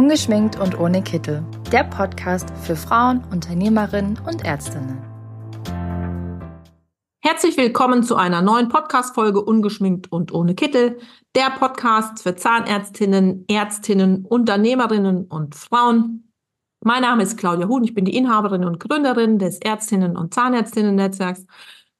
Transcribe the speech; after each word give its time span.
Ungeschminkt 0.00 0.58
und 0.58 0.80
ohne 0.80 1.02
Kittel. 1.02 1.44
Der 1.70 1.84
Podcast 1.84 2.48
für 2.62 2.74
Frauen, 2.74 3.22
Unternehmerinnen 3.30 4.18
und 4.26 4.46
Ärztinnen. 4.46 4.96
Herzlich 7.22 7.58
willkommen 7.58 8.02
zu 8.02 8.16
einer 8.16 8.40
neuen 8.40 8.70
Podcast-Folge 8.70 9.42
Ungeschminkt 9.42 10.10
und 10.10 10.32
ohne 10.32 10.54
Kittel. 10.54 10.98
Der 11.34 11.50
Podcast 11.50 12.22
für 12.22 12.34
Zahnärztinnen, 12.34 13.44
Ärztinnen, 13.46 14.24
Unternehmerinnen 14.24 15.26
und 15.26 15.54
Frauen. 15.54 16.32
Mein 16.82 17.02
Name 17.02 17.22
ist 17.22 17.36
Claudia 17.36 17.68
Huhn. 17.68 17.84
Ich 17.84 17.92
bin 17.92 18.06
die 18.06 18.16
Inhaberin 18.16 18.64
und 18.64 18.80
Gründerin 18.80 19.38
des 19.38 19.60
Ärztinnen- 19.60 20.16
und 20.16 20.32
Zahnärztinnen-Netzwerks. 20.32 21.44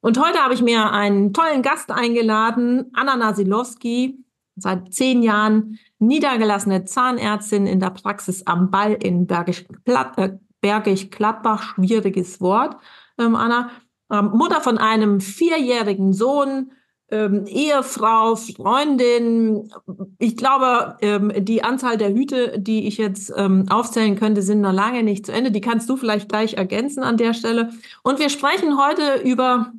Und 0.01 0.19
heute 0.19 0.39
habe 0.39 0.55
ich 0.55 0.63
mir 0.63 0.91
einen 0.91 1.35
tollen 1.35 1.61
Gast 1.61 1.91
eingeladen, 1.91 2.93
Anna 2.95 3.17
Nasilowski, 3.17 4.25
seit 4.61 4.93
zehn 4.95 5.23
Jahren 5.23 5.79
niedergelassene 5.99 6.85
Zahnärztin 6.85 7.67
in 7.67 7.81
der 7.81 7.91
Praxis 7.91 8.47
am 8.47 8.71
Ball 8.71 8.95
in 8.95 9.27
Bergisch, 9.27 9.65
äh, 9.85 10.31
Bergisch 10.61 11.11
Gladbach, 11.11 11.75
schwieriges 11.75 12.41
Wort, 12.41 12.77
ähm, 13.19 13.35
Anna. 13.35 13.71
Ähm, 14.13 14.31
Mutter 14.35 14.61
von 14.61 14.79
einem 14.79 15.21
vierjährigen 15.21 16.13
Sohn, 16.13 16.73
ähm, 17.11 17.47
Ehefrau, 17.47 18.37
Freundin. 18.37 19.71
Ich 20.19 20.37
glaube, 20.37 20.97
ähm, 21.01 21.33
die 21.37 21.63
Anzahl 21.63 21.97
der 21.97 22.13
Hüte, 22.13 22.59
die 22.59 22.87
ich 22.87 22.99
jetzt 22.99 23.33
ähm, 23.37 23.67
aufzählen 23.69 24.17
könnte, 24.17 24.43
sind 24.43 24.61
noch 24.61 24.73
lange 24.73 25.03
nicht 25.03 25.27
zu 25.27 25.33
Ende. 25.33 25.51
Die 25.51 25.61
kannst 25.61 25.89
du 25.89 25.97
vielleicht 25.97 26.29
gleich 26.29 26.55
ergänzen 26.55 27.03
an 27.03 27.17
der 27.17 27.35
Stelle. 27.35 27.71
Und 28.03 28.19
wir 28.19 28.31
sprechen 28.31 28.79
heute 28.79 29.23
über 29.23 29.73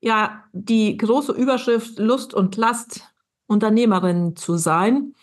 ja 0.00 0.44
die 0.52 0.96
große 0.96 1.32
Überschrift 1.32 1.98
Lust 1.98 2.34
und 2.34 2.56
Last 2.56 3.02
Unternehmerin 3.48 4.36
zu 4.36 4.56
sein. 4.56 5.14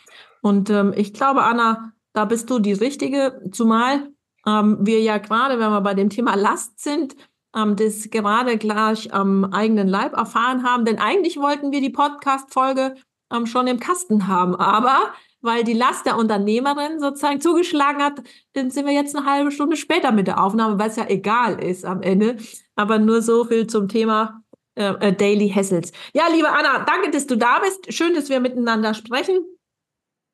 Und 0.41 0.70
ähm, 0.70 0.93
ich 0.95 1.13
glaube, 1.13 1.43
Anna, 1.43 1.93
da 2.13 2.25
bist 2.25 2.49
du 2.49 2.59
die 2.59 2.73
Richtige, 2.73 3.41
zumal 3.51 4.09
ähm, 4.45 4.77
wir 4.81 5.01
ja 5.01 5.17
gerade, 5.17 5.59
wenn 5.59 5.71
wir 5.71 5.81
bei 5.81 5.93
dem 5.93 6.09
Thema 6.09 6.35
Last 6.35 6.79
sind, 6.79 7.15
ähm, 7.55 7.76
das 7.76 8.09
gerade 8.09 8.57
gleich 8.57 9.13
am 9.13 9.46
eigenen 9.46 9.87
Leib 9.87 10.13
erfahren 10.13 10.63
haben. 10.63 10.85
Denn 10.85 10.99
eigentlich 10.99 11.37
wollten 11.37 11.71
wir 11.71 11.81
die 11.81 11.90
Podcast-Folge 11.90 12.96
ähm, 13.34 13.46
schon 13.46 13.68
im 13.68 13.79
Kasten 13.79 14.27
haben. 14.27 14.55
Aber 14.55 15.13
weil 15.41 15.63
die 15.63 15.73
Last 15.73 16.05
der 16.05 16.18
Unternehmerin 16.18 16.99
sozusagen 16.99 17.40
zugeschlagen 17.40 18.01
hat, 18.01 18.21
dann 18.53 18.71
sind 18.71 18.85
wir 18.85 18.93
jetzt 18.93 19.15
eine 19.15 19.26
halbe 19.26 19.51
Stunde 19.51 19.77
später 19.77 20.12
mit 20.12 20.27
der 20.27 20.43
Aufnahme, 20.43 20.79
weil 20.79 20.90
es 20.90 20.96
ja 20.96 21.07
egal 21.07 21.63
ist 21.63 21.85
am 21.85 22.01
Ende. 22.01 22.37
Aber 22.76 22.98
nur 22.98 23.21
so 23.21 23.46
viel 23.46 23.68
zum 23.68 23.87
Thema 23.87 24.41
äh, 24.76 25.07
äh, 25.07 25.13
Daily 25.13 25.49
Hassels. 25.49 25.91
Ja, 26.13 26.27
liebe 26.27 26.49
Anna, 26.49 26.85
danke, 26.85 27.12
dass 27.12 27.27
du 27.27 27.37
da 27.37 27.59
bist. 27.59 27.93
Schön, 27.93 28.13
dass 28.13 28.29
wir 28.29 28.40
miteinander 28.40 28.93
sprechen. 28.93 29.40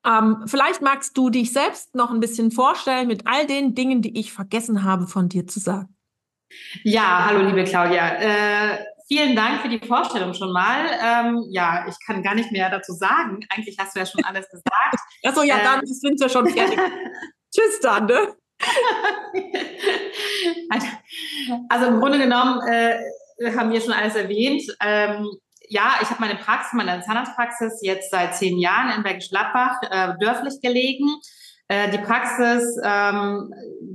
Ähm, 0.05 0.43
vielleicht 0.47 0.81
magst 0.81 1.15
du 1.15 1.29
dich 1.29 1.53
selbst 1.53 1.93
noch 1.93 2.09
ein 2.09 2.19
bisschen 2.19 2.51
vorstellen 2.51 3.07
mit 3.07 3.27
all 3.27 3.45
den 3.45 3.75
Dingen, 3.75 4.01
die 4.01 4.19
ich 4.19 4.33
vergessen 4.33 4.83
habe, 4.83 5.05
von 5.05 5.29
dir 5.29 5.45
zu 5.45 5.59
sagen. 5.59 5.95
Ja, 6.83 7.25
hallo, 7.25 7.47
liebe 7.47 7.63
Claudia. 7.63 8.15
Äh, 8.15 8.83
vielen 9.07 9.35
Dank 9.35 9.61
für 9.61 9.69
die 9.69 9.79
Vorstellung 9.79 10.33
schon 10.33 10.51
mal. 10.51 10.87
Ähm, 11.03 11.45
ja, 11.51 11.85
ich 11.87 11.95
kann 12.05 12.23
gar 12.23 12.33
nicht 12.33 12.51
mehr 12.51 12.69
dazu 12.69 12.93
sagen. 12.93 13.39
Eigentlich 13.49 13.77
hast 13.79 13.95
du 13.95 13.99
ja 13.99 14.05
schon 14.05 14.23
alles 14.23 14.49
gesagt. 14.49 14.95
Achso, 15.23 15.43
ja, 15.43 15.59
äh, 15.59 15.63
dann 15.63 15.85
sind 15.85 16.19
wir 16.19 16.29
schon 16.29 16.49
fertig. 16.49 16.77
Tschüss 17.53 17.79
dann, 17.81 18.07
ne? 18.07 18.35
also 21.69 21.85
im 21.87 21.99
Grunde 21.99 22.19
genommen 22.19 22.61
äh, 22.67 22.95
haben 23.55 23.71
wir 23.71 23.81
schon 23.81 23.93
alles 23.93 24.15
erwähnt. 24.15 24.63
Ähm, 24.81 25.29
ja, 25.69 25.93
ich 26.01 26.09
habe 26.09 26.19
meine 26.19 26.35
Praxis, 26.35 26.73
meine 26.73 27.01
Zahnarztpraxis 27.01 27.79
jetzt 27.81 28.11
seit 28.11 28.35
zehn 28.35 28.57
Jahren 28.57 28.91
in 28.95 29.03
Bergisch 29.03 29.29
Gladbach 29.29 29.81
äh, 29.89 30.13
dörflich 30.19 30.61
gelegen. 30.61 31.07
Äh, 31.67 31.89
die 31.91 31.99
Praxis 31.99 32.77
ähm, 32.83 33.53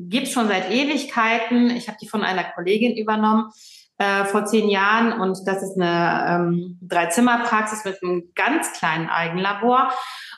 gibt 0.09 0.29
schon 0.29 0.49
seit 0.49 0.71
Ewigkeiten. 0.71 1.71
Ich 1.71 1.89
habe 1.89 1.99
die 2.01 2.09
von 2.09 2.23
einer 2.23 2.45
Kollegin 2.45 2.97
übernommen 2.97 3.51
äh, 3.99 4.25
vor 4.25 4.47
zehn 4.47 4.69
Jahren 4.69 5.21
und 5.21 5.39
das 5.47 5.63
ist 5.63 5.79
eine 5.79 6.27
ähm, 6.29 6.79
Dreizimmerpraxis 6.83 7.85
mit 7.85 8.03
einem 8.03 8.33
ganz 8.35 8.73
kleinen 8.73 9.09
Eigenlabor. 9.09 9.93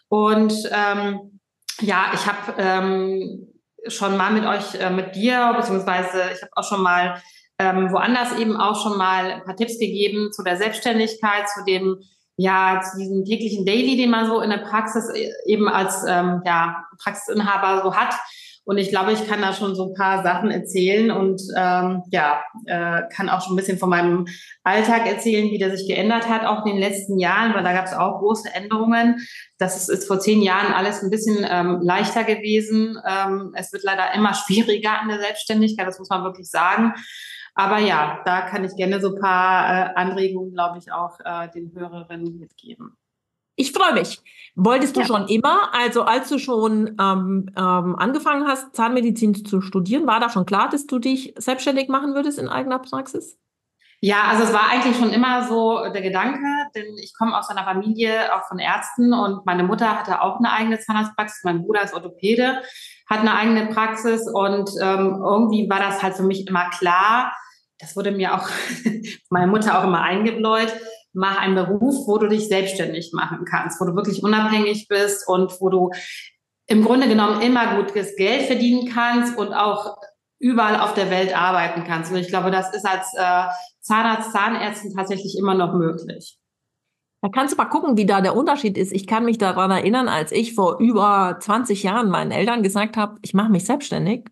Und 0.08 0.54
ähm, 0.72 1.40
ja, 1.80 2.06
ich 2.14 2.26
habe 2.26 2.54
ähm, 2.58 3.48
schon 3.86 4.16
mal 4.16 4.32
mit 4.32 4.44
euch, 4.44 4.74
äh, 4.74 4.90
mit 4.90 5.14
dir, 5.14 5.54
beziehungsweise 5.56 6.22
ich 6.34 6.42
habe 6.42 6.52
auch 6.56 6.68
schon 6.68 6.82
mal 6.82 7.22
ähm, 7.58 7.90
woanders 7.90 8.38
eben 8.38 8.56
auch 8.56 8.80
schon 8.80 8.96
mal 8.96 9.30
ein 9.32 9.44
paar 9.44 9.56
Tipps 9.56 9.78
gegeben 9.78 10.32
zu 10.32 10.42
der 10.42 10.56
Selbstständigkeit, 10.56 11.48
zu 11.48 11.64
dem, 11.64 12.00
ja, 12.36 12.80
zu 12.80 12.98
diesem 12.98 13.24
täglichen 13.24 13.66
Daily, 13.66 13.96
den 13.96 14.10
man 14.10 14.26
so 14.26 14.40
in 14.40 14.50
der 14.50 14.58
Praxis 14.58 15.08
äh, 15.08 15.30
eben 15.46 15.68
als 15.68 16.04
ähm, 16.08 16.42
ja, 16.44 16.84
Praxisinhaber 17.02 17.82
so 17.82 17.94
hat. 17.94 18.14
Und 18.68 18.76
ich 18.76 18.90
glaube, 18.90 19.12
ich 19.12 19.26
kann 19.26 19.40
da 19.40 19.54
schon 19.54 19.74
so 19.74 19.88
ein 19.88 19.94
paar 19.94 20.22
Sachen 20.22 20.50
erzählen 20.50 21.10
und 21.10 21.40
ähm, 21.56 22.02
ja, 22.10 22.42
äh, 22.66 23.00
kann 23.10 23.30
auch 23.30 23.40
schon 23.40 23.54
ein 23.54 23.56
bisschen 23.56 23.78
von 23.78 23.88
meinem 23.88 24.26
Alltag 24.62 25.06
erzählen, 25.06 25.50
wie 25.50 25.56
der 25.56 25.74
sich 25.74 25.88
geändert 25.88 26.28
hat, 26.28 26.44
auch 26.44 26.66
in 26.66 26.72
den 26.72 26.80
letzten 26.80 27.18
Jahren, 27.18 27.54
weil 27.54 27.64
da 27.64 27.72
gab 27.72 27.86
es 27.86 27.94
auch 27.94 28.18
große 28.18 28.52
Änderungen. 28.52 29.26
Das 29.56 29.88
ist 29.88 30.06
vor 30.06 30.20
zehn 30.20 30.42
Jahren 30.42 30.74
alles 30.74 31.02
ein 31.02 31.08
bisschen 31.08 31.46
ähm, 31.48 31.80
leichter 31.80 32.24
gewesen. 32.24 32.98
Ähm, 33.08 33.52
es 33.54 33.72
wird 33.72 33.84
leider 33.84 34.12
immer 34.14 34.34
schwieriger 34.46 35.00
in 35.02 35.08
der 35.08 35.20
Selbstständigkeit, 35.20 35.86
das 35.86 35.98
muss 35.98 36.10
man 36.10 36.24
wirklich 36.24 36.50
sagen. 36.50 36.92
Aber 37.58 37.78
ja, 37.78 38.20
da 38.24 38.42
kann 38.42 38.62
ich 38.62 38.76
gerne 38.76 39.00
so 39.00 39.16
ein 39.16 39.20
paar 39.20 39.68
äh, 39.68 39.94
Anregungen, 39.96 40.52
glaube 40.52 40.78
ich, 40.78 40.92
auch 40.92 41.18
äh, 41.24 41.48
den 41.48 41.72
Hörerinnen 41.74 42.38
mitgeben. 42.38 42.96
Ich 43.56 43.72
freue 43.72 43.94
mich. 43.94 44.20
Wolltest 44.54 44.94
du 44.94 45.00
ja. 45.00 45.06
schon 45.06 45.26
immer, 45.26 45.74
also 45.74 46.02
als 46.02 46.28
du 46.28 46.38
schon 46.38 46.94
ähm, 47.00 47.50
ähm, 47.56 47.96
angefangen 47.96 48.46
hast, 48.46 48.76
Zahnmedizin 48.76 49.44
zu 49.44 49.60
studieren, 49.60 50.06
war 50.06 50.20
da 50.20 50.30
schon 50.30 50.46
klar, 50.46 50.68
dass 50.68 50.86
du 50.86 51.00
dich 51.00 51.34
selbstständig 51.36 51.88
machen 51.88 52.14
würdest 52.14 52.38
in 52.38 52.46
eigener 52.46 52.78
Praxis? 52.78 53.36
Ja, 54.00 54.22
also 54.28 54.44
es 54.44 54.52
war 54.52 54.70
eigentlich 54.70 54.96
schon 54.96 55.10
immer 55.10 55.48
so 55.48 55.82
der 55.92 56.02
Gedanke, 56.02 56.46
denn 56.76 56.96
ich 57.02 57.12
komme 57.18 57.36
aus 57.36 57.50
einer 57.50 57.64
Familie 57.64 58.36
auch 58.36 58.46
von 58.46 58.60
Ärzten 58.60 59.12
und 59.12 59.44
meine 59.46 59.64
Mutter 59.64 59.98
hatte 59.98 60.22
auch 60.22 60.38
eine 60.38 60.52
eigene 60.52 60.78
Zahnarztpraxis, 60.78 61.42
mein 61.42 61.62
Bruder 61.64 61.82
ist 61.82 61.92
Orthopäde, 61.92 62.62
hat 63.10 63.18
eine 63.18 63.34
eigene 63.34 63.66
Praxis 63.66 64.28
und 64.32 64.70
ähm, 64.80 65.20
irgendwie 65.24 65.68
war 65.68 65.80
das 65.80 66.00
halt 66.04 66.14
für 66.14 66.22
mich 66.22 66.46
immer 66.46 66.70
klar, 66.70 67.32
das 67.78 67.96
wurde 67.96 68.10
mir 68.10 68.34
auch 68.34 68.48
meine 69.30 69.46
Mutter 69.46 69.78
auch 69.78 69.84
immer 69.84 70.02
eingebläut, 70.02 70.72
mach 71.12 71.38
einen 71.38 71.54
Beruf, 71.54 72.06
wo 72.06 72.18
du 72.18 72.28
dich 72.28 72.48
selbstständig 72.48 73.12
machen 73.12 73.44
kannst, 73.44 73.80
wo 73.80 73.84
du 73.84 73.94
wirklich 73.94 74.22
unabhängig 74.22 74.88
bist 74.88 75.28
und 75.28 75.60
wo 75.60 75.68
du 75.68 75.90
im 76.66 76.84
Grunde 76.84 77.08
genommen 77.08 77.40
immer 77.40 77.76
gutes 77.76 78.14
Geld 78.16 78.42
verdienen 78.42 78.92
kannst 78.92 79.36
und 79.38 79.52
auch 79.52 79.96
überall 80.38 80.80
auf 80.80 80.94
der 80.94 81.10
Welt 81.10 81.36
arbeiten 81.36 81.84
kannst. 81.84 82.12
Und 82.12 82.18
ich 82.18 82.28
glaube, 82.28 82.50
das 82.50 82.72
ist 82.74 82.86
als 82.86 83.12
äh, 83.14 83.44
Zahnarzt, 83.80 84.32
Zahnärztin 84.32 84.94
tatsächlich 84.94 85.36
immer 85.38 85.54
noch 85.54 85.74
möglich. 85.74 86.38
Da 87.20 87.30
kannst 87.30 87.54
du 87.54 87.56
mal 87.56 87.64
gucken, 87.64 87.96
wie 87.96 88.06
da 88.06 88.20
der 88.20 88.36
Unterschied 88.36 88.78
ist. 88.78 88.92
Ich 88.92 89.08
kann 89.08 89.24
mich 89.24 89.38
daran 89.38 89.72
erinnern, 89.72 90.08
als 90.08 90.30
ich 90.30 90.54
vor 90.54 90.78
über 90.78 91.38
20 91.40 91.82
Jahren 91.82 92.10
meinen 92.10 92.30
Eltern 92.30 92.62
gesagt 92.62 92.96
habe, 92.96 93.18
ich 93.22 93.34
mache 93.34 93.50
mich 93.50 93.64
selbstständig. 93.64 94.28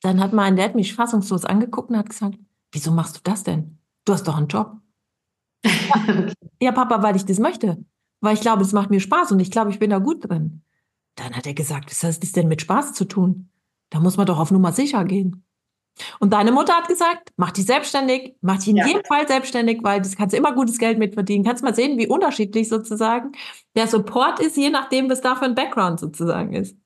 Dann 0.00 0.20
hat 0.20 0.32
mein 0.32 0.56
Dad 0.56 0.74
mich 0.74 0.94
fassungslos 0.94 1.44
angeguckt 1.44 1.90
und 1.90 1.98
hat 1.98 2.10
gesagt, 2.10 2.38
wieso 2.72 2.90
machst 2.90 3.16
du 3.16 3.20
das 3.22 3.44
denn? 3.44 3.78
Du 4.04 4.12
hast 4.12 4.26
doch 4.26 4.36
einen 4.36 4.48
Job. 4.48 4.78
ja, 6.60 6.72
Papa, 6.72 7.02
weil 7.02 7.16
ich 7.16 7.24
das 7.24 7.38
möchte. 7.38 7.84
Weil 8.20 8.34
ich 8.34 8.40
glaube, 8.40 8.62
es 8.62 8.72
macht 8.72 8.90
mir 8.90 9.00
Spaß 9.00 9.32
und 9.32 9.40
ich 9.40 9.50
glaube, 9.50 9.70
ich 9.70 9.78
bin 9.78 9.90
da 9.90 9.98
gut 9.98 10.28
drin. 10.28 10.62
Dann 11.16 11.36
hat 11.36 11.46
er 11.46 11.54
gesagt, 11.54 11.90
was 11.90 12.02
hat 12.02 12.22
das 12.22 12.32
denn 12.32 12.48
mit 12.48 12.62
Spaß 12.62 12.94
zu 12.94 13.04
tun? 13.04 13.50
Da 13.90 14.00
muss 14.00 14.16
man 14.16 14.26
doch 14.26 14.38
auf 14.38 14.50
Nummer 14.50 14.72
sicher 14.72 15.04
gehen. 15.04 15.44
Und 16.20 16.32
deine 16.32 16.52
Mutter 16.52 16.74
hat 16.74 16.88
gesagt, 16.88 17.32
mach 17.36 17.50
dich 17.50 17.66
selbstständig, 17.66 18.34
mach 18.40 18.56
dich 18.56 18.68
in 18.68 18.76
ja. 18.76 18.86
jedem 18.86 19.04
Fall 19.04 19.28
selbstständig, 19.28 19.80
weil 19.82 20.00
das 20.00 20.16
kannst 20.16 20.32
du 20.32 20.38
immer 20.38 20.54
gutes 20.54 20.78
Geld 20.78 20.98
mitverdienen. 20.98 21.44
Kannst 21.44 21.62
mal 21.62 21.74
sehen, 21.74 21.98
wie 21.98 22.06
unterschiedlich 22.06 22.68
sozusagen 22.68 23.32
der 23.76 23.86
Support 23.86 24.40
ist, 24.40 24.56
je 24.56 24.70
nachdem, 24.70 25.10
was 25.10 25.20
da 25.20 25.36
für 25.36 25.44
ein 25.44 25.54
Background 25.54 26.00
sozusagen 26.00 26.54
ist. 26.54 26.76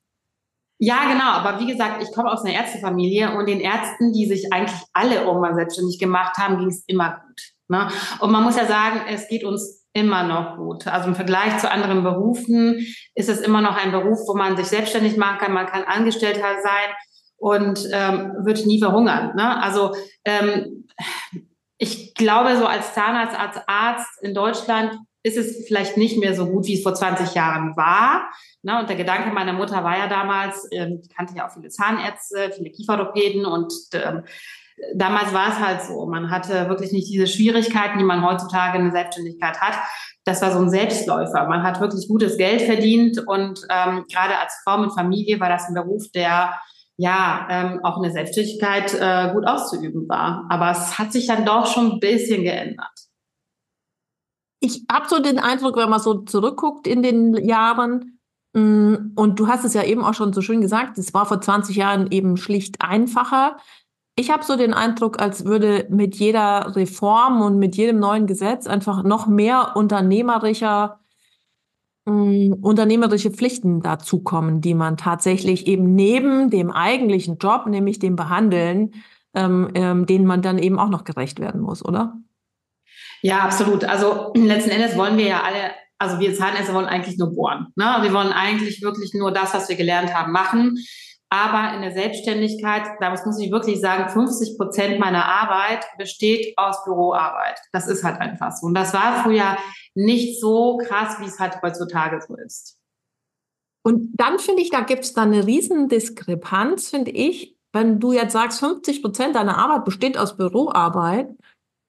Ja, 0.79 1.05
genau. 1.11 1.31
Aber 1.31 1.59
wie 1.59 1.71
gesagt, 1.71 2.03
ich 2.03 2.13
komme 2.13 2.31
aus 2.31 2.43
einer 2.43 2.53
Ärztefamilie 2.53 3.35
und 3.35 3.47
den 3.47 3.59
Ärzten, 3.59 4.13
die 4.13 4.27
sich 4.27 4.53
eigentlich 4.53 4.79
alle 4.93 5.23
irgendwann 5.23 5.55
selbstständig 5.55 5.99
gemacht 5.99 6.37
haben, 6.37 6.59
ging 6.59 6.69
es 6.69 6.83
immer 6.87 7.21
gut. 7.25 7.41
Ne? 7.69 7.87
Und 8.19 8.31
man 8.31 8.43
muss 8.43 8.57
ja 8.57 8.65
sagen, 8.65 9.01
es 9.09 9.27
geht 9.27 9.43
uns 9.43 9.87
immer 9.93 10.23
noch 10.23 10.57
gut. 10.57 10.85
Also 10.85 11.07
im 11.07 11.15
Vergleich 11.15 11.57
zu 11.57 11.71
anderen 11.71 12.03
Berufen 12.03 12.85
ist 13.15 13.29
es 13.29 13.41
immer 13.41 13.61
noch 13.61 13.75
ein 13.75 13.91
Beruf, 13.91 14.19
wo 14.27 14.35
man 14.35 14.55
sich 14.55 14.67
selbstständig 14.67 15.17
machen 15.17 15.39
kann. 15.39 15.53
Man 15.53 15.65
kann 15.65 15.83
Angestellter 15.83 16.61
sein 16.61 16.93
und 17.37 17.87
ähm, 17.91 18.33
wird 18.43 18.65
nie 18.65 18.79
verhungern. 18.79 19.35
Ne? 19.35 19.61
Also 19.61 19.95
ähm, 20.25 20.87
ich 21.79 22.13
glaube, 22.13 22.57
so 22.57 22.65
als 22.65 22.93
Zahnarzt, 22.93 23.37
als 23.37 23.57
Arzt 23.67 24.23
in 24.23 24.33
Deutschland 24.33 24.97
ist 25.27 25.37
es 25.37 25.67
vielleicht 25.67 25.97
nicht 25.97 26.17
mehr 26.17 26.33
so 26.33 26.47
gut, 26.47 26.65
wie 26.65 26.75
es 26.75 26.83
vor 26.83 26.93
20 26.93 27.33
Jahren 27.35 27.75
war. 27.75 28.29
Ne, 28.63 28.79
und 28.79 28.89
der 28.89 28.95
Gedanke 28.95 29.31
meiner 29.31 29.53
Mutter 29.53 29.83
war 29.83 29.97
ja 29.97 30.07
damals, 30.07 30.67
ähm, 30.71 30.99
ich 31.01 31.15
kannte 31.15 31.35
ja 31.35 31.47
auch 31.47 31.53
viele 31.53 31.69
Zahnärzte, 31.69 32.51
viele 32.55 32.71
Kieferorthopäden 32.71 33.45
und 33.45 33.73
ähm, 33.93 34.23
damals 34.95 35.33
war 35.33 35.49
es 35.49 35.59
halt 35.59 35.81
so, 35.83 36.05
man 36.05 36.29
hatte 36.29 36.69
wirklich 36.69 36.91
nicht 36.91 37.09
diese 37.09 37.27
Schwierigkeiten, 37.27 37.97
die 37.97 38.03
man 38.03 38.25
heutzutage 38.25 38.77
in 38.77 38.85
der 38.85 38.93
Selbstständigkeit 38.93 39.59
hat. 39.59 39.79
das 40.25 40.41
war 40.41 40.51
so 40.51 40.59
ein 40.59 40.69
Selbstläufer. 40.69 41.47
Man 41.47 41.63
hat 41.63 41.79
wirklich 41.79 42.07
gutes 42.07 42.37
Geld 42.37 42.61
verdient 42.61 43.19
und 43.25 43.61
ähm, 43.69 44.05
gerade 44.11 44.37
als 44.37 44.59
Frau 44.63 44.77
mit 44.77 44.93
Familie 44.93 45.39
war 45.39 45.49
das 45.49 45.67
ein 45.67 45.73
Beruf, 45.73 46.03
der 46.13 46.53
ja 46.97 47.47
ähm, 47.49 47.79
auch 47.83 47.97
eine 47.97 48.11
Selbstständigkeit 48.11 48.93
äh, 48.93 49.31
gut 49.33 49.47
auszuüben 49.47 50.09
war. 50.09 50.45
Aber 50.49 50.71
es 50.71 50.97
hat 50.97 51.13
sich 51.13 51.27
dann 51.27 51.45
doch 51.45 51.67
schon 51.67 51.93
ein 51.93 51.99
bisschen 51.99 52.43
geändert. 52.43 53.06
Ich 54.59 54.85
habe 54.91 55.07
so 55.07 55.19
den 55.19 55.39
Eindruck, 55.39 55.77
wenn 55.77 55.89
man 55.89 55.99
so 55.99 56.19
zurückguckt 56.19 56.87
in 56.87 57.03
den 57.03 57.35
Jahren, 57.35 58.19
mm, 58.53 59.13
und 59.15 59.39
du 59.39 59.47
hast 59.47 59.65
es 59.65 59.73
ja 59.73 59.83
eben 59.83 60.03
auch 60.03 60.13
schon 60.13 60.33
so 60.33 60.41
schön 60.41 60.61
gesagt, 60.61 60.97
es 60.97 61.13
war 61.13 61.25
vor 61.25 61.41
20 61.41 61.75
Jahren 61.75 62.11
eben 62.11 62.37
schlicht 62.37 62.81
einfacher. 62.81 63.57
Ich 64.15 64.31
habe 64.31 64.43
so 64.43 64.55
den 64.55 64.73
Eindruck, 64.73 65.21
als 65.21 65.45
würde 65.45 65.85
mit 65.91 66.15
jeder 66.15 66.75
Reform 66.75 67.41
und 67.41 67.59
mit 67.59 67.75
jedem 67.75 67.99
neuen 67.99 68.25
Gesetz 68.25 68.65
einfach 68.65 69.03
noch 69.03 69.27
mehr 69.27 69.75
unternehmerischer, 69.75 70.99
äh, 72.07 72.49
unternehmerische 72.49 73.29
Pflichten 73.29 73.81
dazukommen, 73.81 74.59
die 74.61 74.73
man 74.73 74.97
tatsächlich 74.97 75.67
eben 75.67 75.93
neben 75.93 76.49
dem 76.49 76.71
eigentlichen 76.71 77.37
Job, 77.37 77.67
nämlich 77.67 77.99
dem 77.99 78.15
Behandeln, 78.15 78.93
ähm, 79.35 79.69
ähm, 79.75 80.07
denen 80.07 80.25
man 80.25 80.41
dann 80.41 80.57
eben 80.57 80.79
auch 80.79 80.89
noch 80.89 81.03
gerecht 81.03 81.39
werden 81.39 81.61
muss, 81.61 81.85
oder? 81.85 82.17
Ja, 83.21 83.39
absolut. 83.39 83.83
Also 83.83 84.31
letzten 84.35 84.71
Endes 84.71 84.97
wollen 84.97 85.17
wir 85.17 85.25
ja 85.25 85.43
alle, 85.43 85.71
also 85.97 86.19
wir 86.19 86.35
Zahnärzte 86.35 86.73
wollen 86.73 86.85
eigentlich 86.85 87.17
nur 87.17 87.33
bohren. 87.33 87.67
Ne? 87.75 87.97
Wir 88.01 88.13
wollen 88.13 88.31
eigentlich 88.31 88.81
wirklich 88.81 89.13
nur 89.13 89.31
das, 89.31 89.53
was 89.53 89.69
wir 89.69 89.75
gelernt 89.75 90.13
haben, 90.13 90.31
machen. 90.31 90.77
Aber 91.29 91.75
in 91.75 91.81
der 91.81 91.91
Selbstständigkeit, 91.91 92.83
da 93.01 93.09
muss 93.09 93.39
ich 93.39 93.51
wirklich 93.51 93.81
sagen, 93.81 94.07
50 94.09 94.57
Prozent 94.57 94.99
meiner 94.99 95.25
Arbeit 95.25 95.85
besteht 95.97 96.57
aus 96.57 96.85
Büroarbeit. 96.85 97.59
Das 97.73 97.87
ist 97.87 98.03
halt 98.05 98.21
einfach 98.21 98.53
so. 98.53 98.67
Und 98.67 98.75
das 98.75 98.93
war 98.93 99.23
früher 99.23 99.57
nicht 99.93 100.39
so 100.39 100.77
krass, 100.77 101.17
wie 101.19 101.25
es 101.25 101.39
halt 101.39 101.61
heutzutage 101.61 102.21
so 102.25 102.35
ist. 102.37 102.77
Und 103.83 104.11
dann 104.15 104.39
finde 104.39 104.61
ich, 104.61 104.69
da 104.69 104.81
gibt 104.81 105.03
es 105.03 105.13
dann 105.13 105.33
eine 105.33 105.45
riesen 105.45 105.89
Diskrepanz, 105.89 106.89
finde 106.89 107.11
ich, 107.11 107.57
wenn 107.73 107.99
du 107.99 108.13
jetzt 108.13 108.33
sagst, 108.33 108.59
50 108.59 109.01
Prozent 109.01 109.35
deiner 109.35 109.57
Arbeit 109.57 109.85
besteht 109.85 110.17
aus 110.17 110.37
Büroarbeit, 110.37 111.29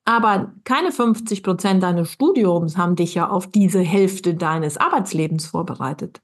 aber 0.08 0.54
keine 0.64 0.90
50 0.90 1.42
Prozent 1.42 1.82
deines 1.82 2.10
Studiums 2.10 2.78
haben 2.78 2.96
dich 2.96 3.14
ja 3.14 3.28
auf 3.28 3.46
diese 3.46 3.80
Hälfte 3.80 4.32
deines 4.32 4.78
Arbeitslebens 4.78 5.48
vorbereitet. 5.48 6.22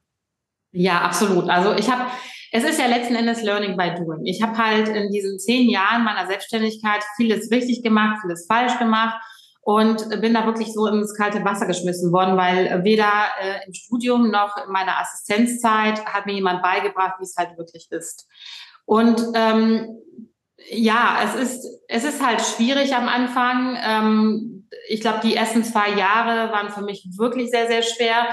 Ja, 0.72 1.02
absolut. 1.02 1.50
Also 1.50 1.74
ich 1.74 1.90
habe 1.90 2.06
es 2.50 2.64
ist 2.64 2.78
ja 2.80 2.86
letzten 2.86 3.14
Endes 3.14 3.42
Learning 3.42 3.76
by 3.76 3.94
Doing. 3.94 4.24
Ich 4.24 4.40
habe 4.40 4.56
halt 4.56 4.88
in 4.88 5.10
diesen 5.10 5.38
zehn 5.38 5.68
Jahren 5.68 6.02
meiner 6.02 6.26
Selbstständigkeit 6.26 7.02
vieles 7.16 7.50
richtig 7.50 7.82
gemacht, 7.82 8.20
vieles 8.22 8.46
falsch 8.46 8.78
gemacht 8.78 9.20
und 9.60 10.08
bin 10.22 10.32
da 10.32 10.46
wirklich 10.46 10.72
so 10.72 10.86
ins 10.86 11.14
kalte 11.14 11.44
Wasser 11.44 11.66
geschmissen 11.66 12.10
worden, 12.10 12.38
weil 12.38 12.84
weder 12.84 13.12
äh, 13.38 13.66
im 13.66 13.74
Studium 13.74 14.30
noch 14.30 14.56
in 14.64 14.72
meiner 14.72 14.98
Assistenzzeit 14.98 16.02
hat 16.06 16.24
mir 16.24 16.36
jemand 16.36 16.62
beigebracht, 16.62 17.16
wie 17.18 17.24
es 17.24 17.36
halt 17.36 17.58
wirklich 17.58 17.88
ist. 17.90 18.26
Und 18.86 19.20
ähm, 19.34 19.98
ja, 20.70 21.20
es 21.24 21.34
ist, 21.34 21.80
es 21.88 22.04
ist 22.04 22.24
halt 22.24 22.40
schwierig 22.40 22.94
am 22.94 23.08
Anfang. 23.08 23.76
Ähm, 23.82 24.68
ich 24.88 25.00
glaube, 25.00 25.20
die 25.22 25.36
ersten 25.36 25.64
zwei 25.64 25.90
Jahre 25.90 26.52
waren 26.52 26.70
für 26.70 26.82
mich 26.82 27.06
wirklich 27.16 27.50
sehr, 27.50 27.66
sehr 27.66 27.82
schwer. 27.82 28.26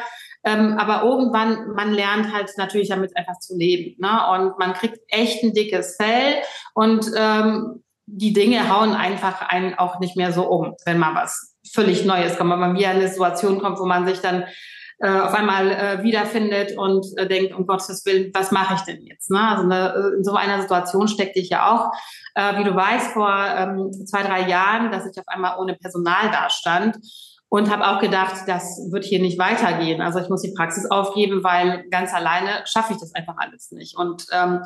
Ähm, 0.43 0.77
aber 0.77 1.03
irgendwann, 1.03 1.71
man 1.75 1.93
lernt 1.93 2.33
halt 2.33 2.49
natürlich 2.57 2.89
damit 2.89 3.15
einfach 3.15 3.37
zu 3.39 3.55
leben. 3.55 3.95
Ne? 3.99 4.19
Und 4.31 4.57
man 4.57 4.73
kriegt 4.73 4.99
echt 5.09 5.43
ein 5.43 5.53
dickes 5.53 5.97
Fell 5.97 6.41
und 6.73 7.05
ähm, 7.15 7.83
die 8.07 8.33
Dinge 8.33 8.67
hauen 8.69 8.93
einfach 8.93 9.41
einen 9.49 9.75
auch 9.75 9.99
nicht 9.99 10.17
mehr 10.17 10.33
so 10.33 10.47
um, 10.47 10.75
wenn 10.85 10.97
mal 10.97 11.15
was 11.15 11.55
völlig 11.71 12.05
Neues 12.05 12.37
kommt. 12.37 12.51
Wenn 12.51 12.59
man 12.59 12.75
wieder 12.75 12.91
in 12.91 12.97
eine 12.97 13.07
Situation 13.07 13.59
kommt, 13.59 13.79
wo 13.79 13.85
man 13.85 14.05
sich 14.07 14.19
dann 14.19 14.45
äh, 15.01 15.19
auf 15.19 15.33
einmal 15.33 15.71
äh, 15.71 16.03
wiederfindet 16.03 16.77
und 16.77 17.05
äh, 17.17 17.27
denkt, 17.27 17.53
um 17.53 17.65
Gottes 17.65 18.05
Willen, 18.05 18.31
was 18.33 18.51
mache 18.51 18.75
ich 18.75 18.81
denn 18.81 19.01
jetzt? 19.01 19.31
Ne? 19.31 19.39
Also 19.39 19.63
eine, 19.63 19.93
äh, 19.93 20.17
in 20.17 20.23
so 20.23 20.33
einer 20.33 20.61
Situation 20.61 21.07
steckte 21.07 21.39
ich 21.39 21.49
ja 21.49 21.71
auch, 21.71 21.91
äh, 22.35 22.59
wie 22.59 22.63
du 22.63 22.75
weißt, 22.75 23.11
vor 23.13 23.33
ähm, 23.33 23.91
zwei, 24.05 24.23
drei 24.23 24.47
Jahren, 24.47 24.91
dass 24.91 25.05
ich 25.05 25.17
auf 25.17 25.27
einmal 25.27 25.57
ohne 25.59 25.75
Personal 25.75 26.29
dastand 26.31 26.97
und 27.49 27.69
habe 27.69 27.87
auch 27.87 27.99
gedacht, 27.99 28.43
das 28.47 28.79
wird 28.91 29.03
hier 29.03 29.19
nicht 29.19 29.39
weitergehen. 29.39 30.01
Also 30.01 30.19
ich 30.19 30.29
muss 30.29 30.41
die 30.41 30.53
Praxis 30.55 30.89
aufgeben, 30.89 31.43
weil 31.43 31.83
ganz 31.89 32.13
alleine 32.13 32.63
schaffe 32.65 32.93
ich 32.93 32.99
das 32.99 33.13
einfach 33.13 33.35
alles 33.37 33.71
nicht. 33.71 33.97
Und 33.97 34.25
ähm, 34.31 34.61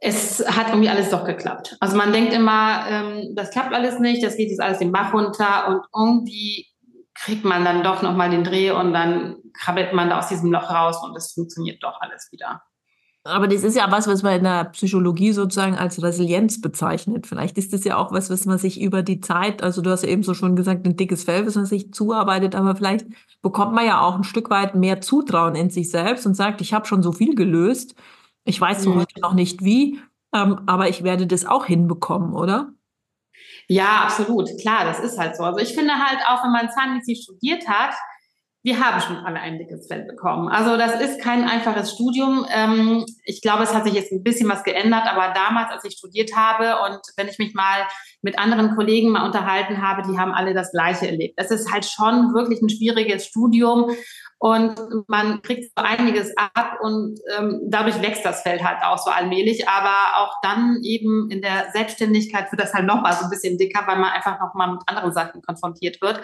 es 0.00 0.44
hat 0.46 0.68
irgendwie 0.68 0.88
alles 0.88 1.10
doch 1.10 1.24
geklappt. 1.24 1.76
Also 1.80 1.96
man 1.96 2.12
denkt 2.12 2.32
immer, 2.32 2.86
ähm, 2.88 3.34
das 3.34 3.50
klappt 3.50 3.74
alles 3.74 3.98
nicht, 3.98 4.22
das 4.22 4.36
geht 4.36 4.50
jetzt 4.50 4.60
alles 4.60 4.78
den 4.78 4.92
Bach 4.92 5.12
runter 5.12 5.68
und 5.68 5.82
irgendwie 5.94 6.66
kriegt 7.24 7.44
man 7.44 7.64
dann 7.64 7.82
doch 7.82 8.02
nochmal 8.02 8.30
den 8.30 8.44
Dreh 8.44 8.70
und 8.70 8.92
dann 8.92 9.36
krabbelt 9.52 9.92
man 9.92 10.08
da 10.08 10.18
aus 10.18 10.28
diesem 10.28 10.52
Loch 10.52 10.70
raus 10.70 11.02
und 11.02 11.16
es 11.16 11.32
funktioniert 11.32 11.82
doch 11.82 12.00
alles 12.00 12.28
wieder. 12.30 12.62
Aber 13.24 13.46
das 13.46 13.62
ist 13.62 13.76
ja 13.76 13.90
was, 13.90 14.06
was 14.06 14.22
man 14.22 14.36
in 14.36 14.44
der 14.44 14.64
Psychologie 14.66 15.32
sozusagen 15.32 15.76
als 15.76 16.02
Resilienz 16.02 16.60
bezeichnet. 16.60 17.26
Vielleicht 17.26 17.58
ist 17.58 17.72
das 17.72 17.84
ja 17.84 17.96
auch 17.96 18.12
was, 18.12 18.30
was 18.30 18.46
man 18.46 18.56
sich 18.56 18.80
über 18.80 19.02
die 19.02 19.20
Zeit, 19.20 19.62
also 19.62 19.82
du 19.82 19.90
hast 19.90 20.02
ja 20.02 20.08
eben 20.08 20.22
so 20.22 20.32
schon 20.32 20.56
gesagt, 20.56 20.86
ein 20.86 20.96
dickes 20.96 21.24
Fell, 21.24 21.46
was 21.46 21.56
man 21.56 21.66
sich 21.66 21.92
zuarbeitet, 21.92 22.54
aber 22.54 22.74
vielleicht 22.74 23.06
bekommt 23.42 23.74
man 23.74 23.84
ja 23.84 24.00
auch 24.00 24.14
ein 24.14 24.24
Stück 24.24 24.48
weit 24.48 24.76
mehr 24.76 25.00
Zutrauen 25.00 25.56
in 25.56 25.68
sich 25.68 25.90
selbst 25.90 26.24
und 26.24 26.34
sagt, 26.34 26.60
ich 26.60 26.72
habe 26.72 26.86
schon 26.86 27.02
so 27.02 27.12
viel 27.12 27.34
gelöst, 27.34 27.94
ich 28.44 28.60
weiß 28.60 28.86
heute 28.86 29.20
noch 29.20 29.34
nicht 29.34 29.62
wie, 29.62 30.00
ähm, 30.32 30.60
aber 30.66 30.88
ich 30.88 31.02
werde 31.02 31.26
das 31.26 31.44
auch 31.44 31.66
hinbekommen, 31.66 32.32
oder? 32.32 32.72
Ja, 33.68 34.02
absolut. 34.04 34.48
Klar, 34.60 34.84
das 34.86 35.00
ist 35.00 35.18
halt 35.18 35.36
so. 35.36 35.44
Also 35.44 35.58
ich 35.60 35.74
finde 35.74 35.94
halt 35.94 36.20
auch, 36.26 36.42
wenn 36.42 36.52
man 36.52 36.70
Zahnmedizin 36.70 37.16
studiert 37.16 37.68
hat, 37.68 37.94
wir 38.64 38.80
haben 38.84 39.00
schon 39.00 39.16
alle 39.16 39.38
ein 39.38 39.58
dickes 39.58 39.86
Fell 39.86 40.04
bekommen. 40.04 40.48
Also 40.48 40.76
das 40.76 41.00
ist 41.00 41.20
kein 41.20 41.44
einfaches 41.44 41.92
Studium. 41.92 42.44
Ähm, 42.50 43.06
ich 43.24 43.40
glaube, 43.40 43.62
es 43.62 43.72
hat 43.72 43.84
sich 43.84 43.94
jetzt 43.94 44.10
ein 44.10 44.24
bisschen 44.24 44.48
was 44.48 44.64
geändert, 44.64 45.06
aber 45.06 45.32
damals, 45.32 45.70
als 45.70 45.84
ich 45.84 45.94
studiert 45.94 46.34
habe 46.34 46.82
und 46.86 47.00
wenn 47.16 47.28
ich 47.28 47.38
mich 47.38 47.54
mal 47.54 47.86
mit 48.20 48.38
anderen 48.38 48.74
Kollegen 48.74 49.10
mal 49.10 49.24
unterhalten 49.24 49.80
habe, 49.80 50.02
die 50.10 50.18
haben 50.18 50.32
alle 50.32 50.54
das 50.54 50.72
Gleiche 50.72 51.06
erlebt. 51.06 51.34
Es 51.36 51.50
ist 51.50 51.72
halt 51.72 51.84
schon 51.84 52.34
wirklich 52.34 52.60
ein 52.60 52.68
schwieriges 52.68 53.26
Studium 53.26 53.90
und 54.40 55.08
man 55.08 55.42
kriegt 55.42 55.64
so 55.76 55.82
einiges 55.82 56.32
ab 56.36 56.78
und 56.80 57.18
ähm, 57.36 57.60
dadurch 57.64 58.00
wächst 58.00 58.24
das 58.24 58.42
Feld 58.42 58.62
halt 58.62 58.78
auch 58.84 58.98
so 58.98 59.10
allmählich. 59.10 59.68
Aber 59.68 60.18
auch 60.18 60.32
dann 60.42 60.78
eben 60.84 61.28
in 61.28 61.42
der 61.42 61.70
Selbstständigkeit 61.72 62.50
wird 62.52 62.62
das 62.62 62.72
halt 62.72 62.86
nochmal 62.86 63.14
so 63.14 63.24
ein 63.24 63.30
bisschen 63.30 63.58
dicker, 63.58 63.82
weil 63.86 63.98
man 63.98 64.12
einfach 64.12 64.38
nochmal 64.38 64.72
mit 64.72 64.82
anderen 64.86 65.12
Sachen 65.12 65.42
konfrontiert 65.42 66.00
wird. 66.00 66.20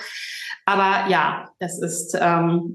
Aber 0.65 1.09
ja, 1.11 1.49
das 1.59 1.81
ist, 1.81 2.17
ähm, 2.21 2.73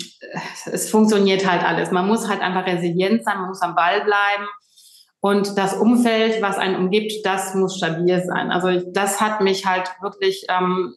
es 0.66 0.90
funktioniert 0.90 1.50
halt 1.50 1.64
alles. 1.64 1.92
Man 1.92 2.08
muss 2.08 2.28
halt 2.28 2.42
einfach 2.42 2.66
resilient 2.66 3.24
sein, 3.24 3.38
man 3.38 3.48
muss 3.48 3.62
am 3.62 3.76
Ball 3.76 4.02
bleiben. 4.04 4.46
Und 5.22 5.58
das 5.58 5.74
Umfeld, 5.74 6.42
was 6.42 6.58
einen 6.58 6.76
umgibt, 6.76 7.26
das 7.26 7.54
muss 7.56 7.78
stabil 7.78 8.24
sein. 8.26 8.52
Also 8.52 8.82
das 8.92 9.22
hat 9.22 9.42
mich 9.42 9.66
halt 9.66 9.90
wirklich 10.02 10.46
ähm, 10.50 10.96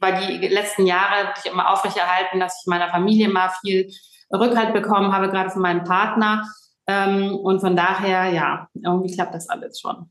bei 0.00 0.12
die 0.12 0.48
letzten 0.48 0.86
Jahre 0.86 1.28
wirklich 1.28 1.52
immer 1.52 1.70
aufrechterhalten, 1.70 2.40
dass 2.40 2.60
ich 2.60 2.66
meiner 2.66 2.88
Familie 2.88 3.28
mal 3.28 3.50
viel 3.60 3.90
Rückhalt 4.32 4.72
bekommen 4.72 5.12
habe, 5.12 5.28
gerade 5.28 5.50
von 5.50 5.62
meinem 5.62 5.84
Partner. 5.84 6.46
Ähm, 6.86 7.34
und 7.34 7.60
von 7.60 7.76
daher, 7.76 8.32
ja, 8.32 8.68
irgendwie 8.74 9.14
klappt 9.14 9.34
das 9.34 9.48
alles 9.48 9.80
schon. 9.80 10.10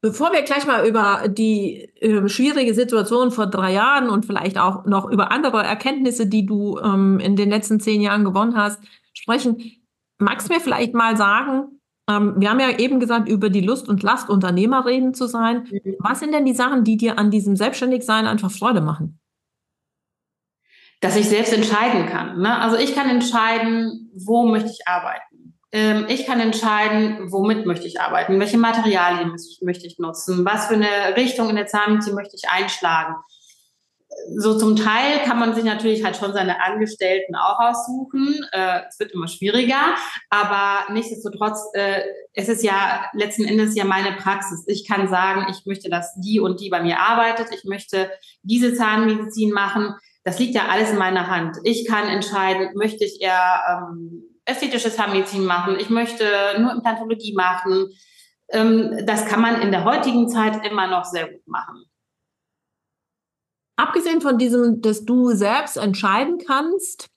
Bevor 0.00 0.32
wir 0.32 0.42
gleich 0.42 0.66
mal 0.66 0.86
über 0.86 1.28
die 1.28 1.88
äh, 2.00 2.28
schwierige 2.28 2.74
Situation 2.74 3.30
vor 3.30 3.46
drei 3.46 3.72
Jahren 3.72 4.10
und 4.10 4.26
vielleicht 4.26 4.58
auch 4.58 4.84
noch 4.84 5.08
über 5.08 5.30
andere 5.30 5.62
Erkenntnisse, 5.62 6.26
die 6.26 6.44
du 6.44 6.78
ähm, 6.78 7.20
in 7.20 7.36
den 7.36 7.50
letzten 7.50 7.78
zehn 7.78 8.00
Jahren 8.00 8.24
gewonnen 8.24 8.56
hast, 8.56 8.80
sprechen, 9.12 9.62
magst 10.18 10.48
du 10.48 10.54
mir 10.54 10.60
vielleicht 10.60 10.94
mal 10.94 11.16
sagen, 11.16 11.71
ähm, 12.08 12.34
wir 12.36 12.50
haben 12.50 12.60
ja 12.60 12.78
eben 12.78 13.00
gesagt, 13.00 13.28
über 13.28 13.50
die 13.50 13.60
Lust 13.60 13.88
und 13.88 14.02
Last 14.02 14.28
Unternehmerin 14.28 15.14
zu 15.14 15.26
sein. 15.26 15.68
Mhm. 15.70 15.96
Was 15.98 16.20
sind 16.20 16.32
denn 16.32 16.44
die 16.44 16.54
Sachen, 16.54 16.84
die 16.84 16.96
dir 16.96 17.18
an 17.18 17.30
diesem 17.30 17.56
Selbstständigsein 17.56 18.26
einfach 18.26 18.50
Freude 18.50 18.80
machen? 18.80 19.20
Dass 21.00 21.16
ich 21.16 21.28
selbst 21.28 21.52
entscheiden 21.52 22.06
kann. 22.06 22.40
Ne? 22.40 22.58
Also 22.58 22.76
ich 22.76 22.94
kann 22.94 23.08
entscheiden, 23.08 24.10
wo 24.14 24.46
möchte 24.46 24.70
ich 24.70 24.86
arbeiten. 24.86 25.58
Ähm, 25.72 26.06
ich 26.08 26.26
kann 26.26 26.40
entscheiden, 26.40 27.32
womit 27.32 27.66
möchte 27.66 27.86
ich 27.86 28.00
arbeiten, 28.00 28.38
welche 28.38 28.58
Materialien 28.58 29.34
möchte 29.62 29.86
ich 29.86 29.98
nutzen, 29.98 30.44
was 30.44 30.66
für 30.66 30.74
eine 30.74 31.16
Richtung 31.16 31.48
in 31.48 31.56
der 31.56 31.66
Zahnmedizin 31.66 32.14
möchte 32.14 32.36
ich 32.36 32.48
einschlagen 32.50 33.14
so 34.36 34.58
zum 34.58 34.76
Teil 34.76 35.20
kann 35.24 35.38
man 35.38 35.54
sich 35.54 35.64
natürlich 35.64 36.04
halt 36.04 36.16
schon 36.16 36.32
seine 36.32 36.62
Angestellten 36.62 37.34
auch 37.34 37.58
aussuchen. 37.58 38.40
Äh, 38.52 38.80
es 38.88 38.98
wird 38.98 39.12
immer 39.12 39.28
schwieriger, 39.28 39.94
aber 40.30 40.92
nichtsdestotrotz, 40.92 41.60
äh, 41.74 42.02
es 42.32 42.48
ist 42.48 42.62
ja 42.62 43.06
letzten 43.14 43.44
Endes 43.44 43.74
ja 43.74 43.84
meine 43.84 44.12
Praxis. 44.12 44.64
Ich 44.66 44.86
kann 44.86 45.08
sagen, 45.08 45.46
ich 45.50 45.66
möchte, 45.66 45.90
dass 45.90 46.14
die 46.20 46.40
und 46.40 46.60
die 46.60 46.70
bei 46.70 46.82
mir 46.82 47.00
arbeitet. 47.00 47.48
Ich 47.52 47.64
möchte 47.64 48.10
diese 48.42 48.74
Zahnmedizin 48.74 49.52
machen. 49.52 49.94
Das 50.24 50.38
liegt 50.38 50.54
ja 50.54 50.68
alles 50.68 50.90
in 50.90 50.98
meiner 50.98 51.26
Hand. 51.26 51.56
Ich 51.64 51.86
kann 51.86 52.08
entscheiden, 52.08 52.70
möchte 52.74 53.04
ich 53.04 53.20
eher 53.20 53.60
ähm, 53.68 54.22
ästhetische 54.44 54.92
Zahnmedizin 54.92 55.44
machen. 55.44 55.76
Ich 55.78 55.90
möchte 55.90 56.24
nur 56.58 56.72
Implantologie 56.72 57.34
machen. 57.34 57.88
Ähm, 58.50 59.04
das 59.04 59.26
kann 59.26 59.40
man 59.40 59.60
in 59.60 59.72
der 59.72 59.84
heutigen 59.84 60.28
Zeit 60.28 60.64
immer 60.66 60.86
noch 60.86 61.04
sehr 61.04 61.28
gut 61.28 61.46
machen. 61.46 61.84
Abgesehen 63.82 64.20
von 64.20 64.38
diesem, 64.38 64.80
dass 64.80 65.04
du 65.04 65.32
selbst 65.32 65.76
entscheiden 65.76 66.38
kannst, 66.46 67.08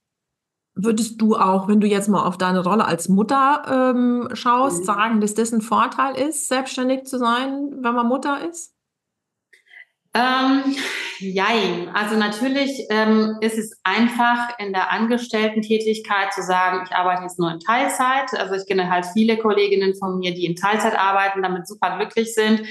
würdest 0.74 1.22
du 1.22 1.36
auch, 1.36 1.68
wenn 1.68 1.80
du 1.80 1.86
jetzt 1.86 2.10
mal 2.10 2.26
auf 2.26 2.40
deine 2.40 2.64
Rolle 2.64 2.86
als 2.86 3.08
Mutter 3.08 3.94
ähm, 3.94 4.30
schaust, 4.34 4.80
mhm. 4.80 4.86
sagen, 4.86 5.22
dass 5.22 5.36
das 5.36 5.52
ein 5.52 5.62
Vorteil 5.62 6.16
ist, 6.16 6.48
selbstständig 6.48 7.06
zu 7.06 7.20
sein, 7.20 7.70
wenn 7.84 7.94
man 7.94 8.08
Mutter 8.08 8.50
ist? 8.50 8.74
Ähm, 10.16 10.76
jein. 11.20 11.90
Also 11.94 12.16
natürlich 12.16 12.72
ähm, 12.90 13.38
ist 13.42 13.60
es 13.60 13.78
einfach 13.84 14.58
in 14.58 14.74
der 14.74 14.92
Angestellten-Tätigkeit 14.92 16.34
zu 16.34 16.42
sagen, 16.42 16.84
ich 16.84 16.96
arbeite 16.96 17.24
jetzt 17.24 17.38
nur 17.38 17.52
in 17.52 17.60
Teilzeit. 17.60 18.34
Also 18.34 18.56
ich 18.56 18.66
kenne 18.66 18.90
halt 18.90 19.06
viele 19.14 19.38
Kolleginnen 19.38 19.94
von 19.94 20.18
mir, 20.18 20.34
die 20.34 20.46
in 20.46 20.56
Teilzeit 20.56 20.98
arbeiten, 20.98 21.44
damit 21.44 21.68
super 21.68 21.98
glücklich 21.98 22.34
sind. 22.34 22.64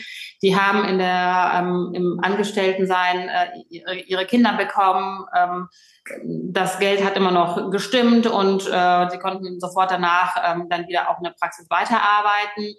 Die 0.43 0.57
haben 0.57 0.85
in 0.85 0.99
der 0.99 1.53
ähm, 1.55 1.93
im 1.95 2.21
Angestelltensein 2.23 3.29
äh, 3.29 3.49
ihre, 4.07 4.27
Kinder 4.27 4.55
bekommen. 4.57 5.27
Ähm, 5.37 5.69
das 6.51 6.79
Geld 6.79 7.05
hat 7.05 7.17
immer 7.17 7.31
noch 7.31 7.71
gestimmt 7.71 8.27
und 8.27 8.67
äh, 8.67 9.11
sie 9.11 9.19
konnten 9.19 9.59
sofort 9.59 9.91
danach 9.91 10.37
ähm, 10.45 10.69
dann 10.69 10.87
wieder 10.87 11.09
auch 11.09 11.19
in 11.19 11.25
der 11.25 11.35
Praxis 11.39 11.67
weiterarbeiten. 11.71 12.75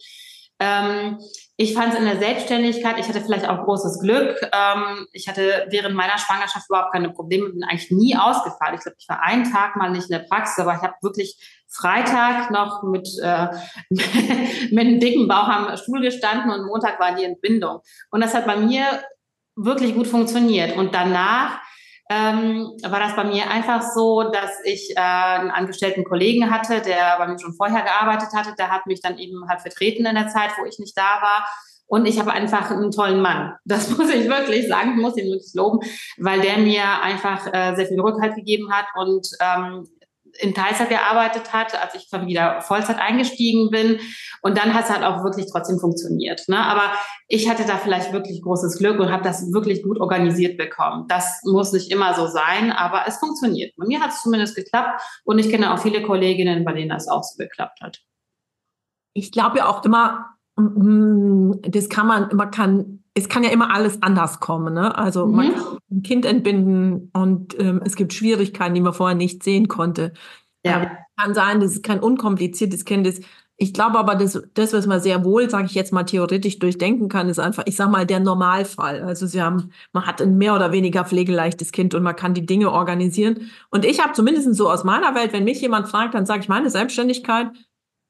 Ähm, 0.60 1.20
ich 1.58 1.74
fand 1.74 1.94
es 1.94 2.00
in 2.00 2.06
der 2.06 2.18
Selbstständigkeit, 2.18 2.98
ich 3.00 3.08
hatte 3.08 3.22
vielleicht 3.22 3.48
auch 3.48 3.64
großes 3.66 4.00
Glück. 4.00 4.42
Ähm, 4.54 5.08
ich 5.12 5.28
hatte 5.28 5.68
während 5.70 5.96
meiner 5.96 6.18
Schwangerschaft 6.18 6.66
überhaupt 6.70 6.94
keine 6.94 7.12
Probleme, 7.12 7.50
bin 7.50 7.64
eigentlich 7.64 7.92
nie 7.92 8.16
ausgefallen. 8.16 8.76
Ich 8.76 8.82
glaube, 8.82 8.98
ich 9.00 9.10
war 9.10 9.22
einen 9.22 9.52
Tag 9.52 9.76
mal 9.76 9.92
nicht 9.92 10.10
in 10.10 10.18
der 10.18 10.26
Praxis, 10.28 10.60
aber 10.60 10.76
ich 10.76 10.82
habe 10.82 10.96
wirklich 11.02 11.38
Freitag 11.68 12.52
noch 12.52 12.84
mit, 12.84 13.08
äh, 13.22 13.48
mit 13.90 14.80
einem 14.80 15.00
dicken 15.00 15.28
Bauch 15.28 15.48
am 15.48 15.76
Stuhl 15.78 16.02
gestanden 16.02 16.52
und 16.52 16.68
Montag 16.68 17.00
war 17.00 17.16
die 17.16 17.26
Entbindung. 17.26 17.80
Und 18.12 18.22
das 18.22 18.34
hat 18.34 18.46
bei 18.46 18.58
mir 18.58 18.86
wirklich 19.56 19.94
gut 19.94 20.08
funktioniert. 20.08 20.78
Und 20.78 20.94
danach 20.94 21.60
ähm, 22.10 22.72
war 22.88 23.00
das 23.00 23.16
bei 23.16 23.24
mir 23.24 23.50
einfach 23.50 23.82
so, 23.82 24.24
dass 24.24 24.52
ich 24.64 24.92
äh, 24.96 25.00
einen 25.00 25.50
angestellten 25.50 26.04
Kollegen 26.04 26.52
hatte, 26.52 26.82
der 26.82 27.18
bei 27.18 27.28
mir 27.28 27.40
schon 27.40 27.56
vorher 27.56 27.82
gearbeitet 27.82 28.30
hatte. 28.36 28.54
Der 28.58 28.70
hat 28.70 28.86
mich 28.86 29.02
dann 29.02 29.18
eben 29.18 29.48
halt 29.50 29.62
vertreten 29.62 30.06
in 30.06 30.16
der 30.16 30.28
Zeit, 30.28 30.52
wo 30.60 30.66
ich 30.66 30.78
nicht 30.78 30.96
da 30.96 31.22
war. 31.22 31.48
Und 31.88 32.08
ich 32.08 32.20
habe 32.20 32.32
einfach 32.32 32.70
einen 32.70 32.92
tollen 32.92 33.22
Mann. 33.22 33.56
Das 33.66 33.90
muss 33.98 34.10
ich 34.10 34.28
wirklich 34.28 34.68
sagen, 34.68 34.94
ich 34.96 35.02
muss 35.02 35.18
ihn 35.18 35.32
wirklich 35.32 35.54
loben, 35.56 35.80
weil 36.18 36.42
der 36.42 36.58
mir 36.58 37.02
einfach 37.02 37.48
äh, 37.52 37.76
sehr 37.76 37.88
viel 37.88 38.00
Rückhalt 38.00 38.36
gegeben 38.36 38.72
hat 38.72 38.86
und 38.96 39.28
ähm, 39.40 39.88
in 40.40 40.54
Teilzeit 40.54 40.90
gearbeitet 40.90 41.54
hat, 41.54 41.80
als 41.82 41.96
ich 41.96 42.10
dann 42.10 42.28
wieder 42.28 42.62
Vollzeit 42.62 42.98
eingestiegen 42.98 43.70
bin. 43.70 44.00
Und 44.42 44.58
dann 44.58 44.74
hat 44.74 44.86
es 44.86 44.92
halt 44.92 45.04
auch 45.04 45.24
wirklich 45.24 45.48
trotzdem 45.52 45.80
funktioniert. 45.80 46.48
Ne? 46.48 46.58
Aber 46.58 46.94
ich 47.28 47.50
hatte 47.50 47.66
da 47.66 47.78
vielleicht 47.78 48.14
wirklich 48.14 48.42
großes 48.42 48.78
Glück 48.78 49.00
und 49.00 49.12
habe 49.12 49.24
das 49.24 49.52
wirklich 49.54 49.84
gut 49.84 50.00
organisiert 50.00 50.58
bekommen. 50.58 51.06
Das 51.08 51.42
muss 51.44 51.72
nicht 51.72 51.92
immer 51.92 52.14
so 52.14 52.28
sein, 52.28 52.72
aber 52.72 53.04
es 53.08 53.18
funktioniert. 53.18 53.74
Bei 53.78 53.86
mir 53.86 54.02
hat 54.02 54.12
es 54.12 54.22
zumindest 54.22 54.56
geklappt 54.56 55.02
und 55.24 55.40
ich 55.40 55.50
kenne 55.50 55.74
auch 55.74 55.80
viele 55.80 56.04
Kolleginnen, 56.04 56.66
bei 56.66 56.74
denen 56.74 56.90
das 56.90 57.08
auch 57.08 57.24
so 57.24 57.38
geklappt 57.38 57.82
hat. 57.82 58.02
Ich 59.14 59.32
glaube 59.32 59.60
ja 59.60 59.68
auch 59.68 59.84
immer, 59.86 60.36
mm, 60.58 61.54
das 61.62 61.90
kann 61.90 62.08
man, 62.08 62.36
man 62.36 62.52
kann 62.52 63.05
es 63.18 63.30
kann 63.30 63.44
ja 63.44 63.50
immer 63.50 63.74
alles 63.74 64.02
anders 64.04 64.40
kommen. 64.40 64.74
Ne? 64.74 64.96
Also 64.96 65.26
mhm. 65.26 65.36
man 65.36 65.54
kann 65.54 65.78
ein 65.92 66.04
Kind 66.04 66.26
entbinden 66.26 67.10
und 67.14 67.58
ähm, 67.60 67.82
es 67.84 67.96
gibt 67.96 68.14
Schwierigkeiten, 68.14 68.76
die 68.76 68.82
man 68.82 68.94
vorher 68.94 69.16
nicht 69.16 69.42
sehen 69.42 69.68
konnte. 69.68 70.14
Ja. 70.64 70.82
Ähm, 70.82 70.88
kann 71.18 71.34
sein, 71.34 71.62
dass 71.62 71.72
es 71.72 71.82
kein 71.82 72.02
unkompliziertes 72.02 72.84
Kind 72.84 73.08
ist. 73.08 73.24
Ich 73.58 73.74
glaube 73.74 73.98
aber, 73.98 74.16
dass 74.16 74.44
das, 74.54 74.74
was 74.74 74.86
man 74.86 75.00
sehr 75.00 75.24
wohl, 75.24 75.50
sage 75.50 75.68
ich 75.68 75.76
jetzt 75.76 75.94
mal, 75.94 76.04
theoretisch 76.04 76.60
durchdenken 76.60 77.08
kann, 77.08 77.30
ist 77.30 77.40
einfach, 77.40 77.64
ich 77.66 77.78
sage 77.78 77.90
mal, 77.90 78.06
der 78.06 78.20
Normalfall. 78.20 79.02
Also 79.02 79.28
sie 79.28 79.42
haben, 79.42 79.72
man 79.94 80.06
hat 80.06 80.22
ein 80.22 80.38
mehr 80.38 80.54
oder 80.54 80.74
weniger 80.74 81.06
pflegeleichtes 81.06 81.72
Kind 81.72 81.96
und 81.96 82.04
man 82.04 82.18
kann 82.18 82.34
die 82.34 82.46
Dinge 82.46 82.70
organisieren. 82.70 83.50
Und 83.70 83.86
ich 83.86 84.04
habe 84.04 84.12
zumindest 84.12 84.54
so 84.56 84.70
aus 84.70 84.84
meiner 84.84 85.16
Welt, 85.16 85.32
wenn 85.32 85.46
mich 85.46 85.62
jemand 85.62 85.88
fragt, 85.88 86.16
dann 86.16 86.26
sage 86.26 86.42
ich, 86.42 86.50
meine 86.50 86.70
Selbstständigkeit 86.70 87.48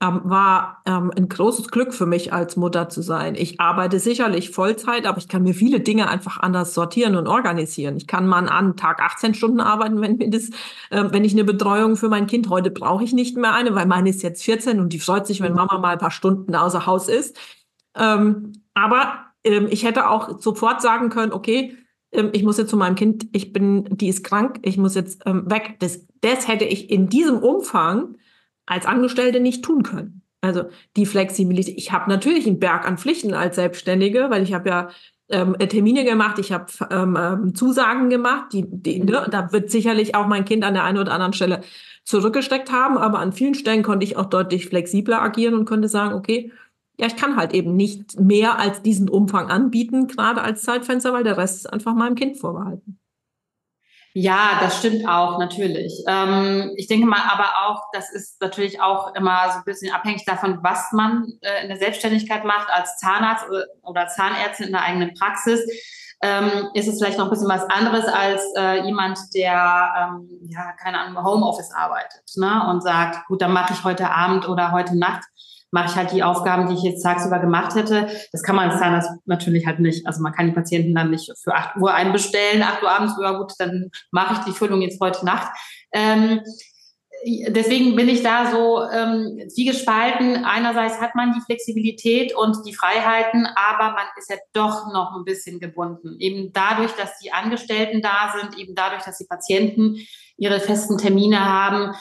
ähm, 0.05 0.21
war 0.23 0.81
ähm, 0.85 1.11
ein 1.15 1.29
großes 1.29 1.69
Glück 1.69 1.93
für 1.93 2.05
mich 2.05 2.33
als 2.33 2.55
Mutter 2.55 2.89
zu 2.89 3.01
sein. 3.01 3.35
Ich 3.35 3.59
arbeite 3.59 3.99
sicherlich 3.99 4.51
Vollzeit, 4.51 5.05
aber 5.05 5.17
ich 5.17 5.27
kann 5.27 5.43
mir 5.43 5.53
viele 5.53 5.79
Dinge 5.79 6.09
einfach 6.09 6.39
anders 6.39 6.73
sortieren 6.73 7.15
und 7.15 7.27
organisieren. 7.27 7.97
Ich 7.97 8.07
kann 8.07 8.27
mal 8.27 8.47
an 8.47 8.75
Tag 8.75 9.01
18 9.01 9.33
Stunden 9.33 9.59
arbeiten, 9.59 10.01
wenn 10.01 10.17
mir 10.17 10.29
das, 10.29 10.49
äh, 10.89 11.05
wenn 11.11 11.23
ich 11.23 11.33
eine 11.33 11.43
Betreuung 11.43 11.95
für 11.95 12.09
mein 12.09 12.27
Kind 12.27 12.49
heute 12.49 12.71
brauche 12.71 13.03
ich 13.03 13.13
nicht 13.13 13.37
mehr 13.37 13.53
eine, 13.53 13.75
weil 13.75 13.85
meine 13.85 14.09
ist 14.09 14.23
jetzt 14.23 14.43
14 14.43 14.79
und 14.79 14.93
die 14.93 14.99
freut 14.99 15.27
sich, 15.27 15.41
wenn 15.41 15.53
Mama 15.53 15.77
mal 15.77 15.93
ein 15.93 15.99
paar 15.99 16.11
Stunden 16.11 16.55
außer 16.55 16.85
Haus 16.85 17.07
ist. 17.07 17.37
Ähm, 17.97 18.53
aber 18.73 19.25
ähm, 19.43 19.67
ich 19.69 19.85
hätte 19.85 20.09
auch 20.09 20.39
sofort 20.39 20.81
sagen 20.81 21.09
können, 21.09 21.31
okay, 21.31 21.77
ähm, 22.11 22.29
ich 22.33 22.43
muss 22.43 22.57
jetzt 22.57 22.69
zu 22.69 22.77
meinem 22.77 22.95
Kind, 22.95 23.27
ich 23.31 23.53
bin, 23.53 23.85
die 23.91 24.09
ist 24.09 24.23
krank, 24.23 24.59
ich 24.63 24.77
muss 24.77 24.95
jetzt 24.95 25.21
ähm, 25.25 25.49
weg. 25.49 25.77
Das, 25.79 26.05
das 26.21 26.47
hätte 26.47 26.65
ich 26.65 26.89
in 26.89 27.09
diesem 27.09 27.37
Umfang 27.37 28.15
als 28.65 28.85
Angestellte 28.85 29.39
nicht 29.39 29.63
tun 29.63 29.83
können. 29.83 30.21
Also 30.41 30.65
die 30.95 31.05
Flexibilität. 31.05 31.77
Ich 31.77 31.91
habe 31.91 32.09
natürlich 32.09 32.45
einen 32.45 32.59
Berg 32.59 32.87
an 32.87 32.97
Pflichten 32.97 33.33
als 33.33 33.55
Selbstständige, 33.55 34.29
weil 34.29 34.43
ich 34.43 34.53
habe 34.53 34.69
ja 34.69 34.89
ähm, 35.29 35.55
Termine 35.57 36.05
gemacht, 36.05 36.37
ich 36.37 36.51
habe 36.51 36.67
ähm, 36.91 37.17
ähm, 37.19 37.55
Zusagen 37.55 38.09
gemacht. 38.09 38.53
Die, 38.53 38.65
die, 38.67 38.99
ne, 38.99 39.27
da 39.29 39.51
wird 39.51 39.71
sicherlich 39.71 40.13
auch 40.15 40.27
mein 40.27 40.45
Kind 40.45 40.63
an 40.63 40.75
der 40.75 40.83
einen 40.83 40.99
oder 40.99 41.13
anderen 41.13 41.33
Stelle 41.33 41.61
zurückgesteckt 42.03 42.71
haben, 42.71 42.97
aber 42.97 43.19
an 43.19 43.33
vielen 43.33 43.55
Stellen 43.55 43.81
konnte 43.81 44.03
ich 44.05 44.17
auch 44.17 44.25
deutlich 44.25 44.67
flexibler 44.67 45.21
agieren 45.21 45.55
und 45.55 45.65
konnte 45.65 45.87
sagen, 45.87 46.13
okay, 46.13 46.51
ja, 46.99 47.07
ich 47.07 47.15
kann 47.15 47.35
halt 47.35 47.53
eben 47.53 47.75
nicht 47.75 48.19
mehr 48.19 48.59
als 48.59 48.81
diesen 48.81 49.09
Umfang 49.09 49.49
anbieten, 49.49 50.07
gerade 50.07 50.41
als 50.41 50.61
Zeitfenster, 50.61 51.11
weil 51.11 51.23
der 51.23 51.37
Rest 51.37 51.57
ist 51.57 51.73
einfach 51.73 51.95
meinem 51.95 52.15
Kind 52.15 52.37
vorbehalten. 52.37 52.99
Ja, 54.17 54.59
das 54.61 54.79
stimmt 54.79 55.05
auch, 55.09 55.39
natürlich. 55.39 55.93
Ähm, 56.07 56.71
ich 56.77 56.87
denke 56.87 57.05
mal 57.05 57.19
aber 57.29 57.49
auch, 57.65 57.83
das 57.91 58.09
ist 58.13 58.39
natürlich 58.39 58.79
auch 58.79 59.13
immer 59.13 59.51
so 59.51 59.57
ein 59.57 59.65
bisschen 59.65 59.93
abhängig 59.93 60.23
davon, 60.23 60.59
was 60.61 60.93
man 60.93 61.33
äh, 61.41 61.63
in 61.63 61.67
der 61.67 61.75
Selbstständigkeit 61.75 62.45
macht 62.45 62.69
als 62.71 62.97
Zahnarzt 62.97 63.43
oder, 63.81 64.07
Zahnärztin 64.07 64.67
in 64.67 64.71
der 64.71 64.83
eigenen 64.83 65.13
Praxis. 65.15 65.59
Ähm, 66.21 66.69
ist 66.73 66.87
es 66.87 66.97
vielleicht 66.97 67.17
noch 67.17 67.25
ein 67.25 67.29
bisschen 67.29 67.49
was 67.49 67.69
anderes 67.69 68.05
als 68.05 68.41
äh, 68.57 68.85
jemand, 68.85 69.19
der, 69.33 69.93
ähm, 69.99 70.29
ja, 70.47 70.71
keine 70.81 70.99
Ahnung, 70.99 71.21
Homeoffice 71.21 71.73
arbeitet 71.73 72.23
ne? 72.37 72.69
und 72.69 72.83
sagt, 72.83 73.27
gut, 73.27 73.41
dann 73.41 73.51
mache 73.51 73.73
ich 73.73 73.83
heute 73.83 74.09
Abend 74.09 74.47
oder 74.47 74.71
heute 74.71 74.97
Nacht 74.97 75.25
mache 75.75 75.89
ich 75.89 75.95
halt 75.97 76.11
die 76.13 76.23
Aufgaben, 76.23 76.69
die 76.69 76.75
ich 76.75 76.83
jetzt 76.83 77.03
tagsüber 77.03 77.37
gemacht 77.39 77.75
hätte. 77.75 78.07
Das 78.31 78.43
kann 78.43 78.55
man 78.55 78.71
als 78.71 79.09
natürlich 79.25 79.67
halt 79.67 79.81
nicht. 79.81 80.07
Also 80.07 80.21
man 80.21 80.31
kann 80.31 80.45
die 80.45 80.53
Patienten 80.53 80.95
dann 80.95 81.11
nicht 81.11 81.29
für 81.43 81.53
8 81.53 81.75
Uhr 81.75 81.93
einbestellen, 81.93 82.63
8 82.63 82.81
Uhr 82.81 82.89
abends, 82.89 83.13
ja 83.21 83.37
gut, 83.37 83.51
dann 83.59 83.91
mache 84.09 84.35
ich 84.35 84.39
die 84.45 84.57
Füllung 84.57 84.81
jetzt 84.81 85.01
heute 85.01 85.25
Nacht. 85.25 85.51
Ähm, 85.91 86.39
deswegen 87.49 87.97
bin 87.97 88.07
ich 88.07 88.23
da 88.23 88.51
so 88.51 88.83
ähm, 88.89 89.37
wie 89.53 89.65
gespalten. 89.65 90.45
Einerseits 90.45 91.01
hat 91.01 91.13
man 91.13 91.33
die 91.33 91.41
Flexibilität 91.41 92.33
und 92.33 92.65
die 92.65 92.73
Freiheiten, 92.73 93.45
aber 93.45 93.91
man 93.91 94.05
ist 94.17 94.29
ja 94.29 94.37
doch 94.53 94.93
noch 94.93 95.13
ein 95.17 95.25
bisschen 95.25 95.59
gebunden. 95.59 96.15
Eben 96.19 96.53
dadurch, 96.53 96.93
dass 96.93 97.19
die 97.19 97.33
Angestellten 97.33 98.01
da 98.01 98.33
sind, 98.39 98.57
eben 98.57 98.75
dadurch, 98.75 99.03
dass 99.03 99.17
die 99.17 99.27
Patienten 99.27 99.97
ihre 100.37 100.61
festen 100.61 100.97
Termine 100.97 101.43
haben, 101.43 101.93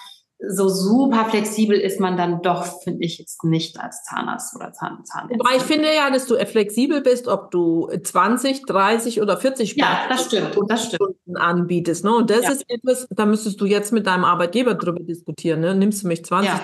so 0.48 0.68
super 0.68 1.26
flexibel 1.26 1.78
ist 1.78 2.00
man 2.00 2.16
dann 2.16 2.42
doch, 2.42 2.82
finde 2.82 3.04
ich, 3.04 3.18
jetzt 3.18 3.44
nicht 3.44 3.78
als 3.78 4.04
Zahnarzt 4.04 4.54
oder 4.56 4.72
Zahn 4.72 5.04
Zahnärztin. 5.04 5.38
Wobei 5.38 5.56
ich 5.56 5.62
finde 5.62 5.94
ja, 5.94 6.10
dass 6.10 6.26
du 6.26 6.36
flexibel 6.46 7.00
bist, 7.00 7.28
ob 7.28 7.50
du 7.50 7.88
20, 8.02 8.66
30 8.66 9.22
oder 9.22 9.36
40 9.36 9.76
ja, 9.76 10.06
das 10.08 10.26
stimmt, 10.26 10.56
das 10.68 10.86
stimmt. 10.86 11.16
anbietest. 11.34 12.04
Ne? 12.04 12.14
Und 12.14 12.30
das 12.30 12.42
ja. 12.42 12.50
ist 12.50 12.64
etwas, 12.68 13.06
da 13.10 13.26
müsstest 13.26 13.60
du 13.60 13.66
jetzt 13.66 13.92
mit 13.92 14.06
deinem 14.06 14.24
Arbeitgeber 14.24 14.74
drüber 14.74 15.02
diskutieren. 15.02 15.60
Ne? 15.60 15.74
Nimmst 15.74 16.02
du 16.02 16.08
mich 16.08 16.24
20 16.24 16.48
ja. 16.48 16.60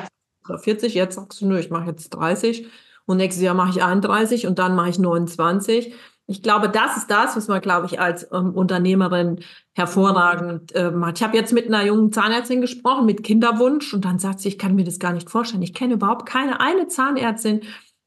oder 0.49 0.58
40, 0.58 0.94
jetzt 0.94 1.16
sagst 1.16 1.40
du 1.40 1.46
nur, 1.46 1.58
ich 1.58 1.70
mache 1.70 1.90
jetzt 1.90 2.10
30 2.10 2.66
und 3.06 3.16
nächstes 3.16 3.42
Jahr 3.42 3.54
mache 3.54 3.70
ich 3.70 3.82
31 3.82 4.46
und 4.46 4.58
dann 4.58 4.75
mache 4.75 4.90
ich 4.90 4.99
29. 4.99 5.94
Ich 6.30 6.44
glaube, 6.44 6.68
das 6.68 6.96
ist 6.96 7.10
das, 7.10 7.37
was 7.37 7.49
man, 7.49 7.60
glaube 7.60 7.87
ich, 7.87 7.99
als 7.99 8.28
ähm, 8.32 8.52
Unternehmerin 8.54 9.40
hervorragend 9.72 10.72
äh, 10.76 10.92
macht. 10.92 11.18
Ich 11.18 11.25
habe 11.25 11.37
jetzt 11.37 11.52
mit 11.52 11.66
einer 11.66 11.84
jungen 11.84 12.12
Zahnärztin 12.12 12.60
gesprochen, 12.60 13.04
mit 13.04 13.25
Kinderwunsch, 13.25 13.92
und 13.92 14.04
dann 14.04 14.20
sagt 14.20 14.38
sie, 14.38 14.46
ich 14.46 14.58
kann 14.58 14.76
mir 14.76 14.84
das 14.84 15.00
gar 15.00 15.12
nicht 15.12 15.28
vorstellen. 15.28 15.62
Ich 15.62 15.75
kenne 15.75 15.94
überhaupt 15.94 16.26
keine 16.26 16.60
eine 16.60 16.87
Zahnärztin, 16.87 17.62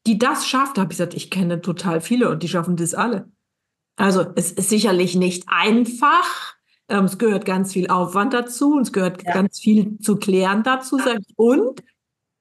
die 0.08 0.18
das 0.18 0.48
schafft. 0.48 0.78
Da 0.78 0.84
habe 0.84 0.94
ich 0.94 0.98
gesagt, 0.98 1.16
ich 1.16 1.32
kenne 1.32 1.60
total 1.60 2.00
viele 2.00 2.30
und 2.30 2.44
die 2.44 2.48
schaffen 2.48 2.78
das 2.78 2.94
alle. 2.94 3.30
Also 3.98 4.26
es 4.36 4.54
ist 4.54 4.70
sicherlich 4.70 5.18
nicht 5.18 5.44
einfach. 5.48 6.56
Ähm, 6.88 7.04
es 7.04 7.18
gehört 7.18 7.44
ganz 7.44 7.74
viel 7.74 7.90
Aufwand 7.90 8.34
dazu 8.34 8.76
und 8.76 8.84
es 8.84 8.94
gehört 8.94 9.22
ja. 9.24 9.34
ganz 9.34 9.60
viel 9.60 10.00
zu 10.00 10.16
klären 10.16 10.64
dazu. 10.64 10.98
Und 11.36 11.84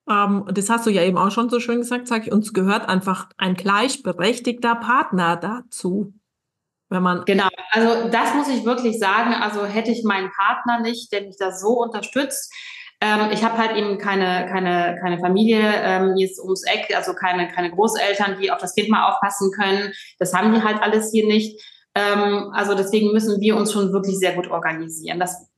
ähm, 0.08 0.44
das 0.52 0.68
hast 0.68 0.86
du 0.86 0.90
ja 0.90 1.02
eben 1.02 1.18
auch 1.18 1.30
schon 1.30 1.50
so 1.50 1.60
schön 1.60 1.78
gesagt, 1.78 2.08
sag 2.08 2.26
ich, 2.26 2.32
uns 2.32 2.52
gehört 2.52 2.88
einfach 2.88 3.28
ein 3.38 3.54
gleichberechtigter 3.54 4.74
Partner 4.76 5.36
dazu. 5.36 6.14
Wenn 6.88 7.02
man 7.02 7.24
genau, 7.24 7.48
also 7.70 8.08
das 8.10 8.34
muss 8.34 8.48
ich 8.48 8.64
wirklich 8.64 8.98
sagen. 8.98 9.32
Also 9.32 9.64
hätte 9.64 9.90
ich 9.90 10.04
meinen 10.04 10.30
Partner 10.30 10.80
nicht, 10.80 11.12
der 11.12 11.22
mich 11.22 11.36
da 11.38 11.52
so 11.52 11.80
unterstützt, 11.80 12.52
ähm, 13.02 13.30
ich 13.32 13.42
habe 13.42 13.58
halt 13.58 13.76
eben 13.76 13.98
keine, 13.98 14.46
keine, 14.48 14.96
keine 15.00 15.18
Familie 15.18 15.60
ähm, 15.60 16.14
hier 16.16 16.30
ist 16.30 16.38
ums 16.38 16.62
Eck, 16.64 16.94
also 16.94 17.14
keine, 17.14 17.48
keine 17.48 17.72
Großeltern, 17.72 18.38
die 18.40 18.52
auf 18.52 18.58
das 18.58 18.74
Kind 18.76 18.90
mal 18.90 19.10
aufpassen 19.10 19.50
können. 19.50 19.92
Das 20.20 20.32
haben 20.32 20.54
die 20.54 20.62
halt 20.62 20.80
alles 20.80 21.10
hier 21.10 21.26
nicht. 21.26 21.60
Ähm, 21.96 22.52
also 22.54 22.76
deswegen 22.76 23.12
müssen 23.12 23.40
wir 23.40 23.56
uns 23.56 23.72
schon 23.72 23.92
wirklich 23.92 24.18
sehr 24.18 24.34
gut 24.34 24.48
organisieren. 24.48 25.18
Das 25.18 25.50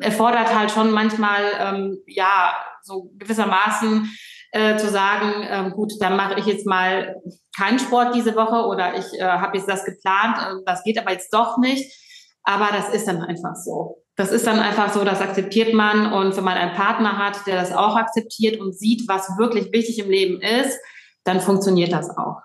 erfordert 0.00 0.54
halt 0.54 0.70
schon 0.70 0.90
manchmal, 0.90 1.42
ähm, 1.58 1.98
ja, 2.06 2.54
so 2.82 3.10
gewissermaßen 3.18 4.10
äh, 4.52 4.76
zu 4.76 4.88
sagen, 4.88 5.46
ähm, 5.50 5.72
gut, 5.72 5.92
dann 6.00 6.16
mache 6.16 6.38
ich 6.38 6.46
jetzt 6.46 6.66
mal 6.66 7.16
keinen 7.56 7.78
Sport 7.78 8.14
diese 8.14 8.34
Woche 8.36 8.66
oder 8.66 8.96
ich 8.96 9.20
äh, 9.20 9.24
habe 9.24 9.56
jetzt 9.58 9.68
das 9.68 9.84
geplant, 9.84 10.38
äh, 10.38 10.62
das 10.64 10.82
geht 10.82 10.98
aber 10.98 11.12
jetzt 11.12 11.32
doch 11.32 11.58
nicht. 11.58 11.92
Aber 12.42 12.68
das 12.72 12.90
ist 12.90 13.08
dann 13.08 13.22
einfach 13.22 13.56
so. 13.56 14.04
Das 14.14 14.30
ist 14.30 14.46
dann 14.46 14.60
einfach 14.60 14.92
so, 14.92 15.04
das 15.04 15.20
akzeptiert 15.20 15.74
man. 15.74 16.12
Und 16.12 16.36
wenn 16.36 16.44
man 16.44 16.56
einen 16.56 16.74
Partner 16.74 17.18
hat, 17.18 17.46
der 17.46 17.56
das 17.56 17.72
auch 17.72 17.96
akzeptiert 17.96 18.60
und 18.60 18.72
sieht, 18.72 19.08
was 19.08 19.36
wirklich 19.36 19.72
wichtig 19.72 19.98
im 19.98 20.08
Leben 20.08 20.40
ist, 20.40 20.78
dann 21.24 21.40
funktioniert 21.40 21.92
das 21.92 22.08
auch. 22.16 22.40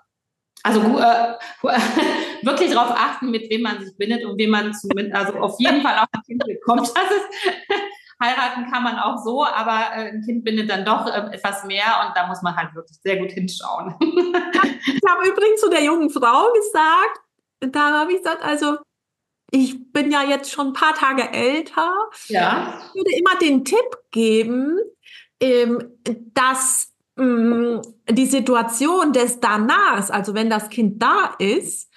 Also 0.62 0.80
äh, 0.80 1.34
wirklich 2.42 2.72
darauf 2.72 2.90
achten, 2.96 3.30
mit 3.30 3.50
wem 3.50 3.62
man 3.62 3.84
sich 3.84 3.96
bindet 3.96 4.24
und 4.24 4.38
wem 4.38 4.50
man 4.50 4.72
zumindest, 4.74 5.14
also 5.14 5.38
auf 5.38 5.56
jeden 5.58 5.82
Fall 5.82 5.98
auch 5.98 6.06
ein 6.12 6.22
Kind 6.22 6.44
bekommt. 6.44 6.80
Das 6.80 6.88
ist, 6.88 7.68
heiraten 8.22 8.70
kann 8.70 8.84
man 8.84 8.98
auch 8.98 9.18
so, 9.18 9.44
aber 9.44 9.96
äh, 9.96 10.10
ein 10.10 10.22
Kind 10.22 10.44
bindet 10.44 10.70
dann 10.70 10.84
doch 10.84 11.06
äh, 11.06 11.34
etwas 11.34 11.64
mehr 11.64 12.06
und 12.06 12.16
da 12.16 12.26
muss 12.28 12.42
man 12.42 12.54
halt 12.54 12.74
wirklich 12.74 12.98
sehr 13.02 13.16
gut 13.18 13.32
hinschauen. 13.32 13.94
ich 14.00 15.02
habe 15.08 15.28
übrigens 15.28 15.60
zu 15.60 15.68
der 15.68 15.82
jungen 15.82 16.10
Frau 16.10 16.52
gesagt, 16.52 17.20
da 17.60 18.00
habe 18.00 18.12
ich 18.12 18.18
gesagt, 18.18 18.42
also 18.42 18.78
ich 19.50 19.92
bin 19.92 20.10
ja 20.10 20.22
jetzt 20.22 20.50
schon 20.50 20.68
ein 20.68 20.72
paar 20.72 20.94
Tage 20.94 21.30
älter. 21.30 21.92
Ja. 22.28 22.80
Ich 22.88 22.94
würde 22.94 23.10
immer 23.16 23.38
den 23.38 23.64
Tipp 23.64 23.98
geben, 24.10 24.78
ähm, 25.40 25.98
dass 26.32 26.86
ähm, 26.86 26.91
die 27.16 28.26
Situation 28.26 29.12
des 29.12 29.40
Danachs, 29.40 30.10
also 30.10 30.34
wenn 30.34 30.48
das 30.48 30.70
Kind 30.70 31.02
da 31.02 31.34
ist, 31.38 31.90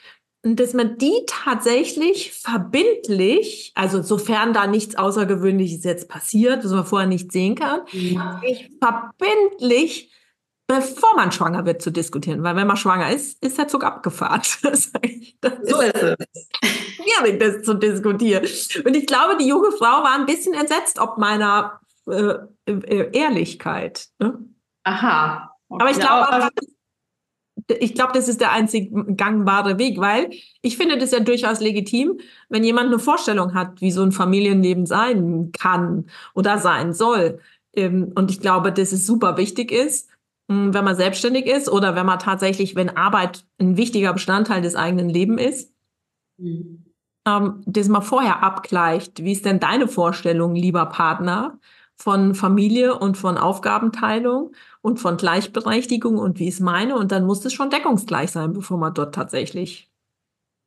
dass 0.44 0.74
man 0.74 0.98
die 0.98 1.26
tatsächlich 1.26 2.32
verbindlich, 2.34 3.72
also 3.76 4.04
sofern 4.04 4.54
da 4.54 4.68
nichts 4.68 4.96
Außergewöhnliches 4.96 5.84
jetzt 5.84 6.08
passiert, 6.08 6.64
was 6.64 6.72
man 6.72 6.86
vorher 6.86 7.08
nicht 7.08 7.32
sehen 7.32 7.56
kann, 7.56 7.82
ja. 7.92 8.40
verbindlich, 8.80 10.12
bevor 10.68 11.16
man 11.16 11.32
schwanger 11.32 11.66
wird, 11.66 11.82
zu 11.82 11.92
diskutieren. 11.92 12.44
Weil 12.44 12.56
wenn 12.56 12.68
man 12.68 12.78
schwanger 12.78 13.12
ist, 13.12 13.44
ist 13.44 13.58
der 13.58 13.68
Zug 13.68 13.84
abgefahren. 13.84 14.42
Das 14.62 14.86
ist, 14.86 14.96
das 15.42 15.54
so 15.64 15.82
ist 15.82 15.96
es. 15.96 16.16
Schwierig, 16.96 17.40
das 17.40 17.64
zu 17.64 17.74
diskutieren. 17.74 18.44
Und 18.86 18.96
ich 18.96 19.08
glaube, 19.08 19.38
die 19.38 19.48
junge 19.48 19.72
Frau 19.72 20.04
war 20.04 20.14
ein 20.14 20.26
bisschen 20.28 20.54
entsetzt 20.54 21.00
ob 21.00 21.18
meiner 21.18 21.80
äh, 22.08 22.36
äh, 22.68 23.10
Ehrlichkeit. 23.18 24.10
Ne? 24.20 24.38
Aha. 24.86 25.52
Okay. 25.68 25.82
Aber 25.82 25.92
ich 25.92 26.00
glaube, 26.00 26.50
ich 27.80 27.94
glaube, 27.96 28.14
das 28.14 28.28
ist 28.28 28.42
der 28.42 28.52
einzig 28.52 28.92
gangbare 29.18 29.80
Weg, 29.80 30.00
weil 30.00 30.30
ich 30.62 30.78
finde 30.78 30.98
das 30.98 31.12
ja 31.12 31.20
durchaus 31.20 31.60
legitim, 31.60 32.20
wenn 32.50 32.64
jemand 32.64 32.88
eine 32.88 33.00
Vorstellung 33.00 33.54
hat, 33.54 33.82
wie 33.82 33.92
so 33.92 34.04
ein 34.04 34.12
Familienleben 34.12 34.86
sein 34.86 35.52
kann 35.52 36.06
oder 36.34 36.60
sein 36.60 36.94
soll. 36.94 37.40
Ähm, 37.74 38.12
und 38.16 38.32
ich 38.32 38.40
glaube, 38.40 38.72
dass 38.72 38.92
es 38.92 39.06
super 39.06 39.38
wichtig 39.38 39.72
ist, 39.72 40.10
hm, 40.50 40.74
wenn 40.74 40.86
man 40.86 40.96
selbstständig 40.96 41.48
ist 41.48 41.70
oder 41.70 41.96
wenn 41.96 42.06
man 42.06 42.20
tatsächlich, 42.20 42.76
wenn 42.76 42.96
Arbeit 42.96 43.46
ein 43.60 43.78
wichtiger 43.78 44.14
Bestandteil 44.14 44.62
des 44.62 44.76
eigenen 44.76 45.10
Lebens 45.10 45.42
ist, 45.42 45.74
mhm. 46.38 46.86
Ähm, 47.28 47.64
dass 47.66 47.88
man 47.88 48.04
vorher 48.04 48.44
abgleicht, 48.44 49.24
wie 49.24 49.32
ist 49.32 49.46
denn 49.46 49.60
deine 49.60 49.88
Vorstellung, 49.88 50.54
lieber 50.54 50.86
Partner, 50.86 51.60
von 51.98 52.36
Familie 52.36 52.98
und 52.98 53.18
von 53.18 53.38
Aufgabenteilung 53.38 54.52
und 54.82 55.00
von 55.00 55.18
Gleichberechtigung 55.18 56.18
und 56.18 56.40
wie 56.40 56.48
ist 56.48 56.60
meine. 56.60 56.98
Und 56.98 57.12
dann 57.12 57.26
muss 57.26 57.46
es 57.46 57.54
schon 57.54 57.70
deckungsgleich 57.70 58.32
sein, 58.32 58.54
bevor 58.54 58.78
man 58.78 58.94
dort 58.94 59.16
tatsächlich 59.16 59.90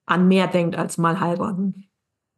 an 0.06 0.26
mehr 0.26 0.46
denkt 0.46 0.76
als 0.76 0.98
mal 0.98 1.20
heiraten. 1.20 1.88